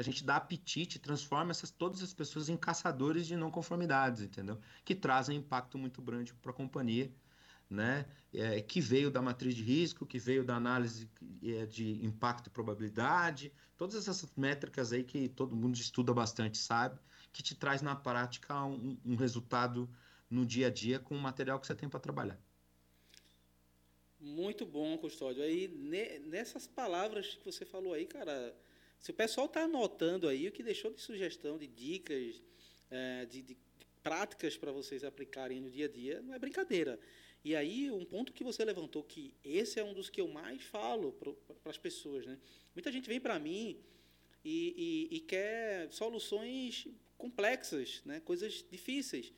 a 0.00 0.02
gente 0.02 0.24
dá 0.24 0.36
apetite, 0.36 0.98
transforma 0.98 1.50
essas, 1.50 1.70
todas 1.70 2.02
as 2.02 2.14
pessoas 2.14 2.48
em 2.48 2.56
caçadores 2.56 3.26
de 3.26 3.36
não 3.36 3.50
conformidades, 3.50 4.22
entendeu? 4.22 4.58
Que 4.82 4.94
trazem 4.94 5.36
impacto 5.36 5.76
muito 5.76 6.00
grande 6.00 6.32
para 6.32 6.52
a 6.52 6.54
companhia, 6.54 7.12
né? 7.70 8.04
É, 8.34 8.60
que 8.60 8.80
veio 8.80 9.10
da 9.10 9.22
matriz 9.22 9.54
de 9.54 9.62
risco, 9.62 10.04
que 10.04 10.18
veio 10.18 10.44
da 10.44 10.56
análise 10.56 11.08
é, 11.42 11.66
de 11.66 12.04
impacto 12.04 12.48
e 12.48 12.50
probabilidade, 12.50 13.52
todas 13.76 13.94
essas 13.94 14.28
métricas 14.36 14.92
aí 14.92 15.04
que 15.04 15.28
todo 15.28 15.56
mundo 15.56 15.76
estuda 15.76 16.12
bastante, 16.12 16.58
sabe? 16.58 16.98
Que 17.32 17.42
te 17.42 17.54
traz 17.54 17.80
na 17.80 17.94
prática 17.94 18.64
um, 18.64 18.98
um 19.04 19.14
resultado 19.14 19.88
no 20.28 20.44
dia 20.44 20.66
a 20.66 20.70
dia 20.70 20.98
com 20.98 21.14
o 21.14 21.20
material 21.20 21.60
que 21.60 21.66
você 21.66 21.74
tem 21.74 21.88
para 21.88 22.00
trabalhar. 22.00 22.38
Muito 24.20 24.66
bom, 24.66 24.98
Custódio. 24.98 25.42
Aí, 25.42 25.66
nessas 26.26 26.66
palavras 26.66 27.36
que 27.36 27.44
você 27.44 27.64
falou 27.64 27.94
aí, 27.94 28.04
cara, 28.04 28.54
se 28.98 29.10
o 29.10 29.14
pessoal 29.14 29.46
está 29.46 29.62
anotando 29.62 30.28
aí 30.28 30.46
o 30.46 30.52
que 30.52 30.62
deixou 30.62 30.92
de 30.92 31.00
sugestão, 31.00 31.56
de 31.56 31.66
dicas, 31.66 32.42
é, 32.90 33.24
de, 33.24 33.40
de 33.40 33.56
práticas 34.02 34.58
para 34.58 34.72
vocês 34.72 35.04
aplicarem 35.04 35.60
no 35.60 35.70
dia 35.70 35.86
a 35.86 35.88
dia, 35.88 36.20
não 36.20 36.34
é 36.34 36.38
brincadeira. 36.38 37.00
E 37.44 37.56
aí, 37.56 37.90
um 37.90 38.04
ponto 38.04 38.32
que 38.32 38.44
você 38.44 38.64
levantou, 38.64 39.02
que 39.02 39.34
esse 39.42 39.80
é 39.80 39.84
um 39.84 39.94
dos 39.94 40.10
que 40.10 40.20
eu 40.20 40.28
mais 40.28 40.62
falo 40.62 41.12
para 41.12 41.70
as 41.70 41.78
pessoas. 41.78 42.26
Né? 42.26 42.38
Muita 42.74 42.92
gente 42.92 43.08
vem 43.08 43.18
para 43.18 43.38
mim 43.38 43.78
e, 44.44 45.08
e, 45.10 45.16
e, 45.16 45.20
quer 45.20 45.90
soluções 45.90 46.86
complexas, 47.16 48.02
né? 48.04 48.20
coisas 48.20 48.64
difíceis. 48.70 49.32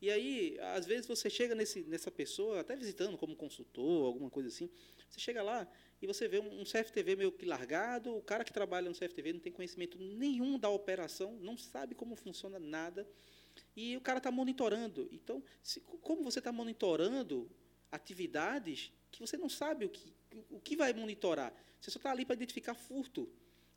E 0.00 0.10
aí, 0.10 0.56
às 0.60 0.86
vezes, 0.86 1.06
você 1.06 1.28
chega 1.28 1.56
nesse, 1.56 1.82
nessa 1.82 2.10
pessoa, 2.10 2.60
até 2.60 2.76
visitando 2.76 3.18
como 3.18 3.34
consultor, 3.34 4.06
alguma 4.06 4.30
coisa 4.30 4.48
assim, 4.48 4.70
você 5.08 5.18
chega 5.18 5.42
lá 5.42 5.68
e 6.00 6.06
você 6.06 6.28
vê 6.28 6.38
um, 6.38 6.62
CFTV 6.62 7.16
meio 7.16 7.32
que 7.32 7.44
largado, 7.44 8.14
o 8.16 8.22
cara 8.22 8.44
que 8.44 8.52
trabalha 8.52 8.88
no 8.88 8.94
CFTV 8.94 9.32
não 9.32 9.40
tem 9.40 9.52
conhecimento 9.52 9.98
nenhum 9.98 10.58
da 10.58 10.68
operação, 10.68 11.36
não 11.40 11.56
sabe 11.56 11.94
como 11.94 12.14
funciona 12.14 12.60
nada, 12.60 13.08
e 13.76 13.96
o 13.96 14.00
cara 14.00 14.18
está 14.18 14.30
monitorando. 14.30 15.08
Então, 15.12 15.42
se, 15.62 15.80
como 15.80 16.22
você 16.22 16.38
está 16.38 16.52
monitorando 16.52 17.50
atividades 17.90 18.92
que 19.10 19.20
você 19.20 19.36
não 19.36 19.48
sabe 19.48 19.86
o 19.86 19.88
que, 19.88 20.12
o 20.50 20.60
que 20.60 20.76
vai 20.76 20.92
monitorar? 20.92 21.52
Você 21.80 21.90
só 21.90 21.98
está 21.98 22.10
ali 22.10 22.24
para 22.24 22.34
identificar 22.34 22.74
furto. 22.74 23.28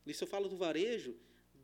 Isso 0.06 0.24
eu 0.24 0.28
falo 0.28 0.50
do 0.50 0.58
varejo. 0.58 1.16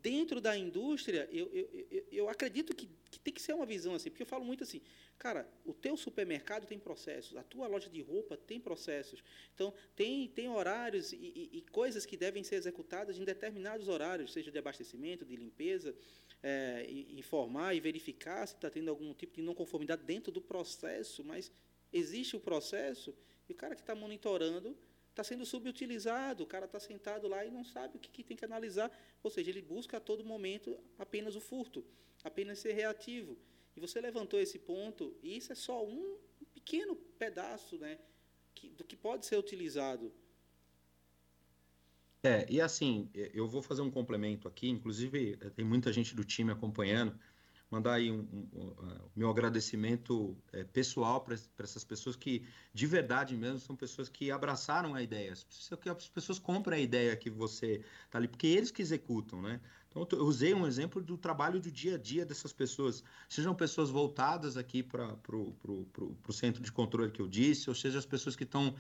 Dentro 0.02 0.40
da 0.40 0.56
indústria, 0.56 1.28
eu, 1.32 1.50
eu, 1.52 1.88
eu, 1.90 2.06
eu 2.12 2.30
acredito 2.30 2.76
que, 2.76 2.88
que 3.10 3.20
tem 3.20 3.34
que 3.34 3.42
ser 3.42 3.54
uma 3.54 3.66
visão 3.66 3.96
assim, 3.96 4.10
porque 4.10 4.22
eu 4.22 4.28
falo 4.28 4.46
muito 4.46 4.64
assim, 4.64 4.82
Cara, 5.18 5.50
o 5.66 5.74
teu 5.74 5.98
supermercado 5.98 6.68
tem 6.68 6.78
processos, 6.78 7.36
a 7.36 7.44
tua 7.44 7.68
loja 7.68 7.90
de 7.90 8.02
roupa 8.02 8.38
tem 8.38 8.60
processos. 8.60 9.24
Então, 9.56 9.74
tem, 9.96 10.28
tem 10.28 10.48
horários 10.48 11.12
e, 11.12 11.16
e, 11.16 11.50
e 11.58 11.62
coisas 11.72 12.06
que 12.06 12.16
devem 12.16 12.44
ser 12.44 12.56
executadas 12.56 13.18
em 13.18 13.24
determinados 13.24 13.88
horários, 13.88 14.32
seja 14.32 14.52
de 14.52 14.60
abastecimento, 14.60 15.26
de 15.26 15.36
limpeza, 15.36 15.96
é, 16.42 16.86
informar 16.90 17.76
e 17.76 17.80
verificar 17.80 18.46
se 18.48 18.56
está 18.56 18.70
tendo 18.70 18.90
algum 18.90 19.14
tipo 19.14 19.36
de 19.36 19.42
não 19.42 19.56
conformidade 19.56 20.04
dentro 20.04 20.32
do 20.32 20.42
processo, 20.42 21.24
mas 21.24 21.52
existe 21.92 22.36
o 22.36 22.40
processo 22.40 23.16
e 23.48 23.54
o 23.54 23.56
cara 23.56 23.76
que 23.76 23.82
está 23.82 23.96
monitorando 23.96 24.78
está 25.10 25.24
sendo 25.24 25.46
subutilizado, 25.46 26.44
o 26.44 26.48
cara 26.48 26.66
está 26.66 26.80
sentado 26.80 27.28
lá 27.28 27.44
e 27.44 27.50
não 27.50 27.64
sabe 27.64 27.98
o 27.98 28.00
que, 28.00 28.10
que, 28.10 28.24
tem 28.24 28.38
que 28.38 28.46
analisar, 28.46 28.92
ou 29.24 29.32
seja, 29.32 29.50
ele 29.50 29.64
busca 29.64 29.98
a 29.98 30.00
todo 30.00 30.24
momento 30.24 30.78
apenas 30.98 31.36
o 31.36 31.42
furto, 31.42 31.84
apenas 32.24 32.60
ser 32.60 32.74
reativo. 32.74 33.36
E 33.76 33.80
você 33.80 34.00
levantou 34.00 34.40
esse 34.40 34.60
ponto, 34.60 35.18
e 35.24 35.36
isso 35.38 35.52
é 35.52 35.56
só 35.56 35.84
um 35.84 36.18
pequeno 36.54 36.96
pedaço 36.96 37.78
né, 37.80 37.98
que, 38.54 38.70
do 38.70 38.84
que 38.84 38.96
pode 38.96 39.26
ser 39.26 39.38
utilizado. 39.38 40.14
É, 42.28 42.46
e 42.50 42.60
assim, 42.60 43.10
eu 43.14 43.48
vou 43.48 43.62
fazer 43.62 43.82
um 43.82 43.90
complemento 43.90 44.50
aqui, 44.50 44.68
inclusive 44.68 45.38
tem 45.56 45.64
muita 45.64 45.94
gente 45.94 46.14
do 46.14 46.26
time 46.26 46.52
acompanhando. 46.52 47.18
mandar 47.72 47.94
aí 47.94 48.12
um, 48.12 48.20
um, 48.20 48.48
um, 48.54 48.68
uh, 48.68 49.12
meu 49.16 49.30
agradecimento 49.30 50.38
é, 50.52 50.64
pessoal 50.66 51.22
para 51.22 51.36
essas 51.60 51.86
pessoas 51.86 52.18
que, 52.18 52.44
de 52.74 52.86
verdade 52.86 53.36
mesmo, 53.36 53.60
são 53.60 53.76
pessoas 53.78 54.10
que 54.10 54.30
abraçaram 54.30 54.94
a 54.94 55.02
ideia. 55.02 55.34
Que 55.82 55.90
as 55.90 56.10
pessoas 56.10 56.38
compram 56.38 56.76
a 56.76 56.80
ideia 56.80 57.16
que 57.16 57.30
você 57.30 57.82
está 58.06 58.18
ali, 58.18 58.28
porque 58.28 58.48
eles 58.48 58.72
que 58.72 58.82
executam, 58.82 59.42
né? 59.42 59.62
Então, 59.90 60.06
eu 60.20 60.26
usei 60.26 60.54
um 60.54 60.68
exemplo 60.68 61.02
do 61.02 61.18
trabalho 61.18 61.60
do 61.60 61.72
dia 61.72 61.96
a 61.96 61.98
dia 61.98 62.26
dessas 62.26 62.52
pessoas. 62.52 63.04
Sejam 63.30 63.56
pessoas 63.56 63.90
voltadas 63.90 64.58
aqui 64.58 64.84
para 64.84 65.18
o 65.34 66.34
centro 66.34 66.62
de 66.62 66.72
controle 66.72 67.12
que 67.12 67.22
eu 67.22 67.28
disse, 67.28 67.70
ou 67.70 67.76
seja, 67.76 67.98
as 67.98 68.06
pessoas 68.06 68.36
que 68.36 68.44
estão 68.44 68.76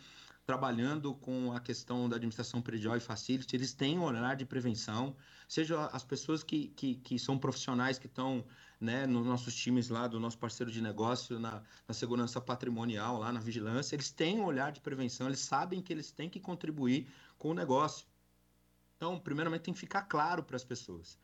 trabalhando 0.47 1.13
com 1.13 1.51
a 1.51 1.59
questão 1.59 2.07
da 2.07 2.15
administração 2.15 2.61
predial 2.61 2.95
e 2.95 3.01
facility, 3.01 3.53
eles 3.53 3.73
têm 3.73 3.99
um 3.99 4.03
olhar 4.03 4.33
de 4.33 4.45
prevenção, 4.45 5.13
seja 5.45 5.87
as 5.87 6.05
pessoas 6.05 6.41
que, 6.41 6.69
que, 6.69 6.95
que 6.95 7.19
são 7.19 7.37
profissionais 7.37 7.99
que 7.99 8.07
estão 8.07 8.45
né, 8.79 9.05
nos 9.05 9.25
nossos 9.25 9.53
times 9.53 9.89
lá, 9.89 10.07
do 10.07 10.21
nosso 10.21 10.37
parceiro 10.37 10.71
de 10.71 10.81
negócio, 10.81 11.37
na, 11.37 11.61
na 11.85 11.93
segurança 11.93 12.39
patrimonial, 12.39 13.19
lá 13.19 13.33
na 13.33 13.41
vigilância, 13.41 13.93
eles 13.93 14.09
têm 14.09 14.39
um 14.39 14.45
olhar 14.45 14.71
de 14.71 14.79
prevenção, 14.79 15.27
eles 15.27 15.41
sabem 15.41 15.81
que 15.81 15.91
eles 15.91 16.11
têm 16.11 16.29
que 16.29 16.39
contribuir 16.39 17.11
com 17.37 17.49
o 17.49 17.53
negócio. 17.53 18.07
Então, 18.95 19.19
primeiramente, 19.19 19.63
tem 19.63 19.73
que 19.73 19.79
ficar 19.81 20.03
claro 20.03 20.41
para 20.43 20.55
as 20.55 20.63
pessoas. 20.63 21.19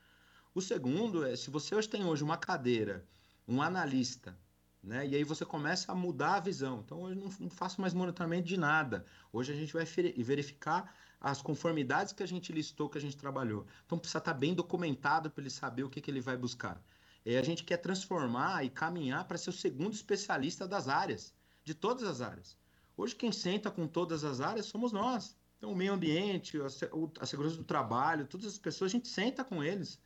O 0.53 0.61
segundo 0.61 1.25
é, 1.25 1.33
se 1.37 1.49
você 1.49 1.73
hoje 1.73 1.87
tem 1.87 2.03
hoje 2.03 2.25
uma 2.25 2.35
cadeira, 2.35 3.07
um 3.47 3.61
analista, 3.61 4.37
né? 4.83 5.07
E 5.07 5.15
aí 5.15 5.23
você 5.23 5.45
começa 5.45 5.91
a 5.91 5.95
mudar 5.95 6.35
a 6.35 6.39
visão. 6.41 6.81
Então 6.85 7.01
hoje 7.01 7.15
não, 7.15 7.49
faço 7.49 7.79
mais 7.79 7.93
monitoramento 7.93 8.47
de 8.47 8.57
nada. 8.57 9.05
Hoje 9.31 9.53
a 9.53 9.55
gente 9.55 9.71
vai 9.71 9.85
verificar 9.85 10.93
as 11.21 11.41
conformidades 11.41 12.11
que 12.11 12.21
a 12.21 12.27
gente 12.27 12.51
listou, 12.51 12.89
que 12.89 12.97
a 12.97 13.01
gente 13.01 13.15
trabalhou. 13.15 13.65
Então 13.85 13.97
precisa 13.97 14.17
estar 14.17 14.33
bem 14.33 14.53
documentado 14.53 15.31
para 15.31 15.41
ele 15.41 15.49
saber 15.49 15.83
o 15.83 15.89
que, 15.89 16.01
que 16.01 16.11
ele 16.11 16.19
vai 16.19 16.35
buscar. 16.35 16.83
E 17.25 17.37
a 17.37 17.41
gente 17.41 17.63
quer 17.63 17.77
transformar 17.77 18.65
e 18.65 18.69
caminhar 18.69 19.25
para 19.25 19.37
ser 19.37 19.51
o 19.51 19.53
segundo 19.53 19.93
especialista 19.93 20.67
das 20.67 20.89
áreas, 20.89 21.33
de 21.63 21.73
todas 21.73 22.03
as 22.03 22.19
áreas. 22.19 22.57
Hoje 22.97 23.15
quem 23.15 23.31
senta 23.31 23.71
com 23.71 23.87
todas 23.87 24.25
as 24.25 24.41
áreas 24.41 24.65
somos 24.65 24.91
nós. 24.91 25.37
Então 25.57 25.71
o 25.71 25.75
meio 25.75 25.93
ambiente, 25.93 26.59
a 26.61 27.25
segurança 27.25 27.55
do 27.55 27.63
trabalho, 27.63 28.27
todas 28.27 28.47
as 28.47 28.57
pessoas, 28.57 28.91
a 28.91 28.97
gente 28.97 29.07
senta 29.07 29.45
com 29.45 29.63
eles. 29.63 29.97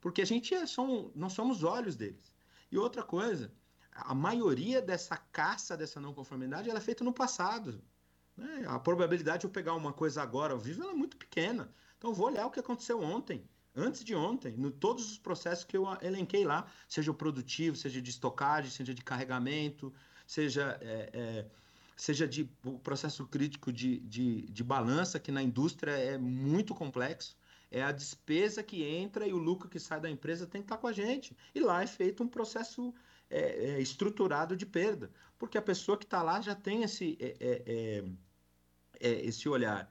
Porque 0.00 0.22
a 0.22 0.24
gente 0.24 0.54
é, 0.54 0.64
são, 0.66 1.12
somos 1.28 1.64
olhos 1.64 1.96
deles. 1.96 2.32
E 2.70 2.78
outra 2.78 3.02
coisa, 3.02 3.52
a 4.06 4.14
maioria 4.14 4.80
dessa 4.80 5.16
caça, 5.16 5.76
dessa 5.76 6.00
não 6.00 6.14
conformidade, 6.14 6.68
ela 6.68 6.78
é 6.78 6.82
feita 6.82 7.04
no 7.04 7.12
passado. 7.12 7.82
Né? 8.36 8.64
A 8.66 8.78
probabilidade 8.78 9.40
de 9.40 9.46
eu 9.46 9.50
pegar 9.50 9.74
uma 9.74 9.92
coisa 9.92 10.22
agora 10.22 10.52
ao 10.52 10.58
vivo 10.58 10.82
é 10.88 10.94
muito 10.94 11.16
pequena. 11.16 11.72
Então, 11.98 12.14
vou 12.14 12.26
olhar 12.26 12.46
o 12.46 12.50
que 12.50 12.60
aconteceu 12.60 13.00
ontem, 13.02 13.44
antes 13.74 14.02
de 14.02 14.14
ontem, 14.14 14.56
no 14.56 14.70
todos 14.70 15.10
os 15.10 15.18
processos 15.18 15.64
que 15.64 15.76
eu 15.76 15.86
elenquei 16.00 16.44
lá, 16.44 16.66
seja 16.88 17.10
o 17.10 17.14
produtivo, 17.14 17.76
seja 17.76 18.00
de 18.00 18.10
estocagem, 18.10 18.70
seja 18.70 18.94
de 18.94 19.02
carregamento, 19.02 19.92
seja, 20.26 20.78
é, 20.80 21.10
é, 21.12 21.46
seja 21.96 22.26
de 22.26 22.50
o 22.64 22.78
processo 22.78 23.26
crítico 23.26 23.72
de, 23.72 23.98
de, 24.00 24.42
de 24.42 24.64
balança, 24.64 25.20
que 25.20 25.30
na 25.30 25.42
indústria 25.42 25.92
é 25.92 26.16
muito 26.16 26.74
complexo. 26.74 27.36
É 27.70 27.82
a 27.82 27.92
despesa 27.92 28.62
que 28.62 28.82
entra 28.82 29.26
e 29.26 29.32
o 29.32 29.38
lucro 29.38 29.68
que 29.68 29.78
sai 29.78 30.00
da 30.00 30.10
empresa 30.10 30.46
tem 30.46 30.60
que 30.60 30.66
estar 30.66 30.78
com 30.78 30.88
a 30.88 30.92
gente. 30.92 31.36
E 31.54 31.60
lá 31.60 31.82
é 31.82 31.86
feito 31.86 32.22
um 32.22 32.28
processo 32.28 32.92
é, 33.30 33.70
é, 33.70 33.80
estruturado 33.80 34.56
de 34.56 34.66
perda, 34.66 35.10
porque 35.38 35.56
a 35.56 35.62
pessoa 35.62 35.96
que 35.96 36.04
está 36.04 36.22
lá 36.22 36.40
já 36.40 36.54
tem 36.54 36.82
esse, 36.82 37.16
é, 37.20 37.36
é, 37.40 37.62
é, 37.66 39.08
é 39.08 39.26
esse 39.26 39.48
olhar. 39.48 39.90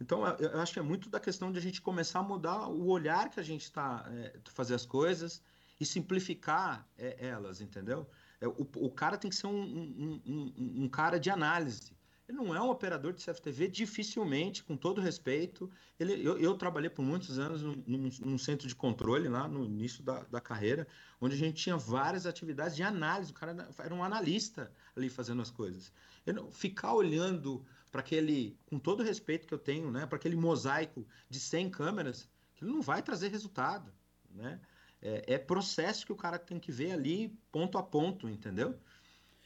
então, 0.00 0.26
eu 0.38 0.60
acho 0.60 0.72
que 0.72 0.78
é 0.80 0.82
muito 0.82 1.08
da 1.08 1.20
questão 1.20 1.52
de 1.52 1.58
a 1.58 1.62
gente 1.62 1.80
começar 1.80 2.18
a 2.18 2.22
mudar 2.22 2.68
o 2.68 2.88
olhar 2.88 3.30
que 3.30 3.38
a 3.38 3.42
gente 3.44 3.62
está 3.62 4.04
é, 4.10 4.38
fazer 4.46 4.74
as 4.74 4.84
coisas 4.84 5.40
e 5.78 5.86
simplificar 5.86 6.86
elas, 6.96 7.60
entendeu? 7.60 8.08
O, 8.40 8.86
o, 8.86 8.90
cara 8.90 9.16
tem 9.16 9.30
que 9.30 9.36
ser 9.36 9.46
um, 9.46 9.62
um, 9.62 10.22
um, 10.26 10.84
um 10.84 10.88
cara 10.88 11.18
de 11.18 11.30
análise. 11.30 11.92
Ele 12.28 12.38
não 12.38 12.54
é 12.54 12.60
um 12.60 12.70
operador 12.70 13.12
de 13.12 13.24
CFTV, 13.24 13.68
dificilmente, 13.68 14.62
com 14.62 14.76
todo 14.76 15.00
respeito. 15.00 15.70
Ele, 15.98 16.24
eu, 16.26 16.38
eu 16.38 16.54
trabalhei 16.54 16.88
por 16.88 17.02
muitos 17.02 17.38
anos 17.38 17.62
num, 17.62 18.10
num, 18.20 18.38
centro 18.38 18.68
de 18.68 18.74
controle, 18.74 19.28
lá 19.28 19.48
no 19.48 19.64
início 19.64 20.02
da, 20.02 20.22
da 20.24 20.40
carreira, 20.40 20.86
onde 21.20 21.34
a 21.34 21.38
gente 21.38 21.62
tinha 21.62 21.76
várias 21.76 22.24
atividades 22.24 22.76
de 22.76 22.82
análise. 22.82 23.32
O 23.32 23.34
cara 23.34 23.68
era 23.78 23.94
um 23.94 24.04
analista 24.04 24.72
ali 24.96 25.10
fazendo 25.10 25.42
as 25.42 25.50
coisas. 25.50 25.92
Eu, 26.24 26.50
ficar 26.50 26.94
olhando 26.94 27.64
para 27.90 28.00
aquele, 28.00 28.56
com 28.66 28.78
todo 28.78 29.02
respeito 29.02 29.46
que 29.46 29.52
eu 29.52 29.58
tenho, 29.58 29.90
né, 29.90 30.06
para 30.06 30.16
aquele 30.16 30.36
mosaico 30.36 31.06
de 31.28 31.38
100 31.38 31.70
câmeras, 31.70 32.28
ele 32.60 32.70
não 32.70 32.80
vai 32.80 33.02
trazer 33.02 33.28
resultado. 33.28 33.92
Né? 34.30 34.60
É, 35.02 35.34
é 35.34 35.38
processo 35.38 36.06
que 36.06 36.12
o 36.12 36.16
cara 36.16 36.38
tem 36.38 36.58
que 36.58 36.70
ver 36.70 36.92
ali, 36.92 37.36
ponto 37.50 37.76
a 37.76 37.82
ponto, 37.82 38.28
entendeu? 38.28 38.78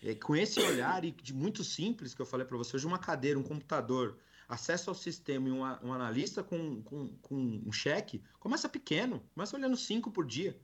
É, 0.07 0.14
com 0.14 0.36
esse 0.36 0.61
olhar 0.61 1.04
e 1.04 1.11
de 1.11 1.34
muito 1.34 1.64
simples 1.64 2.14
que 2.14 2.22
eu 2.22 2.26
falei 2.26 2.46
para 2.46 2.57
você, 2.57 2.76
hoje 2.76 2.86
uma 2.86 2.96
cadeira, 2.96 3.36
um 3.36 3.42
computador, 3.42 4.16
acesso 4.48 4.88
ao 4.88 4.94
sistema 4.94 5.48
e 5.48 5.50
um, 5.50 5.62
um 5.62 5.92
analista 5.92 6.44
com, 6.44 6.80
com, 6.82 7.09
com, 7.16 7.61
um 7.66 7.72
cheque, 7.72 8.22
começa 8.38 8.68
pequeno, 8.68 9.20
começa 9.34 9.57
olhando 9.57 9.76
cinco 9.76 10.09
por 10.12 10.24
dia. 10.24 10.57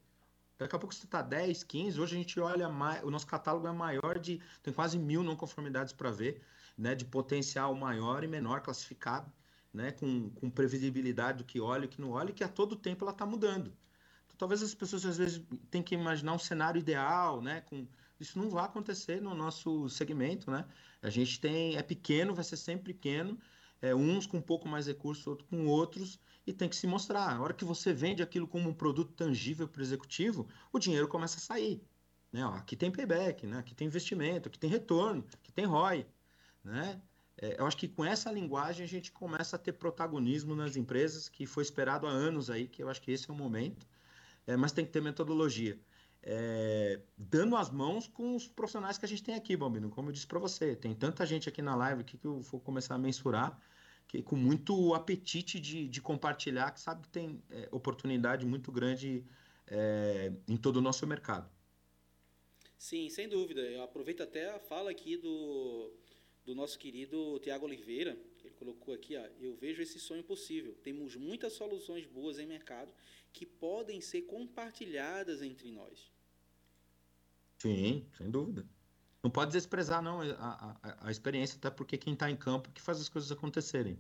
Daqui 0.57 0.77
a 0.77 0.79
pouco 0.79 0.95
você 0.95 1.05
está 1.07 1.21
10, 1.21 1.65
15, 1.65 2.01
hoje 2.01 2.15
a 2.15 2.19
gente 2.19 2.39
olha 2.39 2.69
mais, 2.69 3.03
o 3.03 3.11
nosso 3.11 3.27
catálogo 3.27 3.67
é 3.67 3.73
maior 3.73 4.17
de, 4.17 4.41
tem 4.63 4.73
quase 4.73 4.97
mil 4.97 5.25
não 5.25 5.35
conformidades 5.35 5.93
para 5.93 6.13
ver, 6.13 6.41
né, 6.79 6.95
de 6.95 7.05
potencial 7.05 7.75
maior 7.75 8.23
e 8.23 8.29
menor 8.29 8.61
classificado, 8.61 9.29
né, 9.75 9.91
com, 9.91 10.31
com 10.31 10.49
previsibilidade 10.49 11.39
do 11.39 11.45
que 11.45 11.59
olha 11.59 11.87
e 11.87 11.89
que 11.89 12.01
não 12.01 12.11
olha, 12.11 12.31
e 12.31 12.33
que 12.33 12.45
a 12.45 12.49
todo 12.49 12.77
tempo 12.77 13.03
ela 13.03 13.11
está 13.11 13.27
mudando. 13.27 13.73
Então, 14.25 14.37
talvez 14.39 14.63
as 14.63 14.73
pessoas 14.73 15.05
às 15.05 15.19
vezes 15.19 15.43
tenham 15.69 15.83
que 15.83 15.97
imaginar 15.97 16.33
um 16.33 16.39
cenário 16.39 16.79
ideal, 16.79 17.43
né, 17.43 17.63
com 17.63 17.89
isso 18.23 18.39
não 18.39 18.49
vai 18.49 18.65
acontecer 18.65 19.21
no 19.21 19.35
nosso 19.35 19.89
segmento, 19.89 20.51
né? 20.51 20.65
A 21.03 21.11
gente 21.11 21.41
tem, 21.41 21.77
é 21.77 21.83
pequeno, 21.83 22.35
vai 22.35 22.45
ser 22.45 22.57
sempre 22.57 22.95
pequeno, 22.95 23.39
é, 23.81 23.95
uns 23.95 24.27
com 24.27 24.39
um 24.39 24.43
pouco 24.43 24.69
mais 24.69 24.87
recurso, 24.87 25.31
outros 25.31 25.49
com 25.49 25.67
outros, 25.67 26.21
e 26.47 26.53
tem 26.53 26.69
que 26.69 26.77
se 26.77 26.87
mostrar. 26.87 27.37
A 27.37 27.41
hora 27.41 27.53
que 27.53 27.65
você 27.65 27.93
vende 27.93 28.23
aquilo 28.23 28.47
como 28.47 28.71
um 28.71 28.75
produto 28.75 29.13
tangível 29.13 29.69
para 29.69 29.81
o 29.81 29.83
executivo, 29.83 30.49
o 30.73 30.79
dinheiro 30.79 31.09
começa 31.09 31.39
a 31.39 31.41
sair. 31.41 31.83
Né? 32.33 32.45
Ó, 32.47 32.55
aqui 32.55 32.77
tem 32.77 32.91
payback, 32.91 33.47
né? 33.47 33.59
aqui 33.59 33.75
tem 33.75 33.87
investimento, 33.89 34.49
aqui 34.49 34.59
tem 34.59 34.71
retorno, 34.71 35.25
aqui 35.35 35.53
tem 35.53 35.65
ROI. 35.65 36.07
Né? 36.65 37.01
É, 37.37 37.61
eu 37.61 37.67
acho 37.67 37.77
que 37.77 37.89
com 37.89 38.05
essa 38.05 38.31
linguagem 38.31 38.85
a 38.85 38.89
gente 38.89 39.11
começa 39.11 39.57
a 39.57 39.59
ter 39.59 39.73
protagonismo 39.73 40.55
nas 40.55 40.77
empresas, 40.77 41.29
que 41.29 41.45
foi 41.47 41.63
esperado 41.65 42.07
há 42.07 42.11
anos 42.11 42.49
aí, 42.49 42.69
que 42.69 42.83
eu 42.83 42.89
acho 42.89 43.03
que 43.03 43.11
esse 43.11 43.29
é 43.29 43.33
o 43.33 43.37
momento, 43.37 43.87
é, 44.47 44.57
mas 44.57 44.73
tem 44.73 44.85
que 44.85 44.93
ter 44.93 45.03
metodologia 45.03 45.79
é, 46.23 47.01
dando 47.19 47.57
as 47.57 47.71
mãos 47.71 48.07
com 48.07 48.37
os 48.37 48.47
profissionais 48.47 48.97
que 48.97 49.05
a 49.05 49.09
gente 49.09 49.23
tem 49.23 49.35
aqui, 49.35 49.57
Bambino. 49.57 49.91
Como 49.91 50.09
eu 50.09 50.13
disse 50.13 50.27
para 50.27 50.39
você, 50.39 50.77
tem 50.77 50.95
tanta 50.95 51.27
gente 51.27 51.49
aqui 51.49 51.61
na 51.61 51.75
live 51.75 52.05
que 52.05 52.19
eu 52.25 52.41
vou 52.41 52.61
começar 52.61 52.95
a 52.95 52.99
mensurar, 52.99 53.61
que 54.07 54.23
com 54.23 54.37
muito 54.37 54.95
apetite 54.95 55.59
de, 55.59 55.89
de 55.89 56.01
compartilhar, 56.01 56.71
que 56.71 56.81
sabe 56.81 57.03
que 57.03 57.09
tem 57.09 57.43
é, 57.51 57.69
oportunidade 57.73 58.47
muito 58.47 58.71
grande 58.71 59.25
é, 59.67 60.33
em 60.47 60.57
todo 60.57 60.77
o 60.77 60.81
nosso 60.81 61.07
mercado. 61.07 61.51
Sim, 62.79 63.09
sem 63.11 63.29
dúvida. 63.29 63.61
Eu 63.61 63.83
aproveito 63.83 64.23
até 64.23 64.51
a 64.51 64.59
fala 64.59 64.91
aqui 64.91 65.17
do, 65.17 65.93
do 66.45 66.55
nosso 66.55 66.79
querido 66.79 67.39
Tiago 67.41 67.65
Oliveira, 67.65 68.17
que 68.39 68.47
ele 68.47 68.55
colocou 68.55 68.95
aqui, 68.95 69.17
ó, 69.17 69.25
eu 69.41 69.55
vejo 69.57 69.83
esse 69.83 69.99
sonho 69.99 70.23
possível. 70.23 70.75
Temos 70.83 71.17
muitas 71.17 71.53
soluções 71.55 72.07
boas 72.07 72.39
em 72.39 72.47
mercado 72.47 72.93
que 73.33 73.47
podem 73.47 74.01
ser 74.01 74.23
compartilhadas 74.23 75.43
entre 75.43 75.71
nós. 75.71 76.12
Sim, 77.63 78.05
sem 78.19 78.29
dúvida. 78.29 78.67
Não 79.23 79.31
pode 79.31 79.53
desprezar, 79.53 80.03
não, 80.03 80.21
a, 80.21 80.77
a, 80.83 81.07
a 81.07 81.11
experiência, 81.13 81.57
até 81.57 81.71
porque 81.71 81.97
quem 81.97 82.13
está 82.13 82.29
em 82.29 82.35
campo 82.35 82.73
que 82.73 82.83
faz 82.83 83.01
as 83.01 83.09
coisas 83.09 83.31
acontecerem. 83.31 83.97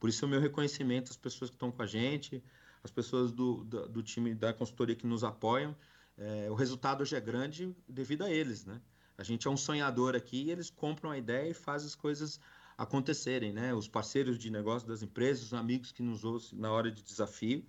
Por 0.00 0.08
isso, 0.08 0.24
o 0.24 0.28
meu 0.28 0.40
reconhecimento 0.40 1.10
às 1.10 1.16
pessoas 1.18 1.50
que 1.50 1.56
estão 1.56 1.70
com 1.70 1.82
a 1.82 1.86
gente, 1.86 2.42
as 2.82 2.90
pessoas 2.90 3.30
do, 3.30 3.64
do, 3.64 3.86
do 3.86 4.02
time 4.02 4.34
da 4.34 4.54
consultoria 4.54 4.96
que 4.96 5.06
nos 5.06 5.24
apoiam. 5.24 5.76
É, 6.16 6.50
o 6.50 6.54
resultado 6.54 7.02
hoje 7.02 7.14
é 7.14 7.20
grande 7.20 7.76
devido 7.86 8.24
a 8.24 8.30
eles, 8.30 8.64
né? 8.64 8.80
A 9.18 9.22
gente 9.22 9.46
é 9.46 9.50
um 9.50 9.58
sonhador 9.58 10.16
aqui 10.16 10.44
e 10.44 10.50
eles 10.50 10.70
compram 10.70 11.10
a 11.10 11.18
ideia 11.18 11.50
e 11.50 11.54
fazem 11.54 11.88
as 11.88 11.94
coisas 11.94 12.40
acontecerem, 12.78 13.52
né? 13.52 13.74
Os 13.74 13.88
parceiros 13.88 14.38
de 14.38 14.50
negócio 14.50 14.88
das 14.88 15.02
empresas, 15.02 15.44
os 15.44 15.54
amigos 15.54 15.92
que 15.92 16.02
nos 16.02 16.24
ouvem 16.24 16.48
na 16.54 16.72
hora 16.72 16.90
de 16.90 17.02
desafio. 17.02 17.62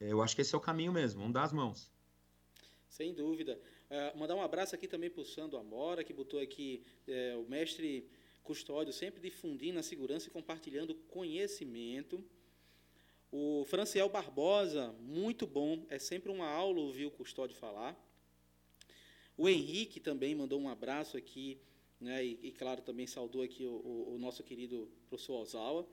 É, 0.00 0.10
eu 0.10 0.22
acho 0.22 0.34
que 0.34 0.40
esse 0.40 0.54
é 0.54 0.58
o 0.58 0.60
caminho 0.60 0.90
mesmo, 0.90 1.30
dar 1.30 1.42
as 1.42 1.52
mãos. 1.52 1.92
Sem 2.88 3.14
dúvida. 3.14 3.60
Uh, 3.88 4.18
mandar 4.18 4.34
um 4.34 4.42
abraço 4.42 4.74
aqui 4.74 4.88
também 4.88 5.08
para 5.08 5.22
o 5.22 5.24
Sandro 5.24 5.56
Amora, 5.56 6.02
que 6.02 6.12
botou 6.12 6.40
aqui 6.40 6.82
é, 7.06 7.36
o 7.36 7.48
mestre 7.48 8.08
custódio 8.42 8.92
sempre 8.92 9.20
difundindo 9.20 9.78
a 9.78 9.82
segurança 9.82 10.26
e 10.26 10.30
compartilhando 10.30 10.94
conhecimento. 11.08 12.24
O 13.30 13.64
Franciel 13.64 14.08
Barbosa, 14.08 14.92
muito 15.00 15.46
bom, 15.46 15.86
é 15.88 16.00
sempre 16.00 16.32
uma 16.32 16.48
aula 16.48 16.80
ouvir 16.80 17.06
o 17.06 17.12
custódio 17.12 17.56
falar. 17.56 17.96
O 19.36 19.48
Henrique 19.48 20.00
também 20.00 20.34
mandou 20.34 20.60
um 20.60 20.68
abraço 20.68 21.16
aqui, 21.16 21.60
né, 22.00 22.24
e, 22.24 22.38
e 22.42 22.50
claro, 22.50 22.82
também 22.82 23.06
saudou 23.06 23.42
aqui 23.42 23.64
o, 23.64 23.70
o, 23.70 24.14
o 24.14 24.18
nosso 24.18 24.42
querido 24.42 24.90
professor 25.08 25.42
Ozawa. 25.42 25.86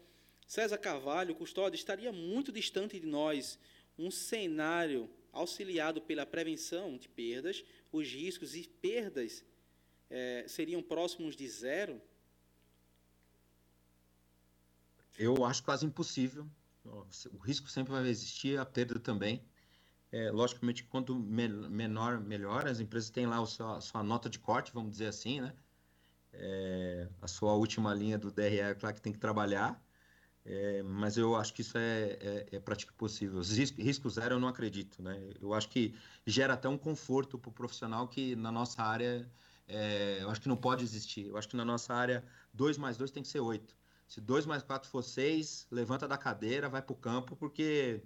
César 0.47 0.79
Carvalho, 0.79 1.35
custódio, 1.35 1.75
estaria 1.75 2.11
muito 2.11 2.51
distante 2.51 2.99
de 2.99 3.05
nós 3.05 3.59
um 3.99 4.09
cenário 4.09 5.07
auxiliado 5.31 5.99
pela 6.01 6.25
prevenção 6.25 6.97
de 6.97 7.09
perdas, 7.09 7.65
os 7.97 8.11
riscos 8.11 8.55
e 8.55 8.67
perdas 8.67 9.45
é, 10.09 10.45
seriam 10.47 10.81
próximos 10.81 11.35
de 11.35 11.47
zero? 11.47 12.01
Eu 15.17 15.45
acho 15.45 15.63
quase 15.63 15.85
impossível. 15.85 16.47
O 17.31 17.37
risco 17.37 17.69
sempre 17.69 17.93
vai 17.93 18.07
existir, 18.07 18.59
a 18.59 18.65
perda 18.65 18.99
também. 18.99 19.43
É, 20.11 20.29
logicamente, 20.31 20.83
quanto 20.83 21.15
menor, 21.15 22.19
melhor. 22.19 22.67
As 22.67 22.79
empresas 22.79 23.09
têm 23.09 23.25
lá 23.25 23.41
a 23.41 23.81
sua, 23.81 24.03
nota 24.03 24.29
de 24.29 24.39
corte, 24.39 24.73
vamos 24.73 24.91
dizer 24.91 25.07
assim, 25.07 25.41
né? 25.41 25.53
É, 26.33 27.07
a 27.21 27.27
sua 27.27 27.53
última 27.53 27.93
linha 27.93 28.17
do 28.17 28.31
DRE, 28.31 28.75
claro 28.79 28.95
que 28.95 29.01
tem 29.01 29.13
que 29.13 29.19
trabalhar. 29.19 29.81
É, 30.45 30.83
mas 30.83 31.17
eu 31.17 31.35
acho 31.35 31.53
que 31.53 31.61
isso 31.61 31.77
é, 31.77 32.17
é, 32.19 32.47
é 32.53 32.59
praticamente 32.59 32.97
possível. 32.97 33.39
Os 33.39 33.57
riscos, 33.57 33.83
risco 33.83 34.09
zero 34.09 34.35
eu 34.35 34.39
não 34.39 34.47
acredito, 34.47 35.01
né? 35.01 35.17
Eu 35.41 35.53
acho 35.53 35.69
que 35.69 35.95
gera 36.25 36.53
até 36.53 36.67
um 36.67 36.77
conforto 36.77 37.37
para 37.37 37.49
o 37.49 37.53
profissional 37.53 38.07
que 38.07 38.35
na 38.35 38.51
nossa 38.51 38.83
área 38.83 39.29
é, 39.67 40.19
eu 40.21 40.29
acho 40.29 40.41
que 40.41 40.49
não 40.49 40.57
pode 40.57 40.83
existir. 40.83 41.27
Eu 41.27 41.37
acho 41.37 41.47
que 41.47 41.55
na 41.55 41.63
nossa 41.63 41.93
área 41.93 42.23
2 42.53 42.77
mais 42.77 42.97
2 42.97 43.11
tem 43.11 43.23
que 43.23 43.29
ser 43.29 43.39
8. 43.39 43.75
Se 44.07 44.19
2 44.21 44.45
mais 44.45 44.63
4 44.63 44.89
for 44.89 45.01
6, 45.01 45.67
levanta 45.71 46.07
da 46.07 46.17
cadeira, 46.17 46.69
vai 46.69 46.81
para 46.81 46.93
o 46.93 46.95
campo, 46.95 47.35
porque 47.35 48.03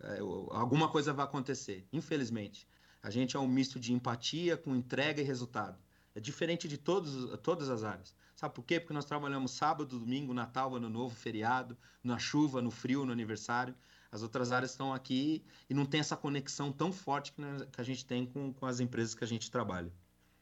é, 0.00 0.18
alguma 0.50 0.88
coisa 0.90 1.12
vai 1.12 1.24
acontecer, 1.24 1.86
infelizmente. 1.92 2.66
A 3.02 3.10
gente 3.10 3.36
é 3.36 3.38
um 3.40 3.46
misto 3.46 3.78
de 3.78 3.92
empatia 3.92 4.56
com 4.56 4.74
entrega 4.74 5.20
e 5.20 5.24
resultado. 5.24 5.78
É 6.16 6.20
diferente 6.20 6.66
de 6.66 6.78
todos, 6.78 7.38
todas 7.42 7.68
as 7.68 7.84
áreas. 7.84 8.16
Sabe 8.34 8.54
por 8.54 8.64
quê? 8.64 8.80
Porque 8.80 8.94
nós 8.94 9.04
trabalhamos 9.04 9.50
sábado, 9.50 9.98
domingo, 9.98 10.32
Natal, 10.32 10.74
Ano 10.74 10.88
Novo, 10.88 11.14
feriado, 11.14 11.76
na 12.02 12.18
chuva, 12.18 12.62
no 12.62 12.70
frio, 12.70 13.04
no 13.04 13.12
aniversário. 13.12 13.74
As 14.10 14.22
outras 14.22 14.50
áreas 14.50 14.70
estão 14.70 14.94
aqui 14.94 15.44
e 15.68 15.74
não 15.74 15.84
tem 15.84 16.00
essa 16.00 16.16
conexão 16.16 16.72
tão 16.72 16.90
forte 16.90 17.32
que, 17.32 17.42
que 17.70 17.80
a 17.82 17.84
gente 17.84 18.06
tem 18.06 18.24
com, 18.24 18.50
com 18.50 18.64
as 18.64 18.80
empresas 18.80 19.14
que 19.14 19.24
a 19.24 19.26
gente 19.26 19.50
trabalha. 19.50 19.92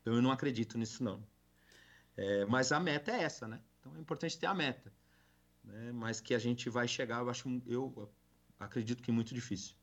Então 0.01 0.15
eu 0.15 0.23
não 0.23 0.31
acredito 0.31 0.79
nisso, 0.79 1.03
não. 1.03 1.27
É, 2.17 2.45
mas 2.45 2.71
a 2.71 2.79
meta 2.79 3.11
é 3.11 3.25
essa, 3.25 3.49
né? 3.49 3.61
Então 3.81 3.97
é 3.97 4.01
importante 4.01 4.39
ter 4.39 4.47
a 4.47 4.55
meta. 4.55 4.93
Né? 5.65 5.91
Mas 5.91 6.21
que 6.21 6.37
a 6.37 6.39
gente 6.39 6.71
vai 6.71 6.87
chegar, 6.87 7.19
eu 7.19 7.29
acho, 7.29 7.63
eu 7.67 8.09
acredito 8.61 9.03
que 9.03 9.11
muito 9.11 9.35
difícil. 9.35 9.75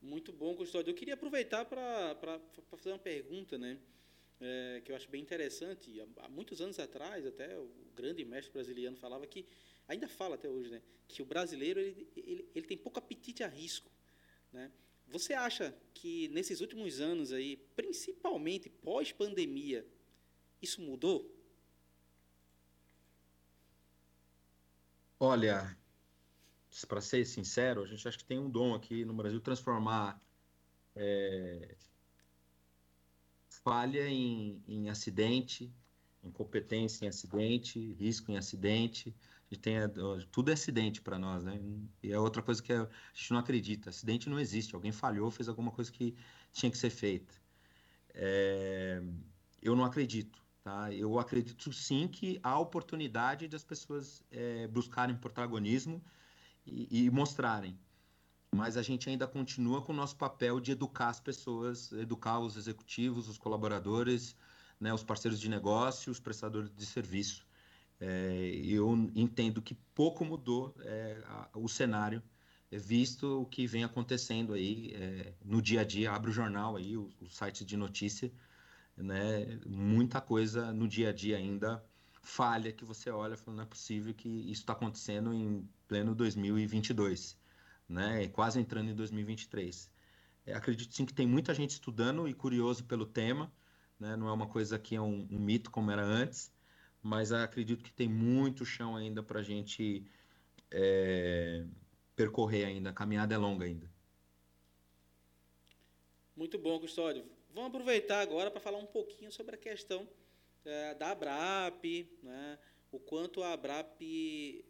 Muito 0.00 0.32
bom, 0.32 0.54
Custódio. 0.54 0.92
Eu 0.92 0.94
queria 0.94 1.14
aproveitar 1.14 1.64
para 1.64 2.40
fazer 2.70 2.90
uma 2.90 2.98
pergunta, 2.98 3.58
né? 3.58 3.76
É, 4.40 4.82
que 4.84 4.92
eu 4.92 4.96
acho 4.96 5.08
bem 5.08 5.22
interessante. 5.22 6.00
Há, 6.00 6.24
há, 6.24 6.28
muitos 6.28 6.60
anos 6.60 6.78
atrás, 6.78 7.26
até 7.26 7.58
o 7.58 7.70
grande 7.94 8.24
mestre 8.24 8.52
brasileiro 8.52 8.96
falava 8.96 9.26
que, 9.26 9.46
ainda 9.88 10.08
fala 10.08 10.34
até 10.34 10.48
hoje, 10.48 10.70
né? 10.70 10.82
Que 11.08 11.22
o 11.22 11.24
brasileiro 11.24 11.80
ele, 11.80 12.08
ele, 12.16 12.48
ele 12.54 12.66
tem 12.66 12.76
pouco 12.76 12.98
apetite 12.98 13.42
a 13.42 13.48
risco, 13.48 13.90
né? 14.52 14.70
Você 15.08 15.34
acha 15.34 15.74
que 15.92 16.28
nesses 16.28 16.60
últimos 16.60 17.00
anos 17.00 17.32
aí, 17.32 17.56
principalmente 17.76 18.68
pós-pandemia, 18.68 19.86
isso 20.60 20.80
mudou? 20.80 21.30
Olha, 25.20 25.76
para 26.88 27.00
ser 27.00 27.24
sincero, 27.24 27.82
a 27.82 27.86
gente 27.86 28.06
acha 28.06 28.18
que 28.18 28.24
tem 28.24 28.38
um 28.38 28.50
dom 28.50 28.74
aqui 28.74 29.04
no 29.04 29.14
Brasil 29.14 29.40
transformar 29.40 30.20
é, 30.96 31.76
falha 33.64 34.06
em, 34.06 34.62
em 34.68 34.90
acidente, 34.90 35.72
incompetência 36.22 37.04
em 37.04 37.08
acidente, 37.08 37.94
risco 37.94 38.30
em 38.30 38.36
acidente. 38.36 39.14
A 39.50 39.54
gente 39.54 39.62
tem 39.62 39.74
tudo 40.30 40.50
é 40.50 40.54
acidente 40.54 41.00
para 41.00 41.18
nós, 41.18 41.42
né? 41.42 41.58
E 42.02 42.12
é 42.12 42.18
outra 42.18 42.42
coisa 42.42 42.62
que 42.62 42.72
a 42.72 42.88
gente 43.14 43.32
não 43.32 43.38
acredita. 43.38 43.90
Acidente 43.90 44.28
não 44.28 44.38
existe. 44.38 44.74
Alguém 44.74 44.92
falhou, 44.92 45.30
fez 45.30 45.48
alguma 45.48 45.70
coisa 45.70 45.90
que 45.90 46.14
tinha 46.52 46.70
que 46.70 46.78
ser 46.78 46.90
feita. 46.90 47.34
É, 48.12 49.02
eu 49.62 49.74
não 49.74 49.84
acredito. 49.84 50.44
Tá? 50.62 50.90
Eu 50.92 51.18
acredito 51.18 51.72
sim 51.72 52.08
que 52.08 52.40
há 52.42 52.58
oportunidade 52.58 53.46
das 53.48 53.62
pessoas 53.62 54.24
é, 54.30 54.66
buscarem 54.66 55.14
protagonismo 55.14 56.02
e, 56.66 57.04
e, 57.04 57.10
mostrarem. 57.10 57.78
Mas 58.54 58.76
a 58.76 58.82
gente 58.82 59.08
ainda 59.08 59.26
continua 59.26 59.82
com 59.82 59.92
o 59.92 59.96
nosso 59.96 60.16
papel 60.16 60.60
de 60.60 60.72
educar 60.72 61.08
as 61.08 61.20
pessoas, 61.20 61.90
educar 61.92 62.38
os 62.38 62.56
executivos, 62.56 63.28
os 63.28 63.36
colaboradores, 63.36 64.36
né, 64.80 64.94
os 64.94 65.02
parceiros 65.02 65.40
de 65.40 65.48
negócio, 65.48 66.12
os 66.12 66.20
prestadores 66.20 66.70
de 66.74 66.86
serviço. 66.86 67.44
É, 68.00 68.60
eu 68.64 68.92
entendo 69.14 69.60
que 69.62 69.74
pouco 69.94 70.24
mudou 70.24 70.74
é, 70.80 71.22
a, 71.26 71.48
o 71.54 71.68
cenário, 71.68 72.22
é, 72.70 72.78
visto 72.78 73.42
o 73.42 73.46
que 73.46 73.66
vem 73.66 73.84
acontecendo 73.84 74.52
aí 74.52 74.92
é, 74.94 75.34
no 75.44 75.60
dia 75.60 75.80
a 75.80 75.84
dia. 75.84 76.12
Abre 76.12 76.30
o 76.30 76.34
jornal 76.34 76.76
aí, 76.76 76.96
o, 76.96 77.10
o 77.20 77.28
site 77.28 77.64
de 77.64 77.76
notícia, 77.76 78.32
né? 78.96 79.58
Muita 79.66 80.20
coisa 80.20 80.72
no 80.72 80.86
dia 80.86 81.10
a 81.10 81.12
dia 81.12 81.36
ainda 81.36 81.84
falha 82.22 82.72
que 82.72 82.84
você 82.84 83.10
olha 83.10 83.34
e 83.34 83.36
fala, 83.36 83.58
não 83.58 83.64
é 83.64 83.66
possível 83.66 84.14
que 84.14 84.28
isso 84.28 84.62
está 84.62 84.72
acontecendo 84.72 85.32
em 85.32 85.68
pleno 85.86 86.14
2022, 86.14 87.36
né? 87.88 88.28
Quase 88.28 88.58
entrando 88.60 88.90
em 88.90 88.94
2023. 88.94 89.90
É, 90.46 90.54
acredito 90.54 90.94
sim 90.94 91.06
que 91.06 91.14
tem 91.14 91.26
muita 91.26 91.54
gente 91.54 91.70
estudando 91.70 92.28
e 92.28 92.34
curioso 92.34 92.84
pelo 92.84 93.06
tema, 93.06 93.52
né? 93.98 94.16
Não 94.16 94.28
é 94.28 94.32
uma 94.32 94.46
coisa 94.46 94.78
que 94.78 94.94
é 94.94 95.00
um, 95.00 95.26
um 95.30 95.38
mito 95.38 95.70
como 95.70 95.90
era 95.90 96.02
antes, 96.02 96.52
mas 97.02 97.32
acredito 97.32 97.82
que 97.82 97.92
tem 97.92 98.08
muito 98.08 98.64
chão 98.64 98.96
ainda 98.96 99.22
para 99.22 99.40
a 99.40 99.42
gente 99.42 100.04
é, 100.70 101.64
percorrer 102.16 102.66
ainda. 102.66 102.90
A 102.90 102.92
caminhada 102.92 103.34
é 103.34 103.38
longa 103.38 103.64
ainda. 103.64 103.90
Muito 106.36 106.58
bom, 106.58 106.78
Custódio. 106.80 107.24
Vamos 107.54 107.68
aproveitar 107.68 108.20
agora 108.20 108.50
para 108.50 108.60
falar 108.60 108.78
um 108.78 108.86
pouquinho 108.86 109.30
sobre 109.30 109.54
a 109.54 109.58
questão 109.58 110.08
é, 110.64 110.94
da 110.94 111.12
ABRAP, 111.12 112.08
né? 112.22 112.58
o 112.90 112.98
quanto 112.98 113.42
a 113.42 113.52
ABRAP 113.52 114.64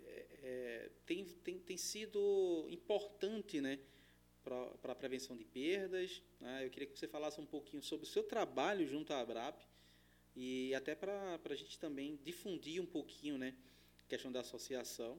é, 0.44 0.90
tem, 1.06 1.24
tem, 1.24 1.58
tem 1.58 1.76
sido 1.76 2.66
importante 2.70 3.60
né? 3.60 3.78
para 4.42 4.92
a 4.92 4.94
prevenção 4.94 5.34
de 5.34 5.44
perdas. 5.44 6.22
Né? 6.38 6.66
Eu 6.66 6.70
queria 6.70 6.86
que 6.86 6.98
você 6.98 7.08
falasse 7.08 7.40
um 7.40 7.46
pouquinho 7.46 7.82
sobre 7.82 8.06
o 8.06 8.08
seu 8.08 8.22
trabalho 8.22 8.86
junto 8.86 9.12
à 9.12 9.20
ABRAP 9.20 9.62
e 10.36 10.74
até 10.74 10.94
para 10.94 11.40
a 11.42 11.54
gente 11.54 11.78
também 11.78 12.18
difundir 12.22 12.82
um 12.82 12.86
pouquinho 12.86 13.38
né? 13.38 13.54
a 14.04 14.08
questão 14.08 14.30
da 14.30 14.40
associação 14.40 15.18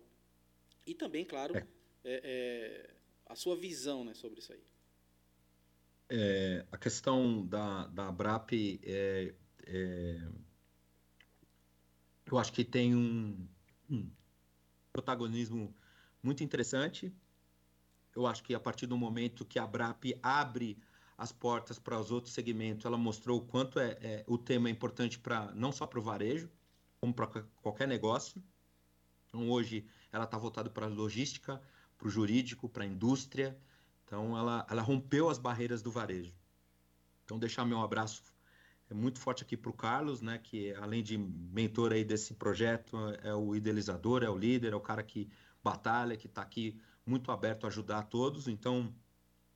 e 0.85 0.93
também, 0.93 1.25
claro, 1.25 1.57
é. 1.57 1.67
é, 2.03 2.21
é 2.23 2.89
a 3.25 3.35
sua 3.35 3.55
visão 3.55 4.05
né, 4.05 4.13
sobre 4.13 4.39
isso 4.39 4.53
aí. 4.53 4.63
É, 6.07 6.63
a 6.71 6.77
questão 6.77 7.43
da, 7.47 7.87
da 7.87 8.11
BRAP 8.11 8.51
é, 8.83 9.33
eu 12.27 12.37
acho 12.37 12.53
que 12.53 12.63
tem 12.63 12.95
um, 12.95 13.47
um, 13.89 14.07
protagonismo 14.95 15.75
muito 16.23 16.41
interessante. 16.41 17.13
Eu 18.15 18.25
acho 18.25 18.41
que 18.43 18.55
a 18.55 18.59
partir 18.59 18.87
do 18.87 18.97
momento 18.97 19.43
que 19.43 19.59
a 19.59 19.67
BRAP 19.67 20.05
abre 20.23 20.77
as 21.17 21.33
portas 21.33 21.77
para 21.77 21.99
os 21.99 22.11
outros 22.11 22.33
segmentos, 22.33 22.85
ela 22.85 22.97
mostrou 22.97 23.39
o 23.39 23.45
quanto 23.45 23.77
é, 23.77 23.97
é 24.01 24.23
o 24.25 24.37
tema 24.37 24.69
é 24.69 24.71
importante 24.71 25.19
para 25.19 25.51
não 25.53 25.71
só 25.71 25.85
para 25.85 25.99
o 25.99 26.01
varejo, 26.01 26.49
como 26.99 27.13
para 27.13 27.27
qualquer 27.61 27.87
negócio. 27.87 28.41
Então, 29.27 29.49
hoje, 29.49 29.85
ela 30.13 30.23
está 30.23 30.37
voltada 30.37 30.69
para 30.69 30.85
a 30.85 30.89
logística, 30.89 31.61
para 31.97 32.07
o 32.07 32.11
jurídico, 32.11 32.69
para 32.69 32.83
a 32.83 32.87
indústria, 32.87 33.57
então, 34.05 34.37
ela, 34.37 34.65
ela 34.69 34.81
rompeu 34.81 35.29
as 35.29 35.39
barreiras 35.39 35.81
do 35.81 35.91
varejo. 35.91 36.33
Então, 37.23 37.39
deixar 37.39 37.65
meu 37.65 37.81
abraço 37.81 38.23
é 38.89 38.93
muito 38.93 39.19
forte 39.19 39.43
aqui 39.43 39.57
para 39.57 39.69
o 39.69 39.73
Carlos, 39.73 40.21
né, 40.21 40.37
que 40.37 40.73
além 40.75 41.03
de 41.03 41.17
mentor 41.17 41.91
aí 41.91 42.03
desse 42.03 42.35
projeto, 42.35 42.97
é 43.23 43.33
o 43.33 43.55
idealizador, 43.55 44.23
é 44.23 44.29
o 44.29 44.37
líder, 44.37 44.73
é 44.73 44.75
o 44.75 44.81
cara 44.81 45.03
que 45.03 45.29
batalha, 45.63 46.15
que 46.15 46.27
está 46.27 46.41
aqui 46.41 46.79
muito 47.05 47.31
aberto 47.31 47.65
a 47.65 47.67
ajudar 47.67 47.99
a 47.99 48.03
todos. 48.03 48.47
Então, 48.47 48.93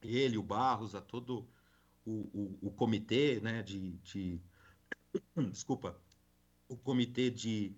ele, 0.02 0.38
o 0.38 0.44
Barros, 0.44 0.96
a 0.96 1.02
todo 1.02 1.48
o, 2.06 2.58
o, 2.62 2.68
o 2.70 2.72
comitê, 2.72 3.40
né, 3.40 3.62
de, 3.62 3.98
de 3.98 4.42
desculpa, 5.52 6.00
o 6.68 6.76
comitê 6.76 7.30
de, 7.30 7.76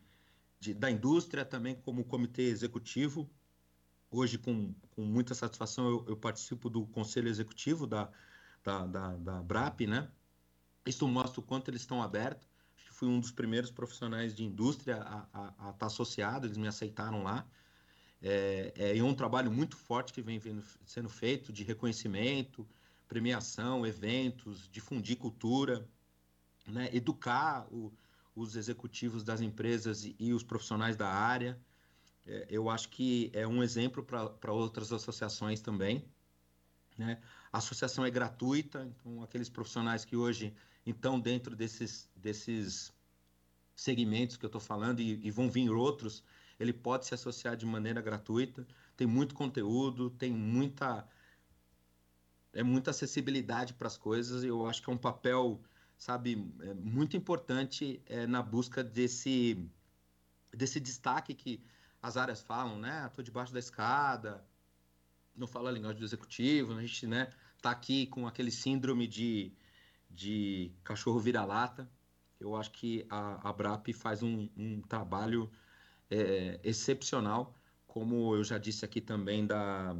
de, 0.59 0.73
da 0.73 0.89
indústria 0.89 1.43
também 1.43 1.75
como 1.75 2.05
comitê 2.05 2.43
executivo, 2.43 3.29
hoje, 4.09 4.37
com, 4.37 4.73
com 4.91 5.01
muita 5.03 5.33
satisfação, 5.33 5.89
eu, 5.89 6.05
eu, 6.09 6.17
participo 6.17 6.69
do 6.69 6.85
conselho 6.87 7.29
executivo 7.29 7.87
da, 7.87 8.09
da, 8.63 8.85
da, 8.85 9.17
da 9.17 9.43
BRAP, 9.43 9.81
né? 9.87 10.09
Isso 10.85 11.07
mostra 11.07 11.39
o 11.39 11.43
quanto 11.43 11.69
eles 11.69 11.81
estão 11.81 12.01
abertos. 12.01 12.47
Acho 12.75 12.85
que 12.85 12.93
fui 12.93 13.07
um 13.07 13.19
dos 13.19 13.31
primeiros 13.31 13.71
profissionais 13.71 14.33
de 14.35 14.43
indústria 14.43 15.01
a, 15.33 15.69
estar 15.71 15.85
associado, 15.85 16.47
eles 16.47 16.57
me 16.57 16.67
aceitaram 16.67 17.23
lá. 17.23 17.45
É, 18.21 18.97
é 18.97 19.03
um 19.03 19.13
trabalho 19.13 19.51
muito 19.51 19.75
forte 19.75 20.13
que 20.13 20.21
vem 20.21 20.37
vindo, 20.37 20.63
sendo 20.85 21.09
feito 21.09 21.51
de 21.51 21.63
reconhecimento, 21.63 22.67
premiação, 23.07 23.85
eventos, 23.85 24.69
difundir 24.71 25.17
cultura, 25.17 25.87
né? 26.67 26.89
educar 26.93 27.67
o, 27.71 27.91
os 28.35 28.55
executivos 28.55 29.23
das 29.23 29.41
empresas 29.41 30.05
e, 30.05 30.15
e 30.19 30.33
os 30.33 30.43
profissionais 30.43 30.95
da 30.95 31.09
área 31.09 31.59
é, 32.25 32.47
eu 32.49 32.69
acho 32.69 32.89
que 32.89 33.31
é 33.33 33.47
um 33.47 33.63
exemplo 33.63 34.03
para 34.03 34.51
outras 34.51 34.91
associações 34.91 35.59
também. 35.61 36.05
Né? 36.97 37.19
A 37.51 37.57
associação 37.57 38.05
é 38.05 38.11
gratuita, 38.11 38.85
então 38.85 39.23
aqueles 39.23 39.49
profissionais 39.49 40.05
que 40.05 40.15
hoje 40.15 40.53
estão 40.85 41.19
dentro 41.19 41.55
desses, 41.55 42.09
desses 42.15 42.93
segmentos 43.75 44.37
que 44.37 44.45
eu 44.45 44.47
estou 44.47 44.61
falando 44.61 44.99
e, 44.99 45.19
e 45.25 45.31
vão 45.31 45.49
vir 45.49 45.69
outros, 45.71 46.23
ele 46.59 46.73
pode 46.73 47.05
se 47.05 47.13
associar 47.13 47.55
de 47.55 47.65
maneira 47.65 48.01
gratuita. 48.01 48.67
Tem 48.95 49.07
muito 49.07 49.33
conteúdo, 49.33 50.09
tem 50.11 50.31
muita 50.31 51.07
é 52.53 52.63
muita 52.63 52.91
acessibilidade 52.91 53.73
para 53.73 53.87
as 53.87 53.97
coisas. 53.97 54.43
E 54.43 54.47
eu 54.47 54.67
acho 54.67 54.81
que 54.81 54.89
é 54.89 54.93
um 54.93 54.97
papel, 54.97 55.61
sabe, 55.97 56.53
é 56.61 56.73
muito 56.73 57.15
importante 57.15 58.01
é, 58.05 58.27
na 58.27 58.41
busca 58.41 58.83
desse 58.83 59.69
desse 60.53 60.79
destaque 60.81 61.33
que 61.33 61.63
as 62.01 62.17
áreas 62.17 62.41
falam, 62.41 62.77
né? 62.77 63.05
Estou 63.07 63.23
debaixo 63.23 63.53
da 63.53 63.59
escada, 63.59 64.43
não 65.35 65.47
fala 65.47 65.69
a 65.69 65.73
linguagem 65.73 65.99
do 65.99 66.05
executivo, 66.05 66.73
a 66.73 66.81
gente, 66.81 67.07
né? 67.07 67.29
Tá 67.61 67.71
aqui 67.71 68.07
com 68.07 68.27
aquele 68.27 68.51
síndrome 68.51 69.07
de, 69.07 69.53
de 70.09 70.71
cachorro 70.83 71.19
vira-lata. 71.19 71.89
Eu 72.39 72.55
acho 72.55 72.71
que 72.71 73.05
a, 73.09 73.49
a 73.49 73.53
BRAP 73.53 73.93
faz 73.93 74.23
um, 74.23 74.49
um 74.57 74.81
trabalho 74.81 75.51
é, 76.09 76.59
excepcional, 76.63 77.55
como 77.87 78.35
eu 78.35 78.43
já 78.43 78.57
disse 78.57 78.83
aqui 78.83 78.99
também 78.99 79.45
da, 79.45 79.95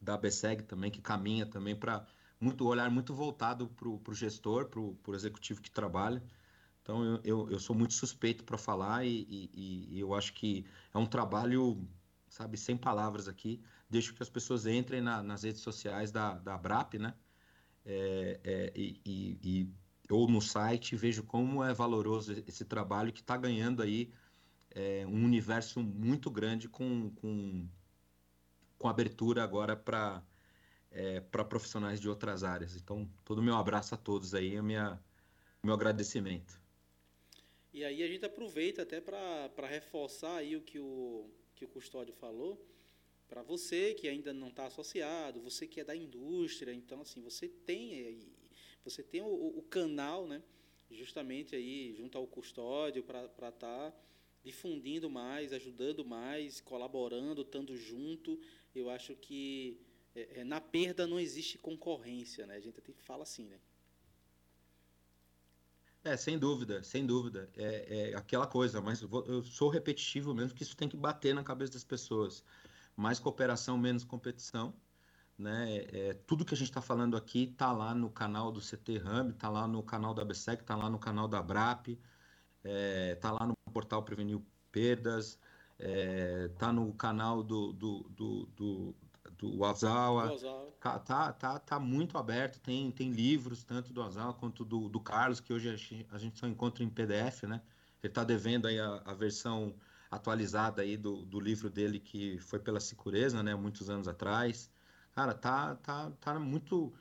da 0.00 0.16
BSEG 0.16 0.64
também, 0.64 0.90
que 0.90 1.00
caminha 1.00 1.46
também 1.46 1.76
para 1.76 2.06
muito 2.40 2.66
olhar 2.66 2.90
muito 2.90 3.14
voltado 3.14 3.68
para 3.68 3.88
o 3.88 4.14
gestor, 4.14 4.66
para 4.66 4.80
o 4.80 5.14
executivo 5.14 5.60
que 5.60 5.70
trabalha. 5.70 6.22
Então 6.82 7.04
eu, 7.04 7.20
eu, 7.24 7.50
eu 7.50 7.58
sou 7.58 7.76
muito 7.76 7.94
suspeito 7.94 8.44
para 8.44 8.56
falar 8.56 9.04
e, 9.04 9.26
e, 9.28 9.88
e, 9.90 10.00
eu 10.00 10.14
acho 10.14 10.32
que 10.32 10.64
é 10.94 10.98
um 10.98 11.06
trabalho, 11.06 11.86
sabe, 12.28 12.56
sem 12.56 12.76
palavras 12.76 13.28
aqui. 13.28 13.60
Deixo 13.88 14.14
que 14.14 14.22
as 14.22 14.28
pessoas 14.28 14.66
entrem 14.66 15.00
na, 15.00 15.22
nas 15.22 15.42
redes 15.42 15.62
sociais 15.62 16.12
da, 16.12 16.34
da 16.34 16.56
BRAP, 16.58 16.94
né? 16.94 17.14
É, 17.84 18.40
é, 18.44 18.72
e, 18.76 19.00
e, 19.42 19.70
ou 20.10 20.28
no 20.28 20.42
site 20.42 20.94
vejo 20.94 21.22
como 21.22 21.64
é 21.64 21.72
valoroso 21.72 22.32
esse 22.46 22.64
trabalho 22.64 23.12
que 23.12 23.20
está 23.20 23.36
ganhando 23.36 23.82
aí 23.82 24.12
é, 24.70 25.06
um 25.06 25.24
universo 25.24 25.80
muito 25.80 26.30
grande 26.30 26.68
com, 26.68 27.10
com, 27.16 27.66
com 28.78 28.88
abertura 28.88 29.42
agora 29.42 29.74
para 29.74 30.22
é, 30.90 31.20
para 31.20 31.44
profissionais 31.44 32.00
de 32.00 32.08
outras 32.08 32.42
áreas. 32.42 32.74
Então, 32.76 33.08
todo 33.24 33.38
o 33.38 33.42
meu 33.42 33.56
abraço 33.56 33.94
a 33.94 33.98
todos 33.98 34.34
aí, 34.34 34.60
minha, 34.62 34.98
meu 35.62 35.74
agradecimento. 35.74 36.60
E 37.72 37.84
aí 37.84 38.02
a 38.02 38.06
gente 38.06 38.24
aproveita 38.24 38.82
até 38.82 39.00
para 39.00 39.66
reforçar 39.66 40.36
aí 40.36 40.56
o 40.56 40.62
que 40.62 40.78
o, 40.78 41.30
que 41.54 41.64
o 41.64 41.68
Custódio 41.68 42.14
falou, 42.14 42.58
para 43.28 43.42
você 43.42 43.94
que 43.94 44.08
ainda 44.08 44.32
não 44.32 44.48
está 44.48 44.66
associado, 44.66 45.40
você 45.40 45.66
que 45.66 45.80
é 45.80 45.84
da 45.84 45.94
indústria, 45.94 46.72
então 46.72 47.00
assim, 47.00 47.20
você 47.20 47.46
tem 47.48 48.06
aí, 48.06 48.32
você 48.84 49.02
tem 49.02 49.20
o, 49.20 49.26
o 49.26 49.62
canal, 49.62 50.26
né, 50.26 50.42
justamente 50.90 51.54
aí 51.54 51.94
junto 51.94 52.16
ao 52.16 52.26
Custódio 52.26 53.02
para 53.02 53.24
estar 53.26 53.52
tá 53.52 53.92
difundindo 54.42 55.10
mais, 55.10 55.52
ajudando 55.52 56.04
mais, 56.04 56.60
colaborando, 56.60 57.42
estando 57.42 57.76
junto. 57.76 58.40
Eu 58.74 58.88
acho 58.88 59.14
que 59.14 59.78
é, 60.14 60.40
é, 60.40 60.44
na 60.44 60.60
perda 60.60 61.06
não 61.06 61.20
existe 61.20 61.58
concorrência, 61.58 62.46
né? 62.46 62.56
A 62.56 62.60
gente 62.60 62.78
até 62.78 62.92
fala 62.94 63.22
assim, 63.22 63.46
né? 63.46 63.58
É, 66.04 66.16
sem 66.16 66.38
dúvida, 66.38 66.82
sem 66.82 67.04
dúvida. 67.04 67.50
É, 67.56 68.10
é 68.10 68.16
aquela 68.16 68.46
coisa, 68.46 68.80
mas 68.80 69.02
eu, 69.02 69.08
vou, 69.08 69.24
eu, 69.26 69.42
sou 69.42 69.68
repetitivo 69.68 70.34
mesmo, 70.34 70.56
que 70.56 70.62
isso 70.62 70.76
tem 70.76 70.88
que 70.88 70.96
bater 70.96 71.34
na 71.34 71.42
cabeça 71.42 71.72
das 71.72 71.84
pessoas. 71.84 72.42
Mais 72.98 73.18
cooperação, 73.18 73.78
menos 73.78 74.04
competição. 74.04 74.74
Né? 75.38 75.86
É, 75.92 76.14
tudo 76.26 76.44
que 76.44 76.52
a 76.52 76.56
gente 76.56 76.68
está 76.68 76.80
falando 76.80 77.16
aqui 77.16 77.44
está 77.44 77.70
lá 77.72 77.94
no 77.94 78.10
canal 78.10 78.50
do 78.50 78.60
CT 78.60 78.98
RAM, 78.98 79.30
está 79.30 79.48
lá 79.48 79.68
no 79.68 79.82
canal 79.82 80.12
da 80.12 80.24
BSEC, 80.24 80.62
está 80.62 80.74
lá 80.74 80.90
no 80.90 80.98
canal 80.98 81.28
da 81.28 81.40
BRAP, 81.40 81.90
está 81.90 82.00
é, 82.64 83.14
tá 83.14 83.30
lá 83.30 83.46
no 83.46 83.54
portal 83.72 84.02
Prevenir 84.02 84.40
Perdas, 84.72 85.38
está 85.78 86.68
é, 86.68 86.72
no 86.72 86.92
canal 86.92 87.42
do, 87.42 87.72
do, 87.72 88.02
do, 88.10 88.46
do 88.56 88.96
do 89.38 89.64
Azawa. 89.64 90.36
Tá, 90.80 90.98
tá, 90.98 91.32
tá, 91.32 91.58
tá, 91.58 91.78
muito 91.78 92.18
aberto, 92.18 92.60
tem, 92.60 92.90
tem 92.90 93.10
livros, 93.10 93.62
tanto 93.62 93.92
do 93.92 94.02
Azawa 94.02 94.34
quanto 94.34 94.64
do, 94.64 94.88
do 94.88 95.00
Carlos, 95.00 95.40
que 95.40 95.52
hoje 95.52 95.68
a 95.68 95.76
gente, 95.76 96.06
a 96.10 96.18
gente 96.18 96.38
só 96.38 96.46
encontra 96.46 96.82
em 96.82 96.88
PDF, 96.88 97.44
né? 97.44 97.62
Ele 98.02 98.10
está 98.10 98.24
devendo 98.24 98.66
aí 98.66 98.78
a, 98.78 99.02
a, 99.04 99.14
versão 99.14 99.74
atualizada 100.10 100.82
aí 100.82 100.96
do, 100.96 101.24
do 101.24 101.40
livro 101.40 101.68
dele, 101.70 102.00
que 102.00 102.38
foi 102.38 102.58
pela 102.58 102.80
Sicureza, 102.80 103.42
né? 103.42 103.54
Muitos 103.54 103.90
anos 103.90 104.08
atrás. 104.08 104.70
Cara, 105.12 105.34
tá, 105.34 105.74
tá, 105.76 106.10
tá 106.20 106.38
muito, 106.38 106.92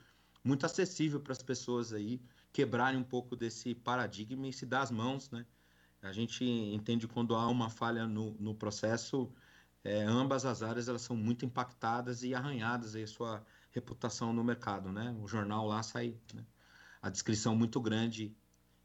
muito 0.44 0.66
acessível 0.66 1.20
para 1.20 1.34
as 1.34 1.42
pessoas 1.42 1.94
aí 1.94 2.22
quebrarem 2.52 3.00
um 3.00 3.04
pouco 3.04 3.36
desse 3.36 3.76
paradigma 3.76 4.48
e 4.48 4.54
se 4.54 4.66
dar 4.66 4.82
as 4.82 4.92
mãos, 4.92 5.30
né? 5.32 5.46
A 6.02 6.12
gente 6.12 6.44
entende 6.46 7.08
quando 7.08 7.36
há 7.36 7.48
uma 7.48 7.70
falha 7.70 8.08
no, 8.08 8.32
no 8.40 8.56
processo, 8.56 9.32
é, 9.84 10.04
ambas 10.04 10.46
as 10.46 10.62
áreas 10.62 10.88
elas 10.88 11.02
são 11.02 11.16
muito 11.16 11.46
impactadas 11.46 12.24
e 12.24 12.34
arranhadas 12.34 12.96
aí 12.96 13.06
sua 13.08 13.44
reputação 13.72 14.34
no 14.34 14.44
mercado, 14.44 14.92
né? 14.92 15.16
O 15.22 15.28
jornal 15.28 15.68
lá 15.68 15.84
sai 15.84 16.16
né? 16.34 16.46
a 17.02 17.10
descrição 17.10 17.56
muito 17.56 17.80
grande 17.80 18.36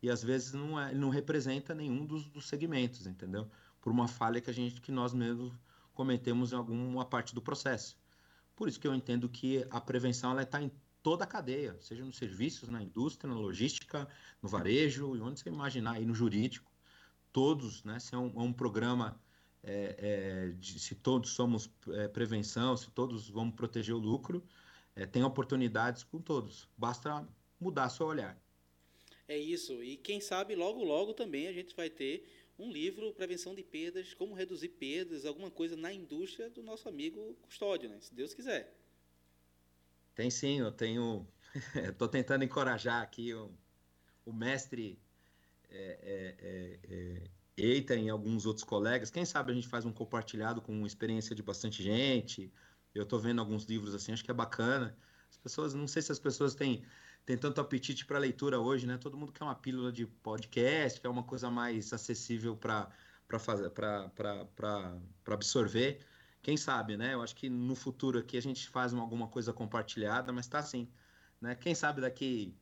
e 0.02 0.10
às 0.10 0.22
vezes 0.22 0.52
não 0.52 0.78
é, 0.78 0.92
não 0.94 1.08
representa 1.08 1.74
nenhum 1.74 2.04
dos, 2.04 2.28
dos, 2.28 2.46
segmentos, 2.46 3.06
entendeu? 3.06 3.48
Por 3.82 3.92
uma 3.92 4.08
falha 4.08 4.40
que 4.40 4.48
a 4.48 4.54
gente 4.54 4.80
que 4.80 4.90
nós 4.90 5.12
mesmos 5.12 5.52
cometemos 5.92 6.52
em 6.52 6.56
alguma 6.56 7.04
parte 7.04 7.34
do 7.34 7.42
processo. 7.42 7.98
Por 8.56 8.68
isso 8.68 8.80
que 8.80 8.88
eu 8.88 8.94
entendo 8.94 9.28
que 9.28 9.66
a 9.70 9.80
prevenção 9.80 10.30
ela 10.30 10.42
está 10.42 10.62
em 10.62 10.70
toda 11.02 11.24
a 11.24 11.26
cadeia, 11.26 11.76
seja 11.80 12.04
nos 12.04 12.16
serviços, 12.16 12.68
na 12.68 12.82
indústria, 12.82 13.28
na 13.28 13.38
logística, 13.38 14.08
no 14.40 14.48
varejo, 14.48 15.16
e 15.16 15.20
onde 15.20 15.40
você 15.40 15.50
imaginar, 15.50 15.96
aí 15.96 16.06
no 16.06 16.14
jurídico, 16.14 16.70
todos, 17.32 17.82
né? 17.84 17.98
Se 17.98 18.14
é 18.14 18.18
um, 18.18 18.32
é 18.36 18.40
um 18.40 18.52
programa 18.52 19.20
é, 19.62 19.96
é, 19.98 20.48
de, 20.58 20.78
se 20.78 20.94
todos 20.94 21.30
somos 21.30 21.70
é, 21.90 22.08
prevenção, 22.08 22.76
se 22.76 22.90
todos 22.90 23.28
vamos 23.28 23.54
proteger 23.54 23.94
o 23.94 23.98
lucro, 23.98 24.42
é, 24.94 25.06
tem 25.06 25.22
oportunidades 25.22 26.04
com 26.04 26.20
todos. 26.20 26.68
Basta 26.76 27.26
mudar 27.58 27.88
seu 27.88 28.06
olhar. 28.06 28.40
É 29.26 29.38
isso. 29.38 29.82
E 29.82 29.96
quem 29.96 30.20
sabe 30.20 30.54
logo, 30.54 30.84
logo 30.84 31.14
também 31.14 31.48
a 31.48 31.52
gente 31.52 31.74
vai 31.74 31.88
ter 31.88 32.24
um 32.58 32.70
livro 32.70 33.12
Prevenção 33.14 33.54
de 33.54 33.62
Perdas, 33.62 34.14
como 34.14 34.34
reduzir 34.34 34.68
perdas, 34.68 35.24
alguma 35.24 35.50
coisa 35.50 35.76
na 35.76 35.92
indústria 35.92 36.50
do 36.50 36.62
nosso 36.62 36.88
amigo 36.88 37.34
Custódio, 37.42 37.88
né? 37.88 37.98
se 38.00 38.14
Deus 38.14 38.34
quiser. 38.34 38.76
Tem 40.14 40.30
sim, 40.30 40.60
eu 40.60 40.70
tenho. 40.70 41.26
Estou 41.90 42.08
tentando 42.08 42.44
encorajar 42.44 43.02
aqui 43.02 43.32
o, 43.34 43.50
o 44.26 44.32
mestre 44.32 44.98
é, 45.70 45.98
é, 46.02 46.78
é, 46.94 47.22
Eita 47.56 47.94
em 47.94 48.08
alguns 48.08 48.46
outros 48.46 48.64
colegas. 48.64 49.10
Quem 49.10 49.24
sabe 49.24 49.52
a 49.52 49.54
gente 49.54 49.68
faz 49.68 49.84
um 49.84 49.92
compartilhado 49.92 50.62
com 50.62 50.86
experiência 50.86 51.34
de 51.34 51.42
bastante 51.42 51.82
gente. 51.82 52.50
Eu 52.94 53.02
estou 53.02 53.20
vendo 53.20 53.40
alguns 53.40 53.64
livros 53.64 53.94
assim, 53.94 54.12
acho 54.12 54.24
que 54.24 54.30
é 54.30 54.34
bacana. 54.34 54.96
As 55.30 55.36
pessoas, 55.36 55.74
não 55.74 55.86
sei 55.86 56.00
se 56.02 56.10
as 56.10 56.18
pessoas 56.18 56.54
têm, 56.54 56.82
têm 57.24 57.36
tanto 57.36 57.60
apetite 57.60 58.04
para 58.04 58.18
leitura 58.18 58.58
hoje, 58.58 58.86
né? 58.86 58.98
Todo 58.98 59.16
mundo 59.16 59.32
quer 59.32 59.44
uma 59.44 59.54
pílula 59.54 59.92
de 59.92 60.06
podcast, 60.06 61.00
quer 61.00 61.08
uma 61.08 61.22
coisa 61.22 61.50
mais 61.50 61.92
acessível 61.92 62.56
para 62.56 62.90
para 63.28 65.00
absorver. 65.26 66.00
Quem 66.42 66.56
sabe, 66.56 66.96
né? 66.96 67.14
Eu 67.14 67.22
acho 67.22 67.34
que 67.34 67.48
no 67.48 67.74
futuro 67.74 68.18
aqui 68.18 68.36
a 68.36 68.42
gente 68.42 68.68
faz 68.68 68.92
uma, 68.92 69.02
alguma 69.02 69.28
coisa 69.28 69.52
compartilhada, 69.52 70.32
mas 70.32 70.46
está 70.46 70.58
assim, 70.58 70.88
né? 71.40 71.54
Quem 71.54 71.74
sabe 71.74 72.00
daqui 72.00 72.54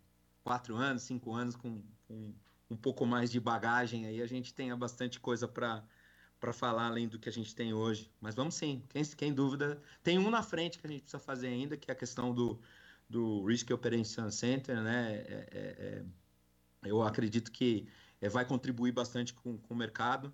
quatro 0.44 0.76
anos, 0.76 1.02
cinco 1.02 1.32
anos, 1.32 1.56
com, 1.56 1.82
com 2.06 2.34
um 2.70 2.76
pouco 2.76 3.06
mais 3.06 3.30
de 3.30 3.40
bagagem 3.40 4.06
aí, 4.06 4.22
a 4.22 4.26
gente 4.26 4.54
tenha 4.54 4.76
bastante 4.76 5.18
coisa 5.20 5.48
para 5.48 5.84
para 6.38 6.54
falar 6.54 6.86
além 6.86 7.06
do 7.06 7.18
que 7.18 7.28
a 7.28 7.32
gente 7.32 7.54
tem 7.54 7.74
hoje. 7.74 8.11
Mas 8.18 8.34
vamos 8.34 8.54
sim, 8.54 8.82
quem, 8.88 9.04
quem 9.04 9.34
dúvida. 9.34 9.78
Tem 10.02 10.18
um 10.18 10.30
na 10.30 10.42
frente 10.42 10.78
que 10.78 10.86
a 10.86 10.90
gente 10.90 11.02
precisa 11.02 11.18
fazer 11.18 11.48
ainda, 11.48 11.76
que 11.76 11.90
é 11.90 11.92
a 11.92 11.94
questão 11.94 12.32
do, 12.32 12.58
do 13.11 13.44
Risk 13.44 13.70
Operation 13.72 14.30
Center, 14.30 14.80
né? 14.80 15.16
É, 15.16 15.48
é, 15.50 15.76
é, 15.78 16.02
eu 16.84 17.02
acredito 17.02 17.50
que 17.50 17.88
é, 18.20 18.28
vai 18.28 18.44
contribuir 18.44 18.92
bastante 18.92 19.34
com, 19.34 19.58
com 19.58 19.74
o 19.74 19.76
mercado. 19.76 20.32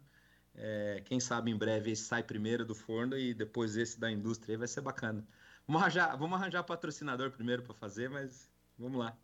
É, 0.54 1.02
quem 1.06 1.18
sabe 1.18 1.50
em 1.50 1.56
breve 1.56 1.90
esse 1.90 2.02
sai 2.02 2.22
primeiro 2.22 2.64
do 2.64 2.74
forno 2.74 3.16
e 3.18 3.32
depois 3.32 3.76
esse 3.76 3.98
da 3.98 4.10
indústria 4.10 4.58
vai 4.58 4.68
ser 4.68 4.82
bacana. 4.82 5.26
Vamos 5.66 5.82
arranjar, 5.82 6.16
vamos 6.16 6.38
arranjar 6.38 6.62
patrocinador 6.62 7.30
primeiro 7.30 7.62
para 7.62 7.74
fazer, 7.74 8.10
mas 8.10 8.50
vamos 8.78 8.98
lá. 8.98 9.16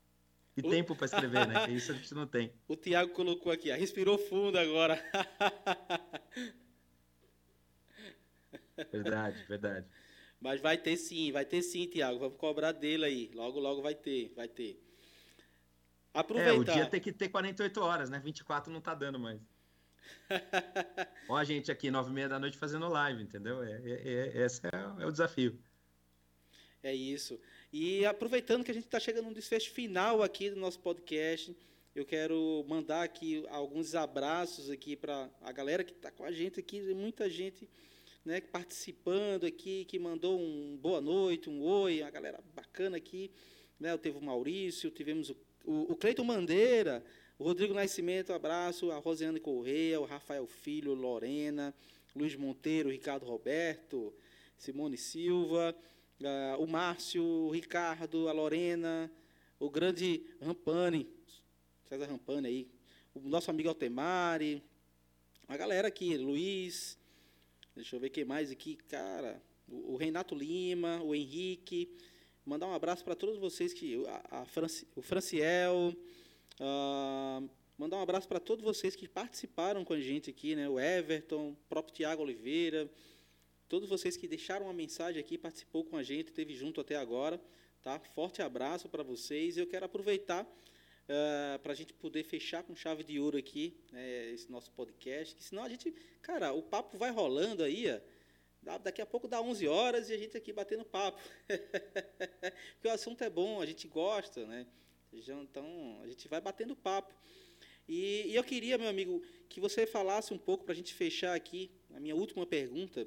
E 0.56 0.60
o... 0.60 0.70
tempo 0.70 0.96
para 0.96 1.04
escrever, 1.04 1.46
né? 1.46 1.68
Isso 1.70 1.92
a 1.92 1.94
gente 1.94 2.14
não 2.14 2.26
tem. 2.26 2.52
O 2.66 2.74
Tiago 2.74 3.12
colocou 3.12 3.52
aqui, 3.52 3.70
respirou 3.70 4.18
fundo 4.18 4.58
agora. 4.58 5.02
verdade, 8.90 9.44
verdade. 9.44 9.86
Mas 10.42 10.60
vai 10.60 10.76
ter 10.76 10.96
sim, 10.96 11.30
vai 11.30 11.44
ter 11.44 11.62
sim, 11.62 11.86
Tiago. 11.86 12.18
Vamos 12.18 12.36
cobrar 12.36 12.72
dele 12.72 13.04
aí. 13.04 13.30
Logo, 13.32 13.60
logo 13.60 13.80
vai 13.80 13.94
ter, 13.94 14.32
vai 14.34 14.48
ter. 14.48 14.82
Aproveitar. 16.12 16.52
É, 16.52 16.58
o 16.58 16.64
dia 16.64 16.86
tem 16.86 17.00
que 17.00 17.12
ter 17.12 17.28
48 17.28 17.80
horas, 17.80 18.10
né? 18.10 18.18
24 18.18 18.72
não 18.72 18.80
tá 18.80 18.92
dando 18.92 19.20
mais. 19.20 19.40
Ó, 21.28 21.36
a 21.36 21.44
gente 21.44 21.70
aqui, 21.70 21.92
nove 21.92 22.10
e 22.10 22.12
meia 22.12 22.28
da 22.28 22.40
noite 22.40 22.58
fazendo 22.58 22.88
live, 22.88 23.22
entendeu? 23.22 23.62
É, 23.62 23.70
é, 23.84 24.32
é 24.34 24.44
esse 24.44 24.66
é, 24.66 25.02
é 25.02 25.06
o 25.06 25.12
desafio. 25.12 25.56
É 26.82 26.92
isso. 26.92 27.38
E 27.72 28.04
aproveitando 28.04 28.64
que 28.64 28.70
a 28.72 28.74
gente 28.74 28.86
está 28.86 28.98
chegando 28.98 29.26
no 29.26 29.34
desfecho 29.34 29.70
final 29.70 30.24
aqui 30.24 30.50
do 30.50 30.56
nosso 30.56 30.80
podcast, 30.80 31.56
eu 31.94 32.04
quero 32.04 32.64
mandar 32.68 33.04
aqui 33.04 33.46
alguns 33.48 33.94
abraços 33.94 34.68
aqui 34.68 34.96
para 34.96 35.30
a 35.40 35.52
galera 35.52 35.84
que 35.84 35.92
está 35.92 36.10
com 36.10 36.24
a 36.24 36.32
gente 36.32 36.58
aqui, 36.58 36.82
muita 36.92 37.30
gente 37.30 37.70
né, 38.24 38.40
participando 38.40 39.44
aqui, 39.44 39.84
que 39.84 39.98
mandou 39.98 40.38
um 40.38 40.76
boa 40.76 41.00
noite, 41.00 41.50
um 41.50 41.62
oi, 41.62 42.02
a 42.02 42.10
galera 42.10 42.40
bacana 42.54 42.96
aqui. 42.96 43.30
Né, 43.78 43.96
teve 43.96 44.18
o 44.18 44.22
Maurício, 44.22 44.90
tivemos 44.90 45.30
o, 45.30 45.36
o, 45.64 45.92
o 45.92 45.96
Cleiton 45.96 46.24
Mandeira, 46.24 47.04
o 47.38 47.44
Rodrigo 47.44 47.74
Nascimento, 47.74 48.32
abraço, 48.32 48.92
a 48.92 48.98
Rosiane 48.98 49.40
Correia, 49.40 50.00
o 50.00 50.04
Rafael 50.04 50.46
Filho, 50.46 50.94
Lorena, 50.94 51.74
Luiz 52.14 52.36
Monteiro, 52.36 52.90
Ricardo 52.90 53.26
Roberto, 53.26 54.14
Simone 54.56 54.96
Silva, 54.96 55.74
uh, 56.20 56.62
o 56.62 56.66
Márcio, 56.68 57.24
o 57.24 57.50
Ricardo, 57.50 58.28
a 58.28 58.32
Lorena, 58.32 59.10
o 59.58 59.68
grande 59.68 60.22
Rampani, 60.40 61.08
César 61.88 62.06
Rampani 62.06 62.46
aí, 62.46 62.68
o 63.14 63.28
nosso 63.28 63.50
amigo 63.50 63.68
Altemari, 63.68 64.62
a 65.48 65.56
galera 65.56 65.88
aqui, 65.88 66.16
Luiz, 66.16 66.96
deixa 67.74 67.96
eu 67.96 68.00
ver 68.00 68.10
quem 68.10 68.24
mais 68.24 68.50
aqui, 68.50 68.76
cara, 68.88 69.42
o, 69.68 69.96
Renato 69.96 70.34
Lima, 70.34 71.02
o 71.02 71.14
Henrique, 71.14 71.90
mandar 72.44 72.66
um 72.66 72.74
abraço 72.74 73.04
para 73.04 73.14
todos 73.14 73.38
vocês 73.38 73.72
que 73.72 74.04
a, 74.06 74.42
a 74.42 74.44
Franci, 74.44 74.86
o 74.94 75.00
Franciel, 75.00 75.94
uh, 76.60 77.50
mandar 77.78 77.96
um 77.96 78.02
abraço 78.02 78.28
para 78.28 78.38
todos 78.38 78.62
vocês 78.62 78.94
que 78.94 79.08
participaram 79.08 79.84
com 79.84 79.94
a 79.94 80.00
gente 80.00 80.28
aqui, 80.28 80.54
né? 80.54 80.68
O 80.68 80.78
Everton, 80.78 81.50
o 81.50 81.56
próprio 81.68 81.94
Tiago 81.94 82.22
Oliveira, 82.22 82.90
todos 83.68 83.88
vocês 83.88 84.16
que 84.16 84.28
deixaram 84.28 84.66
uma 84.66 84.74
mensagem 84.74 85.18
aqui, 85.18 85.38
participou 85.38 85.84
com 85.84 85.96
a 85.96 86.02
gente, 86.02 86.28
esteve 86.28 86.54
junto 86.54 86.80
até 86.80 86.96
agora, 86.96 87.40
tá? 87.82 87.98
Forte 88.14 88.42
abraço 88.42 88.88
para 88.88 89.02
vocês. 89.02 89.56
Eu 89.56 89.66
quero 89.66 89.86
aproveitar 89.86 90.46
uh, 91.08 91.58
para 91.60 91.72
a 91.72 91.74
gente 91.74 91.92
poder 91.92 92.24
fechar 92.24 92.62
com 92.62 92.74
chave 92.74 93.02
de 93.04 93.18
ouro 93.18 93.38
aqui 93.38 93.76
né, 93.90 94.30
esse 94.30 94.50
nosso 94.50 94.70
podcast, 94.72 95.34
que 95.34 95.42
senão 95.42 95.62
a 95.62 95.68
gente, 95.68 95.92
cara, 96.20 96.52
o 96.52 96.62
papo 96.62 96.96
vai 96.96 97.10
rolando 97.10 97.62
aí, 97.62 97.86
ó, 98.66 98.78
daqui 98.78 99.02
a 99.02 99.06
pouco 99.06 99.26
dá 99.26 99.40
11 99.40 99.66
horas 99.68 100.10
e 100.10 100.14
a 100.14 100.18
gente 100.18 100.36
aqui 100.36 100.52
batendo 100.52 100.84
papo. 100.84 101.20
Porque 102.74 102.88
o 102.88 102.92
assunto 102.92 103.22
é 103.22 103.30
bom, 103.30 103.60
a 103.60 103.66
gente 103.66 103.88
gosta, 103.88 104.46
né? 104.46 104.66
Então, 105.12 106.00
a 106.02 106.08
gente 106.08 106.26
vai 106.28 106.40
batendo 106.40 106.74
papo. 106.74 107.14
E, 107.88 108.28
e 108.28 108.34
eu 108.34 108.44
queria, 108.44 108.78
meu 108.78 108.88
amigo, 108.88 109.22
que 109.48 109.60
você 109.60 109.86
falasse 109.86 110.32
um 110.32 110.38
pouco 110.38 110.64
para 110.64 110.72
a 110.72 110.76
gente 110.76 110.94
fechar 110.94 111.34
aqui, 111.34 111.70
a 111.92 112.00
minha 112.00 112.16
última 112.16 112.46
pergunta, 112.46 113.06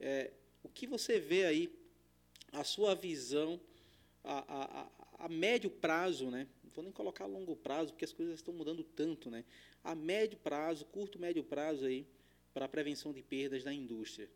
é, 0.00 0.32
o 0.62 0.68
que 0.68 0.86
você 0.86 1.20
vê 1.20 1.44
aí, 1.44 1.72
a 2.52 2.64
sua 2.64 2.94
visão 2.94 3.60
a, 4.24 4.88
a, 5.20 5.26
a 5.26 5.28
médio 5.28 5.70
prazo, 5.70 6.30
né? 6.30 6.48
Vou 6.76 6.84
nem 6.84 6.92
colocar 6.92 7.24
a 7.24 7.26
longo 7.26 7.56
prazo, 7.56 7.92
porque 7.92 8.04
as 8.04 8.12
coisas 8.12 8.34
estão 8.36 8.52
mudando 8.52 8.84
tanto, 8.84 9.30
né? 9.30 9.44
a 9.82 9.94
médio 9.94 10.38
prazo, 10.38 10.84
curto, 10.84 11.18
médio 11.18 11.42
prazo 11.42 11.86
aí, 11.86 12.06
para 12.52 12.66
a 12.66 12.68
prevenção 12.68 13.12
de 13.12 13.22
perdas 13.22 13.64
da 13.64 13.72
indústria. 13.72 14.28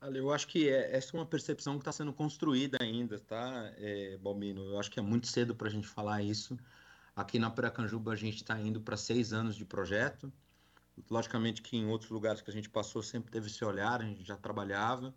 Eu 0.00 0.32
acho 0.32 0.46
que 0.46 0.68
é, 0.68 0.94
essa 0.94 1.16
é 1.16 1.18
uma 1.18 1.26
percepção 1.26 1.74
que 1.74 1.80
está 1.80 1.92
sendo 1.92 2.12
construída 2.12 2.78
ainda, 2.80 3.18
tá, 3.18 3.72
é, 3.78 4.16
Balmino? 4.18 4.62
Eu 4.62 4.78
acho 4.78 4.90
que 4.90 4.98
é 4.98 5.02
muito 5.02 5.26
cedo 5.26 5.54
para 5.54 5.68
a 5.68 5.70
gente 5.70 5.86
falar 5.86 6.22
isso. 6.22 6.58
Aqui 7.14 7.38
na 7.38 7.50
Piracanjuba 7.50 8.12
a 8.12 8.16
gente 8.16 8.36
está 8.36 8.60
indo 8.60 8.80
para 8.80 8.96
seis 8.96 9.32
anos 9.32 9.56
de 9.56 9.64
projeto. 9.64 10.32
Logicamente 11.10 11.62
que 11.62 11.76
em 11.76 11.86
outros 11.86 12.10
lugares 12.10 12.40
que 12.40 12.50
a 12.50 12.52
gente 12.52 12.70
passou 12.70 13.02
sempre 13.02 13.30
teve 13.30 13.48
esse 13.48 13.64
olhar, 13.64 14.00
a 14.00 14.04
gente 14.04 14.22
já 14.22 14.36
trabalhava. 14.36 15.14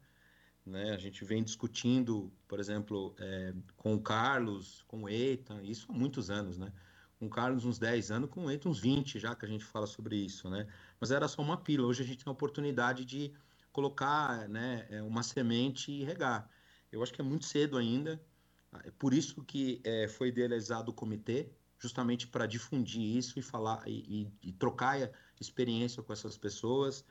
Né? 0.70 0.92
A 0.92 0.98
gente 0.98 1.26
vem 1.26 1.44
discutindo, 1.44 2.32
por 2.48 2.60
exemplo, 2.60 3.16
é, 3.20 3.54
com 3.76 3.96
o 3.96 4.02
Carlos, 4.02 4.84
com 4.88 5.04
o 5.04 5.10
Eitan, 5.10 5.62
isso 5.64 5.88
há 5.90 5.94
muitos 5.94 6.30
anos, 6.30 6.58
né? 6.58 6.72
Com 7.18 7.26
o 7.26 7.30
Carlos 7.30 7.66
uns 7.66 7.78
10 7.78 8.12
anos, 8.12 8.30
com 8.30 8.46
o 8.46 8.52
Eitan 8.52 8.70
uns 8.70 8.80
20 8.80 9.20
já 9.20 9.36
que 9.36 9.46
a 9.46 9.50
gente 9.50 9.66
fala 9.66 9.88
sobre 9.88 10.16
isso, 10.16 10.50
né? 10.50 10.68
Mas 11.00 11.12
era 11.12 11.28
só 11.28 11.42
uma 11.42 11.58
pila. 11.58 11.88
Hoje 11.88 12.04
a 12.04 12.06
gente 12.06 12.24
tem 12.24 12.32
a 12.32 12.34
oportunidade 12.34 13.04
de 13.04 13.34
colocar 13.72 14.48
né, 14.48 14.88
é, 14.90 15.02
uma 15.02 15.24
semente 15.24 15.92
e 15.92 16.04
regar. 16.04 16.50
Eu 16.92 17.04
acho 17.04 17.14
que 17.14 17.22
é 17.22 17.24
muito 17.24 17.46
cedo 17.46 17.78
ainda, 17.78 18.22
é 18.84 18.92
por 18.92 19.14
isso 19.14 19.44
que 19.44 19.82
é, 19.84 20.08
foi 20.08 20.30
idealizado 20.30 20.92
o 20.92 20.94
comitê, 20.94 21.50
justamente 21.78 22.28
para 22.28 22.46
difundir 22.46 23.02
isso 23.18 23.40
e 23.40 23.42
falar 23.42 23.82
e, 23.88 24.28
e, 24.44 24.50
e, 24.50 24.54
trocar 24.54 25.10
experiência 25.40 26.04
com 26.04 26.12
essas 26.12 26.38
pessoas, 26.38 27.06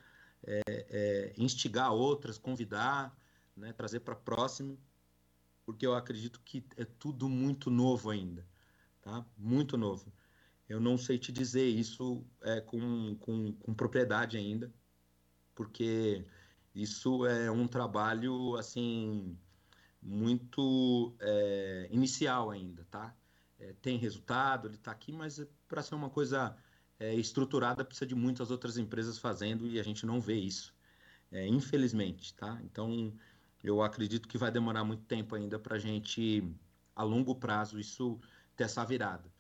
é, 0.45 0.63
é, 0.69 1.33
instigar 1.37 1.93
outras, 1.93 2.39
convidar, 2.39 3.17
né, 3.59 3.73
trazer 3.73 4.01
para 4.01 4.15
próximo, 4.15 4.79
porque 5.65 5.87
eu 5.87 5.95
acredito 5.95 6.41
que 6.45 6.65
é 6.77 6.85
tudo 6.85 7.29
muito 7.29 7.71
novo 7.71 8.11
ainda, 8.11 8.47
tá? 9.03 9.25
Muito 9.37 9.77
novo. 9.77 10.13
Eu 10.69 10.81
não 10.81 10.97
sei 10.97 11.19
te 11.19 11.33
dizer 11.33 11.67
isso 11.67 12.25
é, 12.43 12.61
com, 12.61 13.17
com, 13.17 13.53
com 13.53 13.75
propriedade 13.75 14.37
ainda, 14.37 14.73
porque 15.55 16.25
isso 16.75 17.27
é 17.27 17.51
um 17.51 17.67
trabalho 17.67 18.57
assim 18.57 19.37
muito 20.01 21.15
é, 21.21 21.89
inicial 21.91 22.51
ainda, 22.51 22.87
tá? 22.91 23.15
É, 23.59 23.75
tem 23.83 23.99
resultado, 23.99 24.69
ele 24.69 24.77
está 24.77 24.93
aqui, 24.93 25.11
mas 25.11 25.45
para 25.67 25.83
ser 25.83 25.95
uma 25.95 26.09
coisa 26.09 26.57
é, 26.99 27.15
estruturada 27.15 27.85
precisa 27.85 28.07
de 28.07 28.15
muitas 28.15 28.51
outras 28.51 28.79
empresas 28.79 29.19
fazendo 29.19 29.67
e 29.67 29.81
a 29.81 29.83
gente 29.83 30.07
não 30.07 30.21
vê 30.21 30.37
isso, 30.37 30.75
é, 31.33 31.47
infelizmente, 31.47 32.35
tá? 32.35 32.61
Então 32.63 33.13
eu 33.63 33.83
acredito 33.83 34.29
que 34.29 34.39
vai 34.39 34.51
demorar 34.51 34.85
muito 34.85 35.05
tempo 35.05 35.35
ainda 35.35 35.59
para 35.59 35.77
a 35.77 35.79
gente, 35.79 36.45
a 36.95 37.03
longo 37.03 37.35
prazo, 37.35 37.79
isso 37.79 38.21
ter 38.57 38.65
essa 38.65 38.85
virada. 38.85 39.31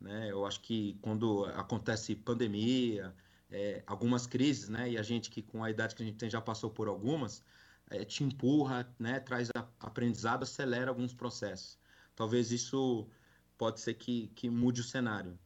Né? 0.00 0.30
Eu 0.30 0.46
acho 0.46 0.60
que 0.60 0.98
quando 1.02 1.44
acontece 1.46 2.14
pandemia, 2.14 3.14
é, 3.50 3.82
algumas 3.86 4.26
crises, 4.26 4.68
né? 4.68 4.90
E 4.90 4.98
a 4.98 5.02
gente 5.02 5.30
que 5.30 5.42
com 5.42 5.64
a 5.64 5.70
idade 5.70 5.94
que 5.94 6.02
a 6.02 6.06
gente 6.06 6.18
tem 6.18 6.30
já 6.30 6.40
passou 6.40 6.70
por 6.70 6.88
algumas, 6.88 7.42
é, 7.90 8.04
te 8.04 8.22
empurra, 8.22 8.88
né? 8.98 9.20
Traz 9.20 9.50
aprendizado, 9.80 10.42
acelera 10.42 10.90
alguns 10.90 11.14
processos. 11.14 11.78
Talvez 12.14 12.52
isso 12.52 13.08
pode 13.56 13.80
ser 13.80 13.94
que, 13.94 14.28
que 14.34 14.50
mude 14.50 14.80
o 14.80 14.84
cenário, 14.84 15.38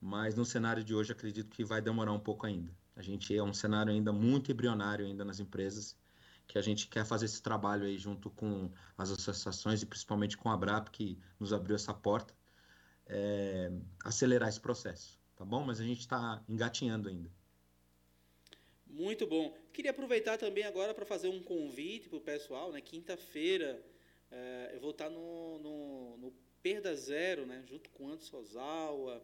mas 0.00 0.34
no 0.34 0.44
cenário 0.44 0.84
de 0.84 0.94
hoje 0.94 1.12
acredito 1.12 1.50
que 1.50 1.64
vai 1.64 1.80
demorar 1.80 2.12
um 2.12 2.20
pouco 2.20 2.46
ainda. 2.46 2.72
A 2.94 3.02
gente 3.02 3.36
é 3.36 3.42
um 3.42 3.54
cenário 3.54 3.92
ainda 3.92 4.12
muito 4.12 4.50
embrionário 4.50 5.06
ainda 5.06 5.24
nas 5.24 5.40
empresas, 5.40 5.96
que 6.48 6.58
a 6.58 6.62
gente 6.62 6.88
quer 6.88 7.04
fazer 7.04 7.26
esse 7.26 7.42
trabalho 7.42 7.84
aí 7.84 7.98
junto 7.98 8.30
com 8.30 8.72
as 8.96 9.10
associações 9.10 9.82
e 9.82 9.86
principalmente 9.86 10.36
com 10.36 10.50
a 10.50 10.56
BRAP, 10.56 10.88
que 10.88 11.18
nos 11.38 11.52
abriu 11.52 11.76
essa 11.76 11.92
porta, 11.92 12.34
é, 13.06 13.70
acelerar 14.02 14.48
esse 14.48 14.60
processo, 14.60 15.20
tá 15.36 15.44
bom? 15.44 15.62
Mas 15.62 15.78
a 15.78 15.84
gente 15.84 16.00
está 16.00 16.42
engatinhando 16.48 17.10
ainda. 17.10 17.30
Muito 18.86 19.26
bom. 19.26 19.54
Queria 19.72 19.90
aproveitar 19.90 20.38
também 20.38 20.64
agora 20.64 20.94
para 20.94 21.04
fazer 21.04 21.28
um 21.28 21.42
convite 21.42 22.08
para 22.08 22.16
o 22.16 22.20
pessoal. 22.20 22.72
Né? 22.72 22.80
Quinta-feira 22.80 23.84
é, 24.30 24.70
eu 24.72 24.80
vou 24.80 24.90
estar 24.90 25.10
no, 25.10 25.58
no, 25.58 26.16
no, 26.16 26.32
Perda 26.62 26.94
Zero, 26.96 27.46
né? 27.46 27.62
junto 27.66 27.90
com 27.90 28.08
Anderson 28.08 28.38
Ozawa. 28.38 29.22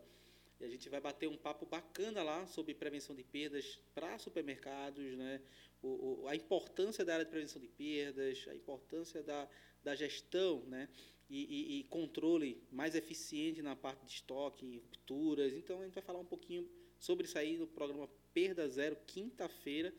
E 0.61 0.65
a 0.65 0.69
gente 0.69 0.89
vai 0.89 1.01
bater 1.01 1.29
um 1.29 1.37
papo 1.37 1.67
bacana 1.67 2.23
lá 2.23 2.47
sobre 2.47 2.75
prevenção 2.75 3.17
de 3.17 3.25
perdas 3.25 3.81
para 3.95 4.19
supermercados, 4.19 5.17
né? 5.17 5.41
O, 5.87 6.23
o, 6.23 6.29
a 6.29 6.35
importância 6.35 7.05
da 7.05 7.15
área 7.15 7.25
de 7.25 7.31
prevenção 7.31 7.61
de 7.61 7.69
perdas, 7.69 8.47
a 8.49 8.55
importância 8.55 9.23
da, 9.23 9.49
da 9.83 9.95
gestão 9.95 10.65
né? 10.67 10.89
E, 11.29 11.43
e, 11.45 11.81
e 11.81 11.85
controle 11.85 12.63
mais 12.71 12.95
eficiente 12.95 13.63
na 13.63 13.75
parte 13.75 14.05
de 14.05 14.13
estoque, 14.13 14.79
rupturas. 14.79 15.53
Então 15.53 15.81
a 15.81 15.85
gente 15.85 15.95
vai 15.95 16.03
falar 16.03 16.21
um 16.21 16.25
pouquinho 16.25 16.69
sobre 16.99 17.27
isso 17.27 17.39
aí 17.39 17.57
no 17.57 17.67
programa 17.67 18.09
Perda 18.33 18.69
Zero, 18.69 18.97
quinta-feira. 19.07 19.93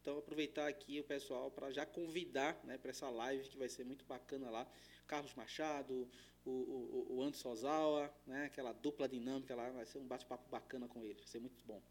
Então, 0.00 0.16
aproveitar 0.16 0.66
aqui 0.66 0.98
o 0.98 1.04
pessoal 1.04 1.50
para 1.50 1.70
já 1.70 1.84
convidar 1.84 2.58
né, 2.64 2.78
para 2.78 2.90
essa 2.90 3.10
live 3.10 3.48
que 3.48 3.58
vai 3.58 3.68
ser 3.68 3.84
muito 3.84 4.04
bacana 4.06 4.50
lá. 4.50 4.66
Carlos 5.06 5.34
Machado, 5.34 6.08
o, 6.44 6.50
o, 6.50 7.16
o 7.16 7.22
Anderson 7.22 7.50
Ozawa, 7.50 8.14
né, 8.26 8.46
aquela 8.46 8.72
dupla 8.72 9.08
dinâmica 9.08 9.54
lá, 9.54 9.68
vai 9.70 9.84
ser 9.84 9.98
um 9.98 10.06
bate-papo 10.06 10.48
bacana 10.50 10.88
com 10.88 11.02
ele, 11.02 11.14
vai 11.14 11.26
ser 11.26 11.40
muito 11.40 11.62
bom. 11.66 11.82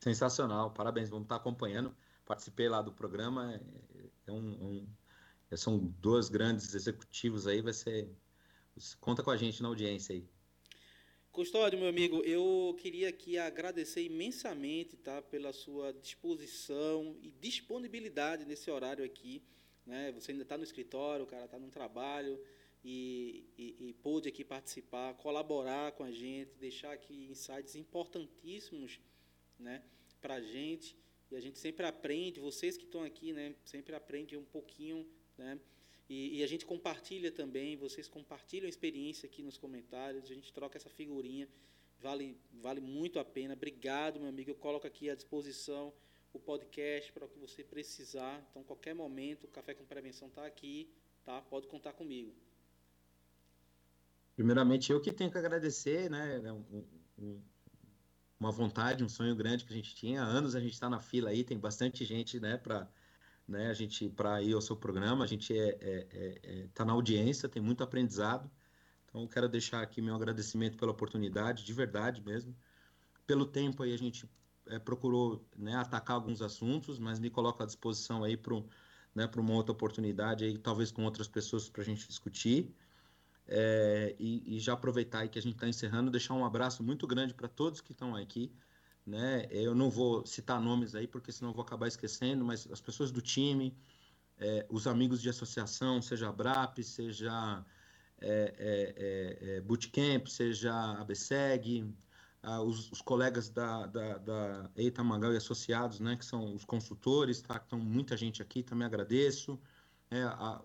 Sensacional, 0.00 0.70
parabéns, 0.72 1.10
vamos 1.10 1.26
estar 1.26 1.36
acompanhando. 1.36 1.94
Participei 2.24 2.68
lá 2.70 2.80
do 2.80 2.90
programa, 2.90 3.54
é, 3.54 3.60
é 4.28 4.32
um, 4.32 4.38
um, 4.38 4.88
são 5.56 5.78
dois 5.78 6.30
grandes 6.30 6.74
executivos 6.74 7.46
aí, 7.46 7.60
vai 7.60 7.74
ser. 7.74 8.08
Conta 8.98 9.22
com 9.22 9.30
a 9.30 9.36
gente 9.36 9.60
na 9.60 9.68
audiência 9.68 10.14
aí. 10.14 10.26
Custódio, 11.30 11.78
meu 11.78 11.88
amigo, 11.88 12.22
eu 12.22 12.74
queria 12.80 13.10
aqui 13.10 13.36
agradecer 13.36 14.02
imensamente 14.02 14.96
tá, 14.96 15.20
pela 15.20 15.52
sua 15.52 15.92
disposição 15.92 17.16
e 17.20 17.30
disponibilidade 17.30 18.46
nesse 18.46 18.70
horário 18.70 19.04
aqui. 19.04 19.44
Né? 19.84 20.10
Você 20.12 20.32
ainda 20.32 20.44
está 20.44 20.56
no 20.56 20.64
escritório, 20.64 21.24
o 21.24 21.28
cara 21.28 21.44
está 21.44 21.58
no 21.58 21.68
trabalho 21.68 22.40
e, 22.82 23.44
e, 23.58 23.90
e 23.90 23.92
pôde 23.94 24.28
aqui 24.28 24.44
participar, 24.44 25.14
colaborar 25.14 25.92
com 25.92 26.04
a 26.04 26.10
gente, 26.10 26.54
deixar 26.58 26.92
aqui 26.92 27.28
insights 27.30 27.76
importantíssimos 27.76 28.98
né, 29.60 29.82
para 30.20 30.34
a 30.34 30.40
gente. 30.40 30.96
E 31.30 31.36
a 31.36 31.40
gente 31.40 31.58
sempre 31.58 31.86
aprende, 31.86 32.40
vocês 32.40 32.76
que 32.76 32.84
estão 32.84 33.02
aqui, 33.04 33.32
né, 33.32 33.54
sempre 33.64 33.94
aprendem 33.94 34.38
um 34.38 34.44
pouquinho, 34.44 35.06
né? 35.38 35.58
E, 36.08 36.38
e, 36.38 36.42
a 36.42 36.46
gente 36.48 36.66
compartilha 36.66 37.30
também, 37.30 37.76
vocês 37.76 38.08
compartilham 38.08 38.66
a 38.66 38.68
experiência 38.68 39.28
aqui 39.28 39.44
nos 39.44 39.56
comentários, 39.56 40.24
a 40.24 40.34
gente 40.34 40.52
troca 40.52 40.76
essa 40.76 40.90
figurinha, 40.90 41.48
vale, 42.00 42.36
vale 42.52 42.80
muito 42.80 43.20
a 43.20 43.24
pena. 43.24 43.54
Obrigado, 43.54 44.18
meu 44.18 44.28
amigo. 44.28 44.50
Eu 44.50 44.56
coloco 44.56 44.88
aqui 44.88 45.08
à 45.08 45.14
disposição 45.14 45.92
o 46.32 46.38
podcast 46.38 47.12
para 47.12 47.24
o 47.24 47.28
que 47.28 47.38
você 47.38 47.62
precisar. 47.62 48.44
Então, 48.50 48.64
qualquer 48.64 48.92
momento, 48.92 49.44
o 49.44 49.48
Café 49.48 49.72
com 49.74 49.84
Prevenção 49.84 50.26
está 50.26 50.44
aqui, 50.44 50.88
tá? 51.24 51.40
Pode 51.42 51.68
contar 51.68 51.92
comigo. 51.92 52.34
Primeiramente, 54.34 54.90
eu 54.90 55.00
que 55.00 55.12
tenho 55.12 55.30
que 55.30 55.38
agradecer, 55.38 56.10
né? 56.10 56.40
É 56.44 56.52
um, 56.52 56.64
um, 57.18 57.40
uma 58.40 58.50
vontade, 58.50 59.04
um 59.04 59.08
sonho 59.08 59.36
grande 59.36 59.64
que 59.66 59.72
a 59.72 59.76
gente 59.76 59.94
tinha. 59.94 60.22
Há 60.22 60.24
anos 60.24 60.56
a 60.56 60.60
gente 60.60 60.72
está 60.72 60.88
na 60.88 60.98
fila 60.98 61.28
aí, 61.28 61.44
tem 61.44 61.58
bastante 61.58 62.04
gente, 62.06 62.40
né, 62.40 62.56
para 62.56 62.88
né, 63.46 63.68
a 63.68 63.74
gente 63.74 64.08
para 64.08 64.40
ir 64.42 64.54
ao 64.54 64.62
seu 64.62 64.74
programa. 64.74 65.22
A 65.22 65.26
gente 65.26 65.56
é, 65.56 65.68
é, 65.80 66.06
é, 66.10 66.40
é, 66.42 66.68
tá 66.72 66.84
na 66.84 66.94
audiência, 66.94 67.48
tem 67.48 67.62
muito 67.62 67.84
aprendizado. 67.84 68.50
Então, 69.06 69.26
quero 69.26 69.48
deixar 69.48 69.82
aqui 69.82 70.00
meu 70.00 70.14
agradecimento 70.14 70.78
pela 70.78 70.92
oportunidade, 70.92 71.64
de 71.64 71.72
verdade 71.72 72.22
mesmo. 72.22 72.56
Pelo 73.26 73.44
tempo 73.44 73.82
aí 73.82 73.92
a 73.92 73.98
gente 73.98 74.28
é, 74.66 74.78
procurou 74.78 75.44
né, 75.56 75.74
atacar 75.76 76.16
alguns 76.16 76.40
assuntos, 76.40 76.98
mas 76.98 77.18
me 77.18 77.28
coloco 77.28 77.62
à 77.62 77.66
disposição 77.66 78.24
aí 78.24 78.36
para 78.36 78.54
né, 79.14 79.28
uma 79.36 79.54
outra 79.54 79.72
oportunidade 79.72 80.44
aí, 80.44 80.56
talvez 80.56 80.90
com 80.90 81.04
outras 81.04 81.28
pessoas 81.28 81.68
para 81.68 81.82
a 81.82 81.84
gente 81.84 82.06
discutir. 82.08 82.74
É, 83.52 84.14
e, 84.16 84.56
e, 84.56 84.60
já 84.60 84.74
aproveitar 84.74 85.20
aí 85.20 85.28
que 85.28 85.38
a 85.38 85.42
gente 85.42 85.54
está 85.54 85.68
encerrando, 85.68 86.08
deixar 86.08 86.34
um 86.34 86.44
abraço 86.44 86.84
muito 86.84 87.04
grande 87.04 87.34
para 87.34 87.48
todos 87.48 87.80
que 87.80 87.90
estão 87.90 88.14
aqui. 88.14 88.52
Né? 89.04 89.48
Eu 89.50 89.74
não 89.74 89.90
vou 89.90 90.24
citar 90.24 90.60
nomes 90.60 90.94
aí, 90.94 91.08
porque 91.08 91.32
senão 91.32 91.52
vou 91.52 91.62
acabar 91.62 91.88
esquecendo, 91.88 92.44
mas 92.44 92.70
as 92.70 92.80
pessoas 92.80 93.10
do 93.10 93.20
time, 93.20 93.76
é, 94.38 94.64
os 94.70 94.86
amigos 94.86 95.20
de 95.20 95.28
associação, 95.28 96.00
seja 96.00 96.28
a 96.28 96.32
BRAP, 96.32 96.78
seja 96.84 97.64
é, 98.20 98.54
é, 98.56 99.46
é, 99.48 99.56
é 99.56 99.60
Bootcamp, 99.62 100.28
seja 100.28 100.72
a 100.72 101.04
BSEG, 101.04 101.92
ah, 102.44 102.62
os, 102.62 102.92
os, 102.92 103.02
colegas 103.02 103.48
da, 103.50 103.86
da, 103.86 104.18
da 104.18 104.70
Eita 104.76 105.02
Mangal 105.02 105.32
e 105.32 105.36
Associados, 105.36 105.98
né, 105.98 106.14
que 106.16 106.24
são 106.24 106.54
os 106.54 106.64
consultores, 106.64 107.42
tá? 107.42 107.56
Estão 107.56 107.80
muita 107.80 108.16
gente 108.16 108.40
aqui, 108.40 108.62
também 108.62 108.86
agradeço 108.86 109.58
é, 110.10 110.22
a, 110.22 110.60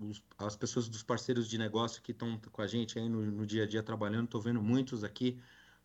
os, 0.00 0.22
as 0.38 0.56
pessoas 0.56 0.88
dos 0.88 1.02
parceiros 1.02 1.48
de 1.48 1.58
negócio 1.58 2.00
que 2.00 2.12
estão 2.12 2.40
com 2.50 2.62
a 2.62 2.66
gente 2.66 2.98
aí 2.98 3.08
no, 3.08 3.20
no, 3.22 3.46
dia 3.46 3.64
a 3.64 3.66
dia 3.66 3.82
trabalhando, 3.82 4.24
estou 4.24 4.40
vendo 4.40 4.62
muitos 4.62 5.04
aqui 5.04 5.38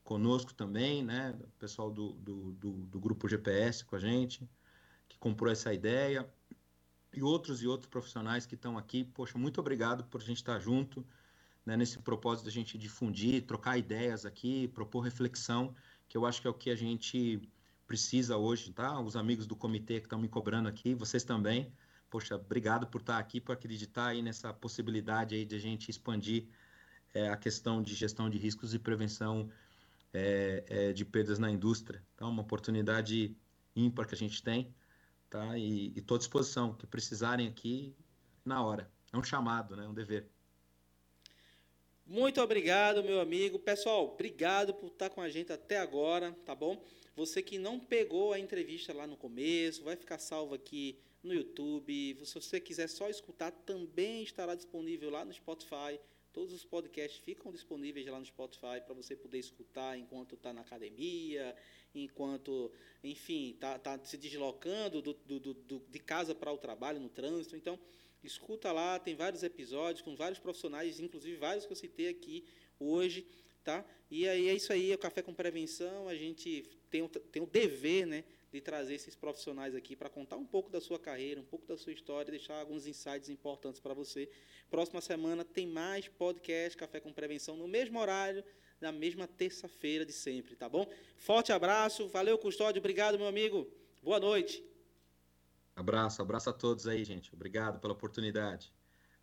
conosco 0.04 0.54
também, 0.54 1.04
né? 1.04 1.38
O 1.42 1.60
pessoal 1.60 1.92
do, 1.92 2.14
do, 2.14 2.52
do, 2.54 2.72
do, 2.72 3.00
grupo 3.00 3.28
GPS 3.28 3.84
com 3.84 3.98
a 3.98 4.00
gente, 4.00 4.50
que 5.10 5.18
comprou 5.18 5.52
essa 5.52 5.74
ideia, 5.74 6.28
e 7.14 7.22
outros 7.22 7.62
e 7.62 7.68
outros 7.68 7.90
profissionais 7.90 8.46
que 8.46 8.56
estão 8.56 8.78
aqui. 8.78 9.04
Poxa, 9.04 9.38
muito 9.38 9.60
obrigado 9.60 10.06
por 10.06 10.22
a 10.22 10.26
gente 10.26 10.38
estar 10.38 10.60
junto, 10.60 11.06
né, 11.66 11.76
nesse 11.76 12.00
propósito 12.00 12.46
da 12.46 12.52
gente 12.52 12.78
difundir, 12.78 13.46
trocar 13.46 13.78
ideias 13.78 14.26
aqui, 14.26 14.70
propor 14.70 15.02
reflexão, 15.02 15.76
que 16.08 16.18
eu 16.18 16.26
acho 16.26 16.42
que 16.42 16.48
é 16.48 16.50
o 16.50 16.54
que 16.54 16.70
a 16.70 16.76
gente 16.76 17.42
precisa 17.86 18.38
hoje, 18.38 18.72
tá? 18.72 19.00
Os 19.00 19.16
amigos 19.18 19.46
do 19.46 19.56
comitê 19.58 20.00
que 20.00 20.06
estão 20.06 20.20
me 20.20 20.30
cobrando 20.30 20.70
aqui, 20.70 20.96
vocês 20.96 21.24
também 21.24 21.72
poxa, 22.14 22.36
obrigado 22.36 22.86
por 22.86 23.02
estar 23.02 23.18
aqui, 23.18 23.42
por 23.42 23.54
acreditar 23.54 24.10
aí 24.10 24.22
nessa 24.22 24.54
possibilidade 24.54 25.34
aí 25.34 25.44
de 25.44 25.56
a 25.56 25.60
gente 25.60 25.90
expandir 25.90 26.46
é, 27.12 27.28
a 27.28 27.36
questão 27.36 27.82
de 27.82 27.96
gestão 27.96 28.30
de 28.30 28.38
riscos 28.38 28.72
e 28.76 28.78
prevenção 28.78 29.50
é, 30.14 30.64
é, 30.68 30.94
de 30.94 31.04
perdas 31.04 31.40
na 31.40 31.50
indústria. 31.50 32.04
Então, 32.14 32.30
uma 32.30 32.44
oportunidade 32.44 33.36
ímpar 33.76 34.06
que 34.06 34.14
a 34.14 34.18
gente 34.18 34.44
tem, 34.44 34.72
tá? 35.28 35.58
E 35.58 35.92
estou 35.98 36.14
à 36.14 36.18
disposição, 36.20 36.76
que 36.76 36.86
precisarem 36.86 37.48
aqui, 37.48 37.96
na 38.46 38.64
hora. 38.64 38.88
É 39.12 39.18
um 39.18 39.24
chamado, 39.24 39.76
né? 39.76 39.88
Um 39.88 39.94
dever. 39.96 40.30
Muito 42.06 42.40
obrigado, 42.40 43.04
meu 43.04 43.22
amigo. 43.22 43.58
Pessoal, 43.58 44.14
obrigado 44.14 44.72
por 44.76 44.90
estar 44.90 45.10
com 45.10 45.20
a 45.20 45.30
gente 45.30 45.52
até 45.52 45.80
agora, 45.80 46.32
tá 46.46 46.54
bom? 46.54 46.80
Você 47.16 47.42
que 47.42 47.58
não 47.58 47.80
pegou 47.80 48.34
a 48.34 48.40
entrevista 48.40 48.94
lá 48.94 49.08
no 49.08 49.18
começo, 49.18 49.84
vai 49.84 49.96
ficar 49.96 50.20
salvo 50.20 50.54
aqui 50.54 51.00
no 51.24 51.34
YouTube. 51.34 52.18
Se 52.24 52.36
você 52.36 52.60
quiser 52.60 52.88
só 52.88 53.10
escutar, 53.10 53.52
também 53.52 54.24
estará 54.24 54.54
disponível 54.54 55.10
lá 55.10 55.24
no 55.24 55.34
Spotify. 55.34 56.00
Todos 56.34 56.52
os 56.52 56.66
podcasts 56.66 57.22
ficam 57.24 57.52
disponíveis 57.52 58.06
lá 58.08 58.20
no 58.20 58.26
Spotify 58.26 58.82
para 58.84 58.94
você 58.94 59.16
poder 59.16 59.38
escutar 59.38 59.98
enquanto 59.98 60.36
está 60.36 60.52
na 60.52 60.62
academia, 60.62 61.56
enquanto, 61.94 62.72
enfim, 63.04 63.52
está 63.52 63.78
tá 63.78 64.04
se 64.04 64.18
deslocando 64.18 65.02
do, 65.02 65.14
do, 65.14 65.40
do, 65.40 65.80
de 65.88 66.00
casa 66.00 66.34
para 66.34 66.52
o 66.52 66.58
trabalho, 66.58 67.00
no 67.00 67.10
trânsito. 67.10 67.56
Então, 67.56 67.80
escuta 68.24 68.72
lá, 68.72 69.00
tem 69.00 69.16
vários 69.16 69.44
episódios 69.44 70.02
com 70.02 70.16
vários 70.16 70.40
profissionais, 70.40 71.00
inclusive 71.00 71.38
vários 71.38 71.66
que 71.66 71.72
eu 71.72 71.78
citei 71.78 72.10
aqui 72.10 72.44
hoje. 72.80 73.26
Tá? 73.64 73.86
E 74.12 74.28
aí 74.28 74.50
é 74.50 74.54
isso 74.56 74.74
aí, 74.74 74.92
é 74.92 74.96
o 74.96 74.98
Café 74.98 75.22
com 75.22 75.34
Prevenção. 75.34 76.10
A 76.10 76.16
gente 76.16 76.68
tem 76.90 77.02
o, 77.02 77.08
tem 77.08 77.42
o 77.42 77.48
dever 77.48 78.06
né, 78.06 78.24
de 78.54 78.62
trazer 78.62 78.94
esses 78.94 79.16
profissionais 79.16 79.74
aqui 79.74 79.96
para 79.96 80.08
contar 80.10 80.38
um 80.38 80.46
pouco 80.46 80.70
da 80.70 80.80
sua 80.80 81.00
carreira, 81.00 81.42
um 81.42 81.46
pouco 81.46 81.66
da 81.66 81.76
sua 81.76 81.92
história, 81.92 82.30
deixar 82.30 82.60
alguns 82.60 82.86
insights 82.86 83.28
importantes 83.28 83.82
para 83.82 83.96
você. 83.96 84.30
Próxima 84.70 85.02
semana 85.02 85.44
tem 85.44 85.66
mais 85.66 86.08
podcast 86.08 86.78
Café 86.78 87.00
com 87.00 87.12
Prevenção 87.12 87.58
no 87.58 87.68
mesmo 87.68 88.00
horário, 88.00 88.44
na 88.80 88.92
mesma 88.92 89.28
terça-feira 89.28 90.06
de 90.06 90.14
sempre, 90.14 90.56
tá 90.56 90.70
bom? 90.70 90.88
Forte 91.18 91.52
abraço, 91.52 92.08
valeu 92.10 92.38
Custódio, 92.38 92.80
obrigado 92.80 93.18
meu 93.18 93.28
amigo, 93.28 93.68
boa 94.04 94.20
noite. 94.20 94.64
Abraço, 95.76 96.22
abraço 96.22 96.52
a 96.52 96.54
todos 96.54 96.88
aí, 96.88 97.04
gente. 97.04 97.34
Obrigado 97.34 97.80
pela 97.80 97.94
oportunidade. 97.94 98.72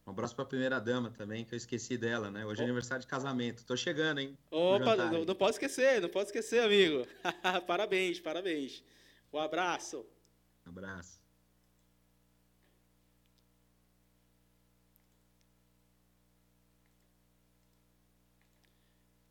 Um 0.04 0.10
abraço 0.10 0.34
para 0.34 0.42
a 0.42 0.48
primeira 0.48 0.80
dama 0.80 1.08
também, 1.08 1.44
que 1.44 1.54
eu 1.54 1.56
esqueci 1.56 1.96
dela, 1.96 2.32
né? 2.32 2.44
Hoje 2.44 2.62
é 2.62 2.64
aniversário 2.64 3.02
de 3.02 3.06
casamento. 3.06 3.64
Tô 3.64 3.76
chegando, 3.76 4.18
hein? 4.18 4.36
Opa, 4.50 4.96
não, 4.96 5.24
não 5.24 5.34
pode 5.36 5.52
esquecer, 5.52 6.00
não 6.00 6.08
pode 6.08 6.30
esquecer, 6.30 6.64
amigo. 6.64 7.06
parabéns, 7.68 8.18
parabéns. 8.18 8.82
Um 9.32 9.38
abraço. 9.38 10.06
Um 10.66 10.70
abraço. 10.70 11.20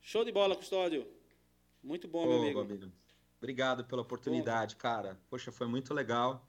Show 0.01 0.25
de 0.25 0.31
bola, 0.31 0.55
Custódio. 0.55 1.05
Muito 1.83 2.07
bom, 2.07 2.23
Ô, 2.23 2.27
meu 2.27 2.41
amigo. 2.41 2.61
amigo. 2.61 2.91
Obrigado 3.37 3.85
pela 3.85 4.01
oportunidade, 4.01 4.75
bom. 4.75 4.81
cara. 4.81 5.19
Poxa, 5.29 5.51
foi 5.51 5.67
muito 5.67 5.93
legal. 5.93 6.47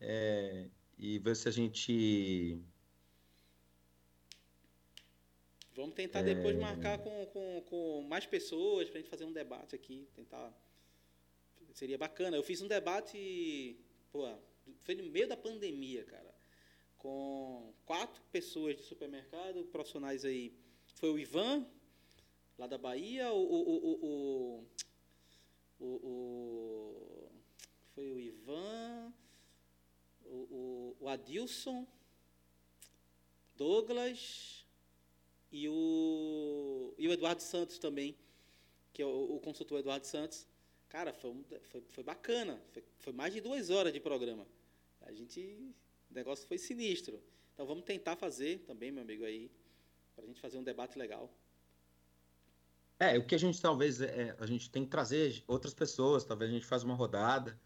É, 0.00 0.68
e 0.98 1.18
ver 1.18 1.36
se 1.36 1.48
a 1.48 1.52
gente. 1.52 2.60
Vamos 5.74 5.94
tentar 5.94 6.20
é... 6.20 6.34
depois 6.34 6.58
marcar 6.58 6.98
com, 6.98 7.26
com, 7.26 7.62
com 7.62 8.02
mais 8.08 8.26
pessoas 8.26 8.88
para 8.90 8.98
a 8.98 9.02
gente 9.02 9.10
fazer 9.10 9.24
um 9.24 9.32
debate 9.32 9.74
aqui. 9.76 10.08
Tentar 10.14 10.52
Seria 11.80 11.96
bacana. 11.96 12.36
Eu 12.36 12.42
fiz 12.42 12.60
um 12.60 12.68
debate, 12.68 13.74
pô, 14.12 14.30
foi 14.80 14.94
no 14.94 15.04
meio 15.04 15.26
da 15.26 15.34
pandemia, 15.34 16.04
cara, 16.04 16.34
com 16.98 17.72
quatro 17.86 18.22
pessoas 18.30 18.76
de 18.76 18.82
supermercado, 18.82 19.64
profissionais 19.64 20.22
aí. 20.22 20.52
Foi 20.96 21.10
o 21.10 21.18
Ivan, 21.18 21.66
lá 22.58 22.66
da 22.66 22.76
Bahia, 22.76 23.32
o, 23.32 23.42
o, 23.42 24.66
o, 25.80 25.86
o, 25.86 27.30
foi 27.94 28.12
o 28.12 28.20
Ivan, 28.20 29.14
o, 30.26 30.96
o 31.00 31.08
Adilson, 31.08 31.88
Douglas 33.56 34.66
e 35.50 35.66
o, 35.66 36.92
e 36.98 37.08
o 37.08 37.12
Eduardo 37.12 37.40
Santos 37.40 37.78
também, 37.78 38.14
que 38.92 39.00
é 39.00 39.06
o, 39.06 39.36
o 39.36 39.40
consultor 39.40 39.78
Eduardo 39.78 40.06
Santos. 40.06 40.49
Cara, 40.90 41.12
foi, 41.12 41.32
foi, 41.62 41.82
foi 41.88 42.04
bacana. 42.04 42.60
Foi, 42.72 42.84
foi, 42.98 43.12
mais 43.12 43.32
de 43.32 43.40
duas 43.40 43.70
horas 43.70 43.92
de 43.92 44.00
programa. 44.00 44.46
A 45.02 45.12
gente. 45.12 45.40
O 46.10 46.14
negócio 46.14 46.46
foi 46.46 46.58
sinistro. 46.58 47.22
Então 47.54 47.64
vamos 47.64 47.84
tentar 47.84 48.16
fazer 48.16 48.58
também, 48.66 48.90
meu 48.90 49.02
amigo, 49.02 49.24
aí, 49.24 49.50
para 50.14 50.24
a 50.24 50.26
gente 50.26 50.40
fazer 50.40 50.58
um 50.58 50.64
debate 50.64 50.98
legal. 50.98 51.32
É, 52.98 53.16
o 53.16 53.24
que 53.24 53.36
a 53.36 53.38
gente 53.38 53.62
talvez. 53.62 54.00
É, 54.00 54.36
a 54.38 54.46
gente 54.46 54.68
tem 54.68 54.84
que 54.84 54.90
trazer 54.90 55.44
outras 55.46 55.72
pessoas, 55.72 56.24
talvez 56.24 56.50
a 56.50 56.54
gente 56.54 56.66
faça 56.66 56.84
uma 56.84 56.96
rodada 56.96 57.58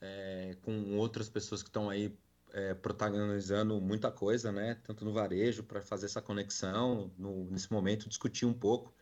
é, 0.00 0.56
com 0.62 0.96
outras 0.96 1.28
pessoas 1.28 1.62
que 1.62 1.68
estão 1.68 1.90
aí 1.90 2.16
é, 2.54 2.72
protagonizando 2.72 3.78
muita 3.82 4.10
coisa, 4.10 4.50
né? 4.50 4.76
Tanto 4.82 5.04
no 5.04 5.12
varejo, 5.12 5.62
para 5.62 5.82
fazer 5.82 6.06
essa 6.06 6.22
conexão, 6.22 7.12
no, 7.18 7.44
nesse 7.50 7.70
momento, 7.70 8.08
discutir 8.08 8.46
um 8.46 8.54
pouco, 8.54 8.94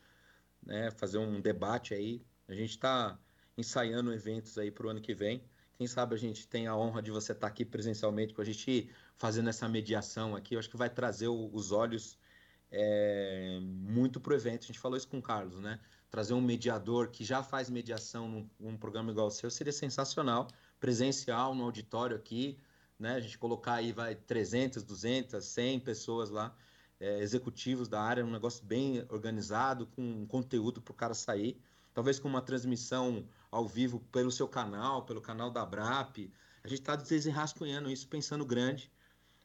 né? 0.60 0.90
Fazer 0.90 1.18
um 1.18 1.40
debate 1.40 1.94
aí. 1.94 2.20
A 2.48 2.54
gente 2.54 2.70
está 2.70 3.16
ensaiando 3.56 4.12
eventos 4.12 4.58
aí 4.58 4.70
para 4.70 4.86
o 4.86 4.90
ano 4.90 5.00
que 5.00 5.14
vem. 5.14 5.42
Quem 5.76 5.86
sabe 5.86 6.14
a 6.14 6.18
gente 6.18 6.46
tem 6.46 6.66
a 6.66 6.76
honra 6.76 7.02
de 7.02 7.10
você 7.10 7.32
estar 7.32 7.46
tá 7.46 7.52
aqui 7.52 7.64
presencialmente 7.64 8.32
para 8.32 8.42
a 8.42 8.46
gente 8.46 8.88
fazendo 9.16 9.48
essa 9.48 9.68
mediação 9.68 10.36
aqui. 10.36 10.54
Eu 10.54 10.58
acho 10.58 10.70
que 10.70 10.76
vai 10.76 10.88
trazer 10.88 11.28
o, 11.28 11.50
os 11.52 11.72
olhos 11.72 12.16
é, 12.70 13.58
muito 13.60 14.20
para 14.20 14.32
o 14.32 14.36
evento. 14.36 14.64
A 14.64 14.66
gente 14.66 14.78
falou 14.78 14.96
isso 14.96 15.08
com 15.08 15.18
o 15.18 15.22
Carlos, 15.22 15.58
né? 15.60 15.80
Trazer 16.10 16.34
um 16.34 16.40
mediador 16.40 17.08
que 17.08 17.24
já 17.24 17.42
faz 17.42 17.68
mediação 17.68 18.28
num, 18.28 18.50
num 18.58 18.76
programa 18.76 19.10
igual 19.10 19.26
o 19.26 19.30
seu 19.30 19.50
seria 19.50 19.72
sensacional 19.72 20.48
presencial 20.78 21.54
no 21.54 21.64
auditório 21.64 22.16
aqui, 22.16 22.58
né? 22.98 23.14
A 23.14 23.20
gente 23.20 23.38
colocar 23.38 23.74
aí 23.74 23.92
vai 23.92 24.14
300, 24.14 24.82
200, 24.82 25.44
100 25.44 25.80
pessoas 25.80 26.30
lá, 26.30 26.54
é, 27.00 27.20
executivos 27.20 27.88
da 27.88 28.00
área, 28.00 28.24
um 28.24 28.30
negócio 28.30 28.64
bem 28.64 29.04
organizado, 29.08 29.86
com 29.86 30.26
conteúdo 30.26 30.80
para 30.80 30.92
o 30.92 30.94
cara 30.94 31.14
sair. 31.14 31.60
Talvez 31.92 32.18
com 32.18 32.28
uma 32.28 32.42
transmissão 32.42 33.24
ao 33.54 33.68
vivo 33.68 34.00
pelo 34.10 34.32
seu 34.32 34.48
canal, 34.48 35.04
pelo 35.04 35.20
canal 35.20 35.48
da 35.48 35.64
BRAP. 35.64 36.28
A 36.64 36.68
gente 36.68 36.80
está 36.80 36.96
desenrascunhando 36.96 37.88
isso, 37.88 38.08
pensando 38.08 38.44
grande, 38.44 38.90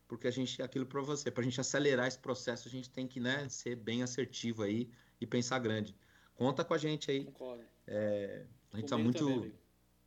porque 0.07 0.27
a 0.27 0.31
gente, 0.31 0.63
aquilo 0.63 0.85
para 0.87 0.99
você, 1.01 1.29
para 1.29 1.41
a 1.41 1.43
gente 1.43 1.61
acelerar 1.61 2.07
esse 2.07 2.17
processo, 2.17 2.67
a 2.67 2.71
gente 2.71 2.89
tem 2.89 3.07
que 3.07 3.19
né, 3.19 3.47
ser 3.49 3.75
bem 3.75 4.01
assertivo 4.01 4.63
aí 4.63 4.89
e 5.21 5.27
pensar 5.27 5.59
grande. 5.59 5.95
Conta 6.33 6.65
com 6.65 6.73
a 6.73 6.77
gente 6.77 7.11
aí. 7.11 7.25
Concordo. 7.25 7.63
É, 7.85 8.45
a 8.73 8.77
gente 8.77 8.85
está 8.85 8.97
muito 8.97 9.27
também, 9.27 9.53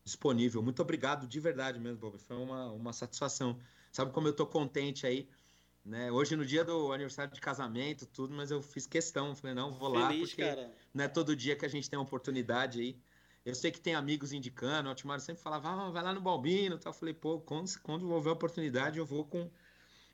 disponível. 0.02 0.62
Muito 0.62 0.82
obrigado 0.82 1.24
de 1.28 1.38
verdade 1.38 1.78
mesmo, 1.78 1.98
Bob. 1.98 2.18
Foi 2.18 2.36
uma, 2.36 2.72
uma 2.72 2.92
satisfação. 2.92 3.56
Sabe 3.92 4.10
como 4.10 4.26
eu 4.26 4.32
tô 4.32 4.46
contente 4.46 5.06
aí? 5.06 5.28
Né? 5.84 6.10
Hoje, 6.10 6.34
no 6.34 6.44
dia 6.44 6.64
do 6.64 6.92
aniversário 6.92 7.32
de 7.32 7.40
casamento, 7.40 8.04
tudo, 8.06 8.34
mas 8.34 8.50
eu 8.50 8.60
fiz 8.62 8.84
questão. 8.84 9.36
Falei, 9.36 9.54
não, 9.54 9.72
vou 9.72 9.92
Feliz, 9.92 10.02
lá, 10.02 10.26
porque 10.26 10.42
cara. 10.42 10.74
não 10.92 11.04
é 11.04 11.08
todo 11.08 11.36
dia 11.36 11.54
que 11.54 11.64
a 11.64 11.68
gente 11.68 11.88
tem 11.88 11.96
uma 11.96 12.04
oportunidade 12.04 12.80
aí. 12.80 12.96
Eu 13.44 13.54
sei 13.54 13.72
que 13.72 13.80
tem 13.80 13.94
amigos 13.94 14.32
indicando, 14.32 14.86
o 14.86 14.90
Altimar 14.90 15.18
sempre 15.20 15.42
falava, 15.42 15.68
ah, 15.68 15.90
vai 15.90 16.02
lá 16.02 16.14
no 16.14 16.20
Balbino. 16.20 16.78
Eu 16.82 16.92
falei, 16.92 17.12
pô, 17.12 17.40
quando, 17.40 17.68
quando 17.80 18.08
houver 18.08 18.30
oportunidade, 18.30 18.98
eu 18.98 19.04
vou 19.04 19.24
com, 19.24 19.50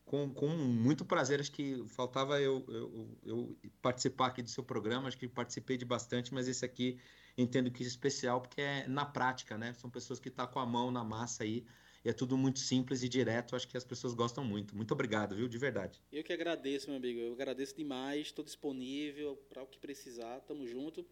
com, 0.07 0.33
com 0.33 0.49
muito 0.49 1.05
prazer. 1.05 1.39
Acho 1.39 1.53
que 1.53 1.85
faltava 1.89 2.41
eu, 2.41 2.65
eu, 2.69 3.19
eu, 3.25 3.57
participar 3.83 4.29
aqui 4.29 4.43
do 4.43 4.49
seu 4.49 4.65
programa, 4.65 5.09
acho 5.09 5.19
que 5.19 5.29
participei 5.29 5.77
de 5.77 5.85
bastante, 5.85 6.33
mas 6.33 6.49
esse 6.49 6.65
aqui 6.65 6.99
entendo 7.37 7.71
que 7.71 7.85
é 7.85 7.87
especial 7.87 8.41
porque 8.41 8.63
é 8.63 8.89
na 8.89 9.05
prática, 9.05 9.59
né? 9.59 9.75
São 9.75 9.91
pessoas 9.91 10.19
que 10.19 10.29
estão 10.29 10.47
tá 10.47 10.53
com 10.53 10.59
a 10.59 10.67
mão 10.67 10.91
na 10.91 11.05
massa 11.05 11.45
aí. 11.45 11.67
E 12.05 12.09
é 12.09 12.13
tudo 12.13 12.37
muito 12.39 12.61
simples 12.61 13.03
e 13.03 13.09
direto, 13.09 13.55
acho 13.55 13.69
que 13.69 13.77
as 13.77 13.85
pessoas 13.85 14.15
gostam 14.15 14.43
muito. 14.43 14.75
Muito 14.75 14.93
obrigado, 14.93 15.35
viu? 15.35 15.49
De 15.49 15.59
verdade. 15.59 16.01
Eu 16.11 16.25
que 16.25 16.33
agradeço, 16.33 16.89
meu 16.89 16.97
amigo. 16.97 17.21
Eu 17.21 17.33
agradeço 17.35 17.77
demais. 17.77 18.29
Estou 18.29 18.45
disponível 18.45 19.37
para 19.51 19.63
o 19.63 19.67
que 19.67 19.79
precisar. 19.79 20.41
Tamo 20.41 20.67
junto. 20.67 21.05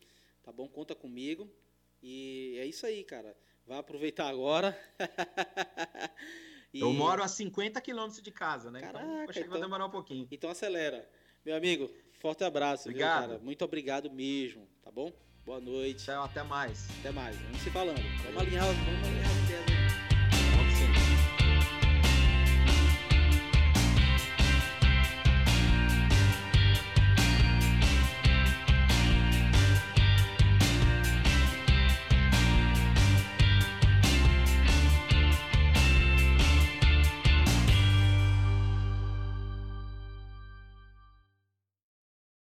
Tá 0.43 0.53
bom? 0.53 0.69
Conta 0.69 0.95
comigo. 0.95 1.51
E 2.03 2.57
é 2.59 2.67
isso 2.67 2.87
aí, 2.87 3.03
cara. 3.05 3.37
Vai 3.67 3.79
aproveitar 3.79 4.29
agora. 4.29 4.79
e... 6.73 6.81
Eu 6.81 6.93
moro 6.93 7.23
a 7.23 7.29
50 7.29 7.81
quilômetros 7.81 8.23
de 8.23 8.31
casa, 8.31 8.71
né? 8.71 8.81
Então, 8.81 8.93
Caraca, 8.93 9.09
então 9.09 9.25
acho 9.25 9.33
que 9.33 9.39
então... 9.41 9.51
vai 9.51 9.61
demorar 9.61 9.87
um 9.87 9.91
pouquinho. 9.91 10.29
Então 10.31 10.51
acelera. 10.51 11.09
Meu 11.45 11.57
amigo, 11.57 11.91
forte 12.13 12.45
abraço, 12.45 12.89
obrigado. 12.89 13.21
Viu, 13.21 13.29
cara? 13.31 13.41
Muito 13.43 13.65
obrigado 13.65 14.11
mesmo, 14.11 14.69
tá 14.83 14.91
bom? 14.91 15.13
Boa 15.45 15.61
noite. 15.61 16.11
Até, 16.11 16.41
até 16.41 16.43
mais. 16.43 16.89
Até 17.01 17.11
mais. 17.11 17.37
Vamos 17.37 17.61
se 17.61 17.71
falando. 17.71 18.03
Vamos 18.25 18.43
alinhar, 18.43 18.65
vamos 18.65 19.09
alinhar 19.09 19.36